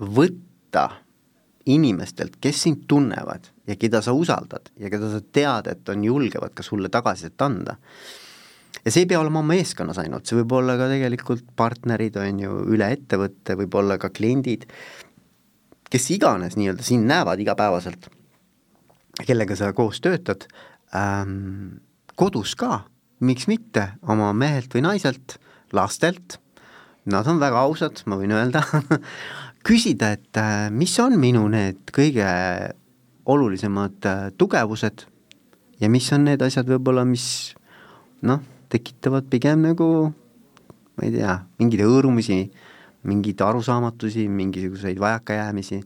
võtta 0.00 0.88
inimestelt, 1.68 2.40
kes 2.40 2.62
sind 2.66 2.86
tunnevad 2.88 3.51
ja 3.66 3.76
keda 3.78 4.02
sa 4.02 4.14
usaldad 4.16 4.72
ja 4.80 4.90
keda 4.90 5.10
sa 5.12 5.20
tead, 5.22 5.70
et 5.70 5.92
on 5.92 6.04
julgevad 6.04 6.54
ka 6.56 6.64
sulle 6.66 6.90
tagasisidet 6.92 7.44
anda. 7.44 7.76
ja 8.82 8.90
see 8.90 9.04
ei 9.04 9.10
pea 9.10 9.20
olema 9.20 9.42
meeskonnas 9.46 10.00
ainult, 10.02 10.26
see 10.26 10.40
võib 10.40 10.56
olla 10.58 10.76
ka 10.80 10.88
tegelikult 10.90 11.46
partnerid, 11.56 12.16
on 12.18 12.42
ju, 12.42 12.58
üle 12.74 12.90
ettevõtte, 12.96 13.56
võib 13.60 13.78
olla 13.78 13.98
ka 14.02 14.10
kliendid, 14.10 14.66
kes 15.92 16.10
iganes 16.16 16.56
nii-öelda 16.58 16.86
sind 16.86 17.06
näevad 17.10 17.40
igapäevaselt, 17.42 18.08
kellega 19.22 19.56
sa 19.58 19.72
koos 19.76 20.00
töötad 20.02 20.48
ähm,, 20.96 21.82
kodus 22.16 22.56
ka, 22.58 22.84
miks 23.22 23.46
mitte, 23.46 23.92
oma 24.02 24.32
mehelt 24.34 24.72
või 24.74 24.86
naiselt, 24.88 25.38
lastelt, 25.72 26.40
nad 27.08 27.26
on 27.28 27.38
väga 27.42 27.62
ausad, 27.62 28.02
ma 28.06 28.18
võin 28.18 28.34
öelda 28.34 28.62
küsida, 29.68 30.12
et 30.16 30.38
äh, 30.40 30.68
mis 30.74 30.94
on 31.02 31.18
minu 31.20 31.44
need 31.52 31.92
kõige 31.94 32.26
olulisemad 33.26 34.06
äh, 34.06 34.30
tugevused 34.38 35.06
ja 35.80 35.90
mis 35.90 36.12
on 36.12 36.26
need 36.28 36.42
asjad 36.42 36.68
võib-olla, 36.70 37.04
mis 37.08 37.54
noh, 38.22 38.42
tekitavad 38.72 39.28
pigem 39.30 39.64
nagu 39.66 39.88
ma 40.96 41.06
ei 41.06 41.14
tea, 41.14 41.36
mingeid 41.60 41.82
hõõrumisi, 41.86 42.38
mingeid 43.08 43.40
arusaamatusi, 43.42 44.28
mingisuguseid 44.30 45.00
vajakajäämisi, 45.02 45.80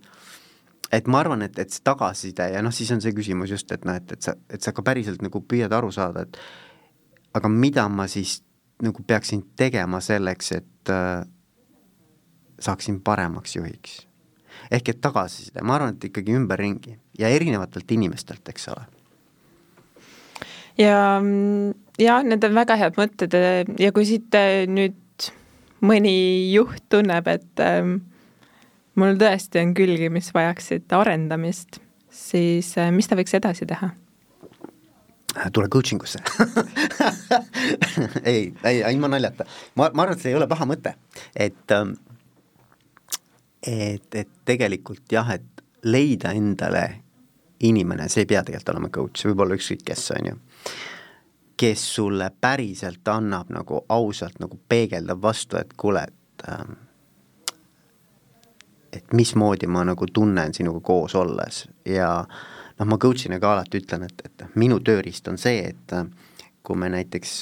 et 0.92 1.08
ma 1.10 1.22
arvan, 1.22 1.44
et, 1.46 1.58
et 1.58 1.72
see 1.72 1.84
tagasiside 1.86 2.50
ja 2.52 2.62
noh, 2.64 2.74
siis 2.74 2.90
on 2.94 3.02
see 3.04 3.14
küsimus 3.16 3.54
just, 3.54 3.70
et 3.72 3.86
noh, 3.88 3.96
et, 3.96 4.16
et 4.16 4.26
sa, 4.26 4.36
et 4.52 4.62
sa 4.62 4.74
ka 4.76 4.84
päriselt 4.86 5.24
nagu 5.24 5.40
püüad 5.42 5.72
aru 5.72 5.92
saada, 5.94 6.26
et 6.26 7.36
aga 7.36 7.50
mida 7.52 7.86
ma 7.92 8.08
siis 8.10 8.40
nagu 8.84 9.04
peaksin 9.06 9.42
tegema 9.56 10.02
selleks, 10.04 10.52
et 10.58 10.92
äh, 10.92 11.24
saaksin 12.60 13.00
paremaks 13.04 13.56
juhiks. 13.56 14.02
ehk 14.70 14.88
et 14.88 15.00
tagasiside, 15.00 15.62
ma 15.62 15.76
arvan, 15.76 15.94
et 15.94 16.04
ikkagi 16.10 16.34
ümberringi 16.34 16.96
ja 17.18 17.28
erinevatelt 17.32 17.90
inimestelt, 17.90 18.48
eks 18.48 18.68
ole. 18.72 18.84
ja, 20.78 20.98
ja 21.98 22.20
need 22.22 22.44
on 22.44 22.54
väga 22.56 22.76
head 22.80 23.00
mõtted 23.00 23.36
ja 23.80 23.92
kui 23.96 24.06
siit 24.08 24.34
äh, 24.36 24.64
nüüd 24.68 25.30
mõni 25.84 26.16
juht 26.52 26.84
tunneb, 26.92 27.28
et 27.28 27.62
ähm, 27.64 27.98
mul 28.96 29.18
tõesti 29.20 29.60
on 29.62 29.74
külgi, 29.76 30.08
mis 30.12 30.32
vajaksid 30.34 30.92
arendamist, 30.96 31.80
siis 32.12 32.72
äh, 32.80 32.92
mis 32.94 33.08
ta 33.08 33.18
võiks 33.18 33.36
edasi 33.36 33.68
teha? 33.68 33.92
tule 35.52 35.68
coaching 35.68 36.00
usse 36.00 36.16
ei, 38.30 38.54
ei, 38.64 38.78
ilma 38.88 39.10
naljata. 39.12 39.44
ma, 39.76 39.90
ma 39.92 40.06
arvan, 40.06 40.16
et 40.16 40.22
see 40.24 40.30
ei 40.32 40.38
ole 40.38 40.46
paha 40.48 40.64
mõte, 40.64 40.94
et 41.36 41.74
ähm, 41.76 41.92
et, 43.66 44.14
et 44.14 44.30
tegelikult 44.48 45.12
jah, 45.12 45.28
et 45.34 45.64
leida 45.86 46.32
endale 46.36 46.84
inimene, 47.60 48.08
see 48.08 48.24
ei 48.24 48.30
pea 48.30 48.42
tegelikult 48.44 48.74
olema 48.74 48.90
coach, 48.92 49.20
see 49.20 49.30
võib 49.30 49.44
olla 49.46 49.56
ükskõik 49.56 49.84
kes, 49.86 50.10
on 50.16 50.30
ju, 50.30 50.40
kes 51.56 51.84
sulle 51.94 52.30
päriselt 52.40 53.08
annab 53.08 53.52
nagu 53.54 53.84
ausalt 53.88 54.40
nagu 54.42 54.58
peegeldab 54.68 55.22
vastu, 55.22 55.56
et 55.60 55.72
kuule, 55.76 56.04
et 56.04 56.48
ähm, 56.50 56.76
et 58.96 59.12
mismoodi 59.12 59.68
ma 59.68 59.82
nagu 59.84 60.06
tunnen 60.12 60.54
sinuga 60.54 60.80
koos 60.80 61.14
olles. 61.18 61.66
Ja 61.84 62.10
noh, 62.78 62.88
ma 62.88 62.98
coach'ina 63.00 63.40
ka 63.42 63.52
alati 63.52 63.82
ütlen, 63.82 64.06
et, 64.08 64.22
et 64.24 64.56
minu 64.56 64.78
tööriist 64.84 65.28
on 65.28 65.38
see, 65.40 65.66
et 65.72 65.96
äh, 65.96 66.06
kui 66.64 66.78
me 66.80 66.88
näiteks 66.92 67.32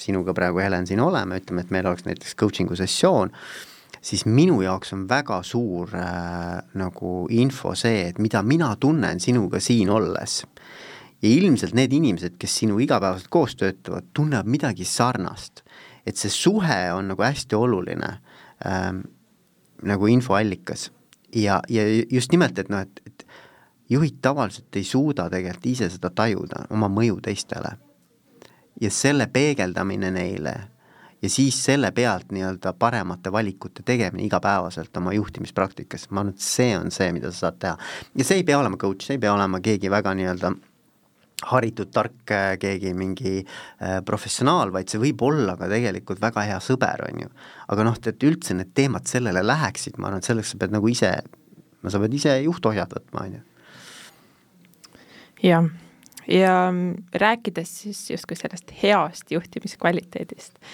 sinuga 0.00 0.34
praegu, 0.36 0.62
Helen, 0.62 0.86
siin 0.88 1.02
oleme, 1.04 1.38
ütleme, 1.42 1.64
et 1.64 1.72
meil 1.74 1.88
oleks 1.88 2.06
näiteks 2.06 2.36
coaching'u 2.40 2.76
sessioon, 2.78 3.32
siis 4.02 4.24
minu 4.26 4.60
jaoks 4.62 4.92
on 4.96 5.06
väga 5.08 5.40
suur 5.46 5.94
äh, 5.96 6.58
nagu 6.78 7.12
info 7.30 7.74
see, 7.78 8.08
et 8.10 8.18
mida 8.18 8.42
mina 8.42 8.74
tunnen 8.76 9.20
sinuga 9.20 9.60
siin 9.60 9.90
olles. 9.90 10.42
ja 11.22 11.28
ilmselt 11.30 11.74
need 11.78 11.92
inimesed, 11.94 12.34
kes 12.38 12.56
sinu 12.64 12.80
igapäevaselt 12.82 13.30
koos 13.30 13.54
töötavad, 13.56 14.10
tunnevad 14.14 14.46
midagi 14.46 14.84
sarnast. 14.84 15.62
et 16.06 16.16
see 16.16 16.30
suhe 16.30 16.92
on 16.92 17.08
nagu 17.14 17.22
hästi 17.22 17.56
oluline 17.56 18.18
äh, 18.66 18.92
nagu 19.82 20.06
infoallikas 20.06 20.90
ja, 21.34 21.62
ja 21.68 21.82
just 22.10 22.32
nimelt, 22.32 22.58
et 22.58 22.68
noh, 22.68 22.82
et, 22.82 23.00
et 23.06 23.26
juhid 23.90 24.18
tavaliselt 24.22 24.76
ei 24.76 24.84
suuda 24.84 25.28
tegelikult 25.30 25.66
ise 25.66 25.88
seda 25.92 26.10
tajuda, 26.10 26.66
oma 26.70 26.88
mõju 26.88 27.20
teistele. 27.22 27.76
ja 28.80 28.90
selle 28.90 29.26
peegeldamine 29.30 30.10
neile 30.10 30.54
ja 31.22 31.30
siis 31.30 31.58
selle 31.64 31.92
pealt 31.94 32.32
nii-öelda 32.34 32.72
paremate 32.78 33.32
valikute 33.32 33.82
tegemine 33.86 34.26
igapäevaselt 34.26 34.96
oma 34.96 35.12
juhtimispraktikas, 35.12 36.08
ma 36.10 36.22
arvan, 36.22 36.34
et 36.34 36.42
see 36.42 36.74
on 36.78 36.90
see, 36.90 37.12
mida 37.12 37.30
sa 37.30 37.46
saad 37.46 37.62
teha. 37.62 37.78
ja 38.18 38.26
see 38.26 38.42
ei 38.42 38.44
pea 38.48 38.58
olema 38.58 38.76
coach, 38.76 39.06
see 39.06 39.18
ei 39.18 39.22
pea 39.22 39.34
olema 39.34 39.60
keegi 39.60 39.90
väga 39.90 40.14
nii-öelda 40.18 40.54
haritud, 41.50 41.90
tark, 41.90 42.30
keegi 42.62 42.92
mingi 42.94 43.40
äh, 43.42 43.98
professionaal, 44.06 44.70
vaid 44.74 44.90
see 44.90 45.00
võib 45.02 45.22
olla 45.26 45.56
ka 45.58 45.66
tegelikult 45.70 46.20
väga 46.22 46.46
hea 46.46 46.58
sõber, 46.62 47.02
on 47.08 47.24
ju. 47.24 47.30
aga 47.74 47.86
noh, 47.86 47.98
et 47.98 48.26
üldse 48.28 48.54
need 48.54 48.74
teemad 48.78 49.10
sellele 49.10 49.42
läheksid, 49.46 49.98
ma 49.98 50.10
arvan, 50.10 50.22
et 50.22 50.30
selleks 50.30 50.54
sa 50.54 50.60
pead 50.62 50.74
nagu 50.76 50.90
ise 50.90 51.16
sa 51.90 52.00
pead 52.02 52.14
ise 52.14 52.34
juhtohjad 52.44 52.94
võtma, 52.94 53.26
on 53.26 53.36
ju. 53.38 53.42
jah, 55.42 55.68
ja 56.30 56.56
rääkides 57.24 57.76
siis 57.84 58.04
justkui 58.12 58.38
sellest 58.38 58.70
heast 58.82 59.32
juhtimiskvaliteedist, 59.34 60.58
eh, 60.58 60.68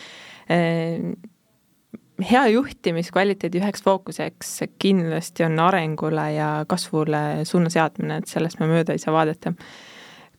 hea 0.49 2.47
juhtimiskvaliteedi 2.53 3.61
üheks 3.61 3.85
fookuseks 3.85 4.55
kindlasti 4.81 5.45
on 5.47 5.59
arengule 5.63 6.25
ja 6.35 6.49
kasvule 6.69 7.45
suuna 7.45 7.71
seadmine, 7.71 8.19
et 8.23 8.33
sellest 8.33 8.61
me 8.63 8.71
mööda 8.71 8.97
ei 8.97 9.03
saa 9.03 9.15
vaadata. 9.15 9.53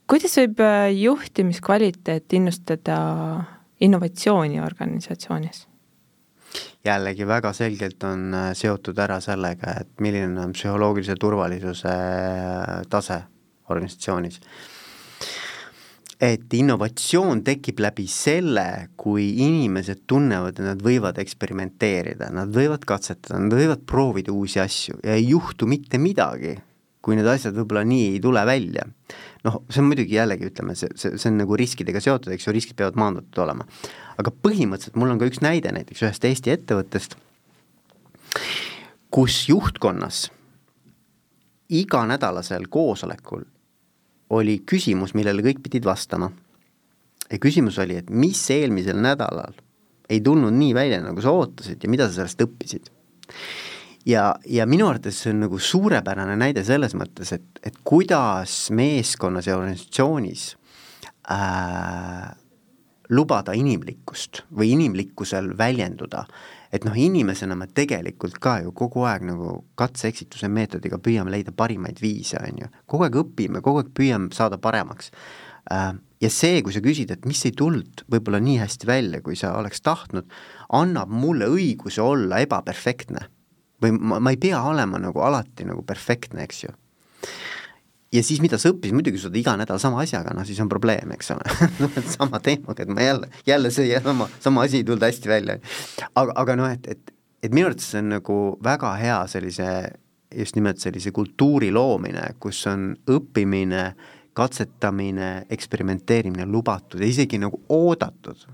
kuidas 0.10 0.36
võib 0.42 0.60
eh, 0.66 0.92
juhtimiskvaliteet 1.06 2.34
innustada 2.34 3.00
innovatsiooni 3.80 4.60
organisatsioonis? 4.60 5.70
jällegi 6.86 7.28
väga 7.28 7.54
selgelt 7.54 8.04
on 8.04 8.34
äh, 8.34 8.52
seotud 8.54 9.00
ära 9.00 9.20
sellega, 9.24 9.76
et 9.82 9.90
milline 10.02 10.40
on 10.42 10.54
psühholoogilise 10.56 11.16
turvalisuse 11.20 11.94
äh, 11.94 12.82
tase 12.90 13.22
organisatsioonis. 13.70 14.40
Et 16.20 16.54
innovatsioon 16.54 17.44
tekib 17.48 17.80
läbi 17.80 18.06
selle, 18.12 18.90
kui 19.00 19.30
inimesed 19.46 20.04
tunnevad, 20.10 20.58
et 20.58 20.66
nad 20.66 20.82
võivad 20.84 21.22
eksperimenteerida, 21.22 22.28
nad 22.36 22.52
võivad 22.56 22.84
katsetada, 22.88 23.40
nad 23.40 23.56
võivad 23.56 23.86
proovida 23.88 24.34
uusi 24.36 24.60
asju 24.60 25.00
ja 25.04 25.16
ei 25.16 25.30
juhtu 25.30 25.70
mitte 25.70 26.02
midagi, 26.02 26.58
kui 27.00 27.16
need 27.16 27.30
asjad 27.32 27.56
võib-olla 27.56 27.86
nii 27.88 28.10
ei 28.16 28.20
tule 28.20 28.44
välja. 28.46 28.84
noh, 29.48 29.62
see 29.72 29.80
on 29.80 29.88
muidugi 29.88 30.18
jällegi, 30.18 30.50
ütleme, 30.52 30.76
see, 30.76 30.92
see, 31.00 31.16
see 31.16 31.32
on 31.32 31.40
nagu 31.40 31.56
riskidega 31.56 32.02
seotud, 32.04 32.34
eks 32.36 32.50
ju, 32.50 32.54
riskid 32.54 32.76
peavad 32.76 33.00
maandatud 33.00 33.46
olema 33.46 33.64
aga 34.20 34.34
põhimõtteliselt 34.44 35.00
mul 35.00 35.14
on 35.14 35.22
ka 35.22 35.30
üks 35.30 35.40
näide 35.44 35.72
näiteks 35.76 36.04
ühest 36.04 36.26
Eesti 36.28 36.52
ettevõttest, 36.54 37.16
kus 39.14 39.46
juhtkonnas 39.50 40.28
iganädalasel 41.80 42.68
koosolekul 42.72 43.46
oli 44.30 44.60
küsimus, 44.66 45.16
millele 45.18 45.44
kõik 45.46 45.64
pidid 45.66 45.86
vastama. 45.86 46.32
ja 47.32 47.38
küsimus 47.38 47.78
oli, 47.80 47.96
et 47.98 48.10
mis 48.10 48.42
eelmisel 48.50 48.98
nädalal 48.98 49.54
ei 50.10 50.22
tulnud 50.26 50.54
nii 50.54 50.74
välja, 50.74 51.02
nagu 51.04 51.22
sa 51.22 51.32
ootasid 51.32 51.84
ja 51.84 51.90
mida 51.90 52.08
sa 52.08 52.22
sellest 52.22 52.42
õppisid. 52.42 52.90
ja, 54.10 54.34
ja 54.46 54.66
minu 54.66 54.88
arvates 54.90 55.22
see 55.22 55.34
on 55.36 55.44
nagu 55.46 55.60
suurepärane 55.60 56.36
näide 56.40 56.64
selles 56.66 56.96
mõttes, 56.98 57.34
et, 57.36 57.48
et 57.64 57.82
kuidas 57.84 58.70
meeskonnas 58.74 59.48
ja 59.48 59.58
organisatsioonis 59.58 60.46
äh, 61.30 62.30
lubada 63.10 63.54
inimlikkust 63.58 64.44
või 64.54 64.74
inimlikkusel 64.76 65.54
väljenduda. 65.58 66.26
Et 66.74 66.86
noh, 66.86 66.96
inimesena 66.98 67.56
me 67.58 67.68
tegelikult 67.74 68.38
ka 68.42 68.60
ju 68.64 68.74
kogu 68.78 69.06
aeg 69.10 69.26
nagu 69.30 69.56
katse-eksituse 69.80 70.50
meetodiga 70.54 71.00
püüame 71.02 71.34
leida 71.34 71.54
parimaid 71.56 72.02
viise, 72.02 72.38
on 72.42 72.64
ju, 72.64 72.70
kogu 72.90 73.08
aeg 73.08 73.18
õpime, 73.24 73.64
kogu 73.66 73.84
aeg 73.84 73.92
püüame 73.98 74.30
saada 74.36 74.60
paremaks. 74.62 75.12
Äh, 75.74 75.92
ja 76.22 76.32
see, 76.34 76.62
kui 76.66 76.76
sa 76.76 76.84
küsid, 76.86 77.12
et 77.14 77.26
mis 77.30 77.42
ei 77.48 77.56
tulnud 77.58 78.06
võib-olla 78.12 78.42
nii 78.44 78.60
hästi 78.62 78.90
välja, 78.90 79.24
kui 79.26 79.38
sa 79.40 79.56
oleks 79.58 79.82
tahtnud, 79.86 80.30
annab 80.78 81.12
mulle 81.14 81.50
õiguse 81.50 82.04
olla 82.06 82.42
ebaperfektne. 82.46 83.28
või 83.80 83.94
ma, 83.96 84.20
ma 84.20 84.32
ei 84.34 84.38
pea 84.38 84.60
olema 84.68 85.00
nagu 85.00 85.22
alati 85.24 85.64
nagu 85.64 85.86
perfektne, 85.88 86.44
eks 86.44 86.64
ju 86.66 86.74
ja 88.14 88.24
siis, 88.26 88.42
mida 88.42 88.58
sa 88.60 88.72
õppisid, 88.74 88.96
muidugi 88.98 89.22
sa 89.22 89.30
oled 89.30 89.40
iga 89.40 89.54
nädal 89.60 89.80
sama 89.82 90.02
asjaga, 90.04 90.34
noh 90.36 90.46
siis 90.48 90.60
on 90.64 90.70
probleem, 90.72 91.14
eks 91.16 91.34
ole 91.36 91.56
noh, 91.84 91.96
et 92.00 92.12
sama 92.12 92.42
teemaga, 92.44 92.84
et 92.84 92.94
ma 92.94 93.06
jälle, 93.06 93.32
jälle 93.48 93.72
see 93.74 94.02
sama, 94.04 94.30
sama 94.42 94.66
asi 94.66 94.82
ei 94.82 94.88
tulnud 94.88 95.06
hästi 95.06 95.30
välja. 95.32 95.58
aga, 96.16 96.36
aga 96.44 96.60
noh, 96.60 96.70
et, 96.74 96.88
et, 96.96 97.16
et 97.44 97.54
minu 97.54 97.70
arvates 97.70 97.92
see 97.94 98.04
on 98.04 98.14
nagu 98.16 98.38
väga 98.66 98.94
hea 99.02 99.20
sellise, 99.32 99.74
just 100.36 100.58
nimelt 100.58 100.82
sellise 100.82 101.14
kultuuri 101.14 101.72
loomine, 101.74 102.26
kus 102.42 102.64
on 102.70 102.92
õppimine, 103.10 103.90
katsetamine, 104.38 105.32
eksperimenteerimine 105.52 106.46
lubatud 106.48 107.02
ja 107.02 107.10
isegi 107.10 107.40
nagu 107.42 107.62
oodatud. 107.76 108.48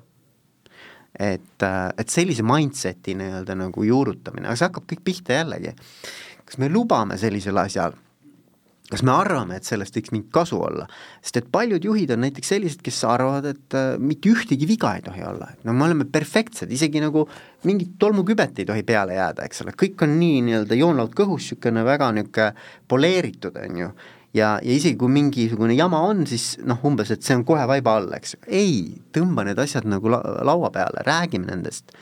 et, 1.20 1.64
et 1.98 2.10
sellise 2.12 2.44
mindset'i 2.44 3.14
nii-öelda 3.16 3.56
nagu 3.56 3.84
juurutamine, 3.88 4.50
aga 4.50 4.60
see 4.60 4.68
hakkab 4.68 4.88
kõik 4.90 5.04
pihta 5.04 5.40
jällegi. 5.40 5.72
kas 6.46 6.58
me 6.60 6.68
lubame 6.70 7.16
sellisel 7.18 7.58
asjal 7.58 7.96
kas 8.90 9.02
me 9.06 9.14
arvame, 9.16 9.58
et 9.58 9.66
sellest 9.66 9.96
võiks 9.98 10.12
mingit 10.14 10.32
kasu 10.34 10.60
olla? 10.62 10.86
sest 11.24 11.40
et 11.40 11.48
paljud 11.52 11.84
juhid 11.84 12.12
on 12.14 12.22
näiteks 12.26 12.52
sellised, 12.54 12.82
kes 12.86 13.02
arvavad, 13.10 13.48
et 13.50 13.78
äh, 13.78 13.96
mitte 14.02 14.30
ühtegi 14.30 14.68
viga 14.70 14.94
ei 14.98 15.06
tohi 15.06 15.24
olla, 15.26 15.50
et 15.54 15.64
no 15.66 15.74
me 15.74 15.88
oleme 15.88 16.06
perfektsed, 16.10 16.72
isegi 16.72 17.02
nagu 17.02 17.26
mingit 17.66 17.96
tolmukübet 18.02 18.62
ei 18.62 18.68
tohi 18.70 18.84
peale 18.86 19.18
jääda, 19.18 19.48
eks 19.48 19.64
ole, 19.66 19.74
kõik 19.78 20.06
on 20.06 20.14
nii 20.20 20.44
nii-öelda 20.50 20.78
joonlaud 20.78 21.16
kõhus, 21.18 21.50
niisugune 21.50 21.86
väga 21.88 22.12
niisugune 22.20 22.52
poleeritud, 22.92 23.58
on 23.64 23.82
ju, 23.82 23.90
ja, 24.38 24.52
ja 24.62 24.76
isegi 24.76 25.00
kui 25.02 25.10
mingisugune 25.14 25.78
jama 25.78 26.04
on, 26.06 26.22
siis 26.30 26.54
noh, 26.66 26.84
umbes, 26.86 27.10
et 27.16 27.26
see 27.26 27.38
on 27.40 27.46
kohe 27.48 27.66
vaiba 27.70 27.98
all, 28.00 28.14
eks, 28.18 28.38
ei, 28.46 29.00
tõmba 29.16 29.48
need 29.48 29.62
asjad 29.62 29.88
nagu 29.90 30.14
la 30.14 30.22
laua 30.46 30.70
peale, 30.76 31.06
räägime 31.08 31.50
nendest. 31.50 31.96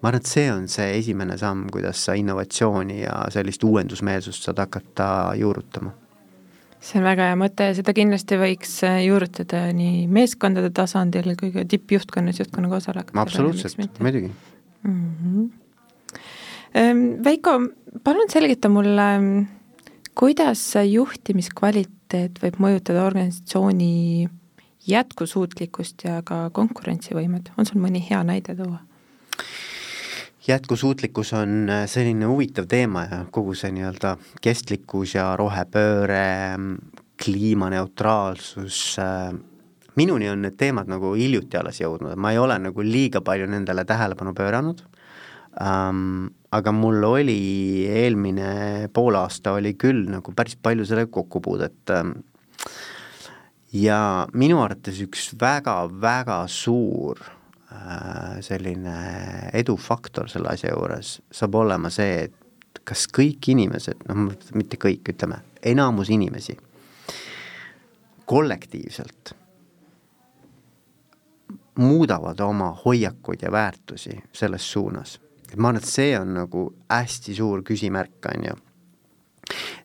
Ma 0.00 0.08
arvan, 0.08 0.22
et 0.22 0.30
see 0.30 0.46
on 0.48 0.68
see 0.70 0.94
esimene 0.96 1.34
samm, 1.36 1.66
kuidas 1.74 2.06
sa 2.06 2.14
innovatsiooni 2.16 3.02
ja 3.02 3.24
sellist 3.34 3.66
uuendusmeelsust 3.66 4.46
saad 4.46 4.62
hakata 4.62 5.08
juurutama 5.36 5.92
see 6.80 6.98
on 7.00 7.06
väga 7.06 7.30
hea 7.30 7.36
mõte 7.38 7.70
ja 7.70 7.76
seda 7.76 7.94
kindlasti 7.96 8.38
võiks 8.40 8.74
äh, 8.88 9.02
juurutada 9.04 9.66
nii 9.76 10.06
meeskondade 10.12 10.72
tasandil 10.74 11.34
kui 11.40 11.52
ka 11.54 11.64
tippjuhtkonnas, 11.68 12.40
juhtkonna 12.40 12.72
koosolekutel. 12.72 13.20
absoluutselt, 13.20 14.00
muidugi 14.00 14.30
mm. 14.30 15.14
-hmm. 15.22 15.48
Veiko, 17.24 17.56
palun 18.04 18.30
selgita 18.30 18.68
mulle, 18.70 19.06
kuidas 20.14 20.60
juhtimiskvaliteet 20.86 22.38
võib 22.42 22.60
mõjutada 22.62 23.02
organisatsiooni 23.08 24.28
jätkusuutlikkust 24.86 26.04
ja 26.04 26.20
ka 26.24 26.50
konkurentsivõimet, 26.54 27.50
on 27.58 27.66
sul 27.66 27.82
mõni 27.82 28.02
hea 28.06 28.22
näide 28.24 28.54
tuua? 28.56 28.78
Jätkusuutlikkus 30.50 31.32
on 31.38 31.70
äh, 31.70 31.84
selline 31.90 32.28
huvitav 32.30 32.66
teema 32.70 33.04
ja 33.08 33.20
kogu 33.32 33.54
see 33.58 33.72
nii-öelda 33.74 34.16
kestlikkus 34.42 35.14
ja 35.16 35.30
rohepööre, 35.38 36.58
kliimaneutraalsus, 37.20 38.80
äh, 39.02 39.32
minuni 40.00 40.30
on 40.30 40.44
need 40.46 40.56
teemad 40.60 40.90
nagu 40.90 41.14
hiljuti 41.18 41.58
alles 41.60 41.80
jõudnud, 41.82 42.16
ma 42.16 42.32
ei 42.34 42.40
ole 42.40 42.58
nagu 42.62 42.84
liiga 42.84 43.22
palju 43.24 43.48
nendele 43.50 43.84
tähelepanu 43.88 44.34
pööranud 44.36 44.84
ähm,, 45.60 46.30
aga 46.50 46.72
mul 46.74 47.04
oli 47.06 47.40
eelmine 47.90 48.88
poolaasta 48.94 49.54
oli 49.58 49.74
küll 49.78 50.06
nagu 50.10 50.34
päris 50.36 50.56
palju 50.56 50.86
sellega 50.88 51.10
kokkupuudet 51.14 51.92
ähm, 51.94 52.14
ja 53.74 54.26
minu 54.34 54.62
arvates 54.62 54.98
üks 55.04 55.30
väga-väga 55.40 56.42
suur 56.50 57.20
selline 58.42 58.94
edufaktor 59.54 60.28
selle 60.28 60.50
asja 60.52 60.72
juures 60.74 61.20
saab 61.30 61.54
olema 61.54 61.90
see, 61.90 62.24
et 62.26 62.80
kas 62.84 63.06
kõik 63.14 63.50
inimesed, 63.52 64.02
noh, 64.08 64.32
mitte 64.58 64.78
kõik, 64.80 65.12
ütleme, 65.12 65.38
enamus 65.62 66.10
inimesi 66.10 66.56
kollektiivselt 68.30 69.34
muudavad 71.80 72.40
oma 72.40 72.70
hoiakuid 72.84 73.42
ja 73.42 73.52
väärtusi 73.52 74.18
selles 74.32 74.72
suunas. 74.72 75.20
et 75.52 75.56
ma 75.56 75.68
arvan, 75.68 75.82
et 75.82 75.88
see 75.88 76.18
on 76.18 76.34
nagu 76.34 76.66
hästi 76.90 77.34
suur 77.34 77.62
küsimärk, 77.66 78.28
on 78.34 78.44
ju. 78.44 78.54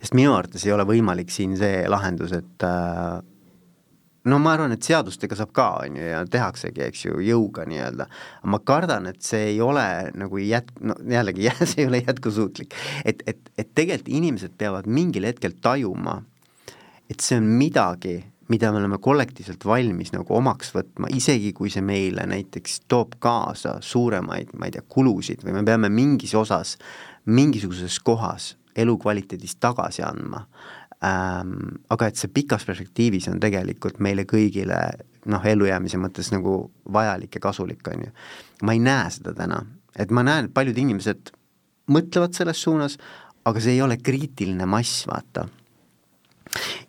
sest 0.01 0.13
minu 0.13 0.35
arvates 0.35 0.65
ei 0.65 0.73
ole 0.75 0.85
võimalik 0.85 1.31
siin 1.33 1.57
see 1.57 1.87
lahendus, 1.89 2.35
et 2.37 2.63
äh, 2.63 3.23
no 4.25 4.39
ma 4.41 4.55
arvan, 4.55 4.73
et 4.75 4.85
seadustega 4.85 5.37
saab 5.37 5.53
ka, 5.55 5.67
on 5.85 5.97
ju, 5.99 6.05
ja 6.09 6.21
tehaksegi, 6.29 6.83
eks 6.87 7.05
ju, 7.05 7.17
jõuga 7.25 7.65
nii-öelda. 7.69 8.07
ma 8.51 8.59
kardan, 8.65 9.09
et 9.11 9.21
see 9.25 9.51
ei 9.53 9.59
ole 9.61 9.85
nagu 10.17 10.41
jät-, 10.41 10.73
no 10.81 10.97
jällegi, 11.09 11.49
see 11.71 11.83
ei 11.83 11.89
ole 11.91 12.03
jätkusuutlik. 12.05 12.75
et, 13.05 13.23
et, 13.27 13.51
et 13.57 13.73
tegelikult 13.75 14.13
inimesed 14.15 14.55
peavad 14.57 14.87
mingil 14.87 15.27
hetkel 15.29 15.57
tajuma, 15.61 16.21
et 17.09 17.21
see 17.21 17.37
on 17.37 17.49
midagi, 17.59 18.17
mida 18.49 18.69
me 18.71 18.81
oleme 18.81 18.97
kollektiivselt 19.01 19.65
valmis 19.65 20.11
nagu 20.13 20.35
omaks 20.37 20.69
võtma, 20.75 21.09
isegi 21.13 21.53
kui 21.53 21.71
see 21.73 21.81
meile 21.85 22.27
näiteks 22.29 22.83
toob 22.89 23.17
kaasa 23.21 23.79
suuremaid, 23.81 24.53
ma 24.57 24.69
ei 24.69 24.75
tea, 24.75 24.85
kulusid 24.89 25.45
või 25.45 25.57
me 25.57 25.65
peame 25.65 25.89
mingis 25.89 26.35
osas, 26.37 26.75
mingisuguses 27.25 27.97
kohas 28.05 28.53
elukvaliteedis 28.75 29.55
tagasi 29.63 30.03
andma 30.05 30.43
ähm,, 31.05 31.55
aga 31.93 32.09
et 32.09 32.17
see 32.19 32.33
pikas 32.33 32.65
perspektiivis 32.65 33.29
on 33.31 33.39
tegelikult 33.43 34.01
meile 34.03 34.25
kõigile 34.29 34.79
noh, 35.31 35.45
ellujäämise 35.45 35.99
mõttes 36.01 36.31
nagu 36.33 36.57
vajalik 36.93 37.37
ja 37.37 37.43
kasulik, 37.47 37.85
on 37.93 38.07
ju. 38.07 38.13
ma 38.65 38.75
ei 38.75 38.81
näe 38.83 39.09
seda 39.13 39.33
täna, 39.37 39.61
et 39.97 40.11
ma 40.11 40.25
näen, 40.25 40.49
et 40.49 40.55
paljud 40.55 40.77
inimesed 40.85 41.33
mõtlevad 41.91 42.33
selles 42.37 42.61
suunas, 42.61 42.97
aga 43.45 43.61
see 43.61 43.77
ei 43.77 43.83
ole 43.85 43.99
kriitiline 44.01 44.65
mass, 44.69 45.05
vaata. 45.09 45.47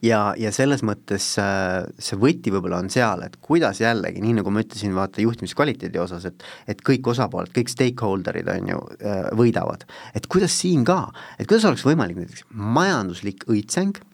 ja, 0.05 0.21
ja 0.39 0.53
selles 0.55 0.83
mõttes 0.87 1.25
äh, 1.43 1.87
see 1.99 2.19
võti 2.21 2.53
võib-olla 2.55 2.79
on 2.85 2.91
seal, 2.93 3.25
et 3.27 3.39
kuidas 3.43 3.81
jällegi, 3.81 4.23
nii 4.23 4.37
nagu 4.39 4.53
ma 4.53 4.63
ütlesin, 4.63 4.95
vaata 4.95 5.25
juhtimiskvaliteedi 5.25 6.01
osas, 6.01 6.29
et 6.29 6.45
et 6.71 6.83
kõik 6.87 7.09
osapooled, 7.13 7.51
kõik 7.57 7.73
stakeholder'id 7.73 8.51
on 8.53 8.73
ju, 8.73 8.83
äh, 9.01 9.25
võidavad. 9.37 9.89
et 10.15 10.29
kuidas 10.31 10.55
siin 10.61 10.85
ka, 10.85 11.11
et 11.39 11.49
kuidas 11.49 11.67
oleks 11.69 11.87
võimalik 11.89 12.21
näiteks 12.21 12.47
majanduslik 12.53 13.49
õitseng 13.51 14.05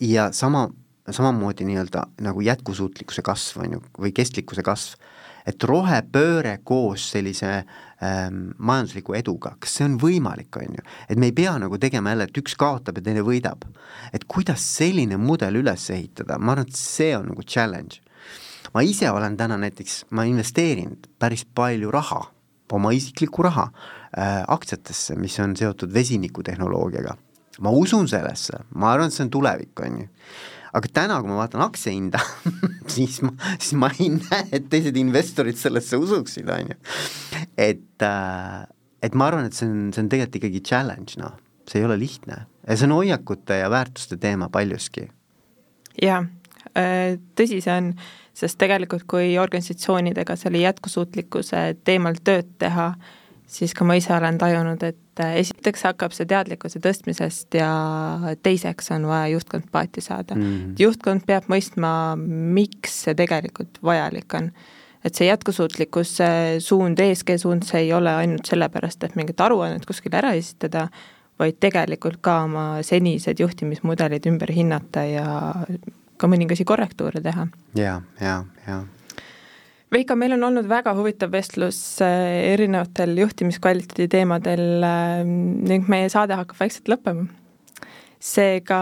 ja 0.00 0.32
sama, 0.32 0.68
samamoodi 1.10 1.64
nii-öelda 1.64 2.06
nagu 2.20 2.40
jätkusuutlikkuse 2.40 3.22
kasv, 3.22 3.60
on 3.64 3.76
ju, 3.76 3.82
või 3.98 4.12
kestlikkuse 4.16 4.62
kasv, 4.66 4.98
et 5.46 5.64
rohepööre 5.64 6.58
koos 6.64 7.04
sellise 7.12 7.50
ähm, 7.58 8.54
majandusliku 8.58 9.14
eduga, 9.18 9.54
kas 9.60 9.76
see 9.78 9.86
on 9.86 9.98
võimalik, 10.00 10.56
on 10.60 10.78
ju, 10.78 10.84
et 11.08 11.20
me 11.20 11.30
ei 11.30 11.36
pea 11.36 11.54
nagu 11.60 11.78
tegema 11.80 12.14
jälle, 12.14 12.28
et 12.28 12.40
üks 12.40 12.56
kaotab 12.60 12.98
ja 12.98 13.04
teine 13.04 13.24
võidab. 13.26 13.66
et 14.12 14.24
kuidas 14.24 14.64
selline 14.76 15.16
mudel 15.16 15.60
üles 15.60 15.90
ehitada, 15.90 16.38
ma 16.38 16.54
arvan, 16.54 16.68
et 16.68 16.76
see 16.76 17.12
on 17.16 17.28
nagu 17.32 17.42
challenge. 17.42 18.00
ma 18.74 18.82
ise 18.82 19.10
olen 19.10 19.36
täna 19.36 19.58
näiteks, 19.60 20.04
ma 20.10 20.24
investeerin 20.24 20.96
päris 21.18 21.44
palju 21.44 21.90
raha, 21.90 22.24
oma 22.72 22.90
isiklikku 22.92 23.42
raha 23.42 23.68
äh, 23.70 24.42
aktsiatesse, 24.48 25.14
mis 25.16 25.38
on 25.40 25.56
seotud 25.56 25.92
vesinikutehnoloogiaga. 25.94 27.16
Ma 27.62 27.72
usun 27.74 28.08
sellesse, 28.10 28.64
ma 28.74 28.92
arvan, 28.94 29.10
et 29.10 29.16
see 29.16 29.26
on 29.26 29.32
tulevik, 29.34 29.72
on 29.84 30.02
ju. 30.02 30.10
Aga 30.74 30.90
täna, 30.90 31.20
kui 31.22 31.30
ma 31.30 31.38
vaatan 31.38 31.62
aktsiahinda 31.62 32.18
siis 32.94 33.20
ma, 33.22 33.30
siis 33.60 33.76
ma 33.78 33.92
ei 33.94 34.10
näe, 34.16 34.48
et 34.58 34.66
teised 34.72 34.96
investorid 34.98 35.58
sellesse 35.60 36.00
usuksid, 36.00 36.50
on 36.50 36.72
ju. 36.72 36.78
et, 37.54 38.02
äh, 38.02 38.64
et 39.06 39.14
ma 39.14 39.30
arvan, 39.30 39.46
et 39.46 39.54
see 39.54 39.68
on, 39.70 39.92
see 39.94 40.02
on 40.02 40.10
tegelikult 40.10 40.40
ikkagi 40.40 40.64
challenge, 40.66 41.18
noh, 41.20 41.36
see 41.70 41.80
ei 41.80 41.86
ole 41.86 41.98
lihtne. 42.00 42.44
Ja 42.66 42.78
see 42.78 42.88
on 42.88 42.96
hoiakute 42.96 43.60
ja 43.60 43.70
väärtuste 43.70 44.18
teema 44.20 44.50
paljuski. 44.52 45.06
jaa, 46.02 46.24
äh, 46.74 47.20
tõsi 47.38 47.60
see 47.62 47.78
on, 47.78 47.92
sest 48.34 48.58
tegelikult, 48.58 49.06
kui 49.06 49.36
organisatsioonidega 49.38 50.34
selle 50.40 50.64
jätkusuutlikkuse 50.64 51.68
teemal 51.86 52.18
tööd 52.26 52.50
teha, 52.58 52.94
siis 53.46 53.74
ka 53.76 53.84
ma 53.86 53.96
ise 53.98 54.12
olen 54.14 54.38
tajunud, 54.40 54.82
et 54.82 55.22
äh, 55.22 55.36
esiteks 55.42 55.84
hakkab 55.88 56.14
see 56.16 56.26
teadlikkuse 56.28 56.80
tõstmisest 56.84 57.56
ja 57.58 57.70
teiseks 58.42 58.90
on 58.96 59.08
vaja 59.10 59.32
juhtkond 59.34 59.68
paati 59.72 60.04
saada 60.04 60.34
mm. 60.34 60.42
-hmm. 60.42 60.76
juhtkond 60.78 61.26
peab 61.26 61.48
mõistma, 61.52 62.16
miks 62.16 63.02
see 63.04 63.14
tegelikult 63.14 63.78
vajalik 63.82 64.34
on. 64.34 64.50
et 65.04 65.14
see 65.14 65.26
jätkusuutlikkuse 65.28 66.26
suund, 66.64 66.98
ESG 66.98 67.36
suund, 67.36 67.62
see 67.62 67.80
ei 67.80 67.92
ole 67.92 68.10
ainult 68.10 68.46
sellepärast, 68.46 69.04
et 69.04 69.16
mingit 69.16 69.40
aruannet 69.40 69.84
kuskile 69.86 70.16
ära 70.16 70.32
esitada, 70.32 70.88
vaid 71.38 71.58
tegelikult 71.60 72.22
ka 72.24 72.38
oma 72.44 72.82
senised 72.82 73.40
juhtimismudelid 73.40 74.26
ümber 74.26 74.52
hinnata 74.52 75.04
ja 75.04 75.26
ka 76.16 76.26
mõningasi 76.26 76.64
korrektuure 76.64 77.20
teha. 77.20 77.46
ja, 77.74 78.00
ja, 78.20 78.44
ja 78.66 78.82
Veiko, 79.92 80.16
meil 80.18 80.34
on 80.34 80.46
olnud 80.48 80.66
väga 80.68 80.94
huvitav 80.96 81.32
vestlus 81.34 81.78
äh, 82.02 82.50
erinevatel 82.54 83.14
juhtimiskvaliteedi 83.20 84.08
teemadel 84.16 84.82
äh, 84.86 85.22
ning 85.24 85.88
meie 85.92 86.08
saade 86.12 86.36
hakkab 86.38 86.58
vaikselt 86.62 86.88
lõppema. 86.90 87.26
seega 88.24 88.80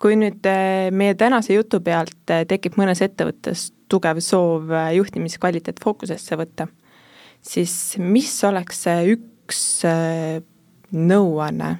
kui 0.00 0.16
nüüd 0.20 0.46
äh, 0.46 0.88
meie 0.94 1.16
tänase 1.18 1.58
jutu 1.58 1.82
pealt 1.84 2.32
tekib 2.48 2.78
mõnes 2.80 3.02
ettevõttes 3.04 3.72
tugev 3.90 4.22
soov 4.24 4.72
juhtimiskvaliteet 4.94 5.82
fookusesse 5.82 6.38
võtta, 6.40 6.68
siis 7.42 7.98
mis 8.00 8.32
oleks 8.48 8.86
see 8.86 9.16
üks 9.18 9.60
nõuanne, 10.94 11.74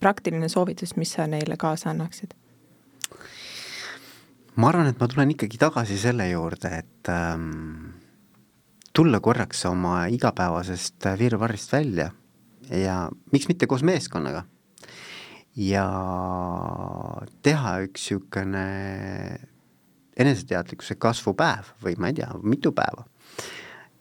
praktiline 0.00 0.48
soovitus, 0.52 0.94
mis 1.00 1.16
sa 1.16 1.26
neile 1.26 1.58
kaasa 1.58 1.90
annaksid? 1.90 2.36
Ma 4.56 4.70
arvan, 4.70 4.88
et 4.88 5.00
ma 5.00 5.08
tulen 5.10 5.32
ikkagi 5.34 5.58
tagasi 5.60 5.98
selle 6.00 6.28
juurde, 6.30 6.70
et 6.80 7.10
ähm, 7.12 7.90
tulla 8.96 9.20
korraks 9.20 9.66
oma 9.68 10.06
igapäevasest 10.12 11.08
virvarrist 11.20 11.72
välja 11.72 12.10
ja 12.70 13.06
miks 13.32 13.48
mitte 13.48 13.68
koos 13.68 13.84
meeskonnaga. 13.86 14.44
ja 15.56 15.84
teha 17.42 17.70
üks 17.86 18.10
niisugune 18.10 18.64
eneseteadlikkuse 20.16 20.96
kasvupäev 21.00 21.70
või 21.84 21.96
ma 22.00 22.10
ei 22.10 22.16
tea, 22.18 22.28
mitu 22.42 22.72
päeva. 22.72 23.04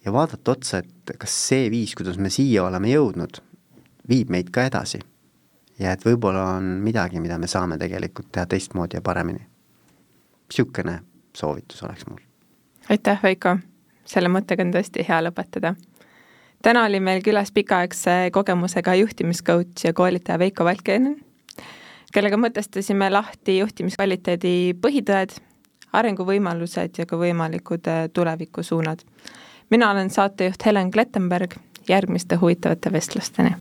ja 0.06 0.14
vaadata 0.14 0.51
otsa, 0.51 0.80
et 0.80 1.18
kas 1.20 1.36
see 1.49 1.68
viis, 1.72 1.95
kuidas 1.95 2.18
me 2.18 2.30
siia 2.30 2.64
oleme 2.64 2.91
jõudnud, 2.91 3.41
viib 4.08 4.32
meid 4.32 4.51
ka 4.56 4.64
edasi. 4.72 4.99
ja 5.80 5.91
et 5.91 6.08
võib-olla 6.08 6.56
on 6.56 6.80
midagi, 6.84 7.20
mida 7.20 7.38
me 7.38 7.47
saame 7.51 7.78
tegelikult 7.78 8.32
teha 8.32 8.47
teistmoodi 8.47 8.95
ja 8.95 9.03
paremini 9.03 9.55
niisugune 10.50 11.00
soovitus 11.36 11.84
oleks 11.84 12.06
mul. 12.10 12.20
aitäh, 12.89 13.20
Veiko, 13.24 13.58
selle 14.06 14.30
mõttega 14.30 14.66
on 14.66 14.74
tõesti 14.74 15.06
hea 15.08 15.22
lõpetada. 15.24 15.76
täna 16.62 16.86
oli 16.86 17.00
meil 17.00 17.22
külas 17.22 17.52
pikaaegse 17.52 18.30
kogemusega 18.32 18.96
juhtimiscoach 18.96 19.86
ja 19.86 19.93
koolitaja 19.93 20.39
Veiko 20.39 20.66
Valkenen, 20.66 21.18
kellega 22.14 22.38
mõtestasime 22.38 23.12
lahti 23.12 23.60
juhtimiskvaliteedi 23.60 24.74
põhitõed, 24.82 25.38
arenguvõimalused 25.93 26.98
ja 26.98 27.06
ka 27.06 27.18
võimalikud 27.18 27.88
äh, 27.88 28.10
tulevikusuunad. 28.14 29.00
mina 29.70 29.91
olen 29.91 30.10
saatejuht 30.10 30.66
Helen 30.66 30.91
Klettenberg, 30.91 31.56
järgmiste 31.89 32.36
huvitavate 32.36 32.91
vestlusteni 32.91 33.56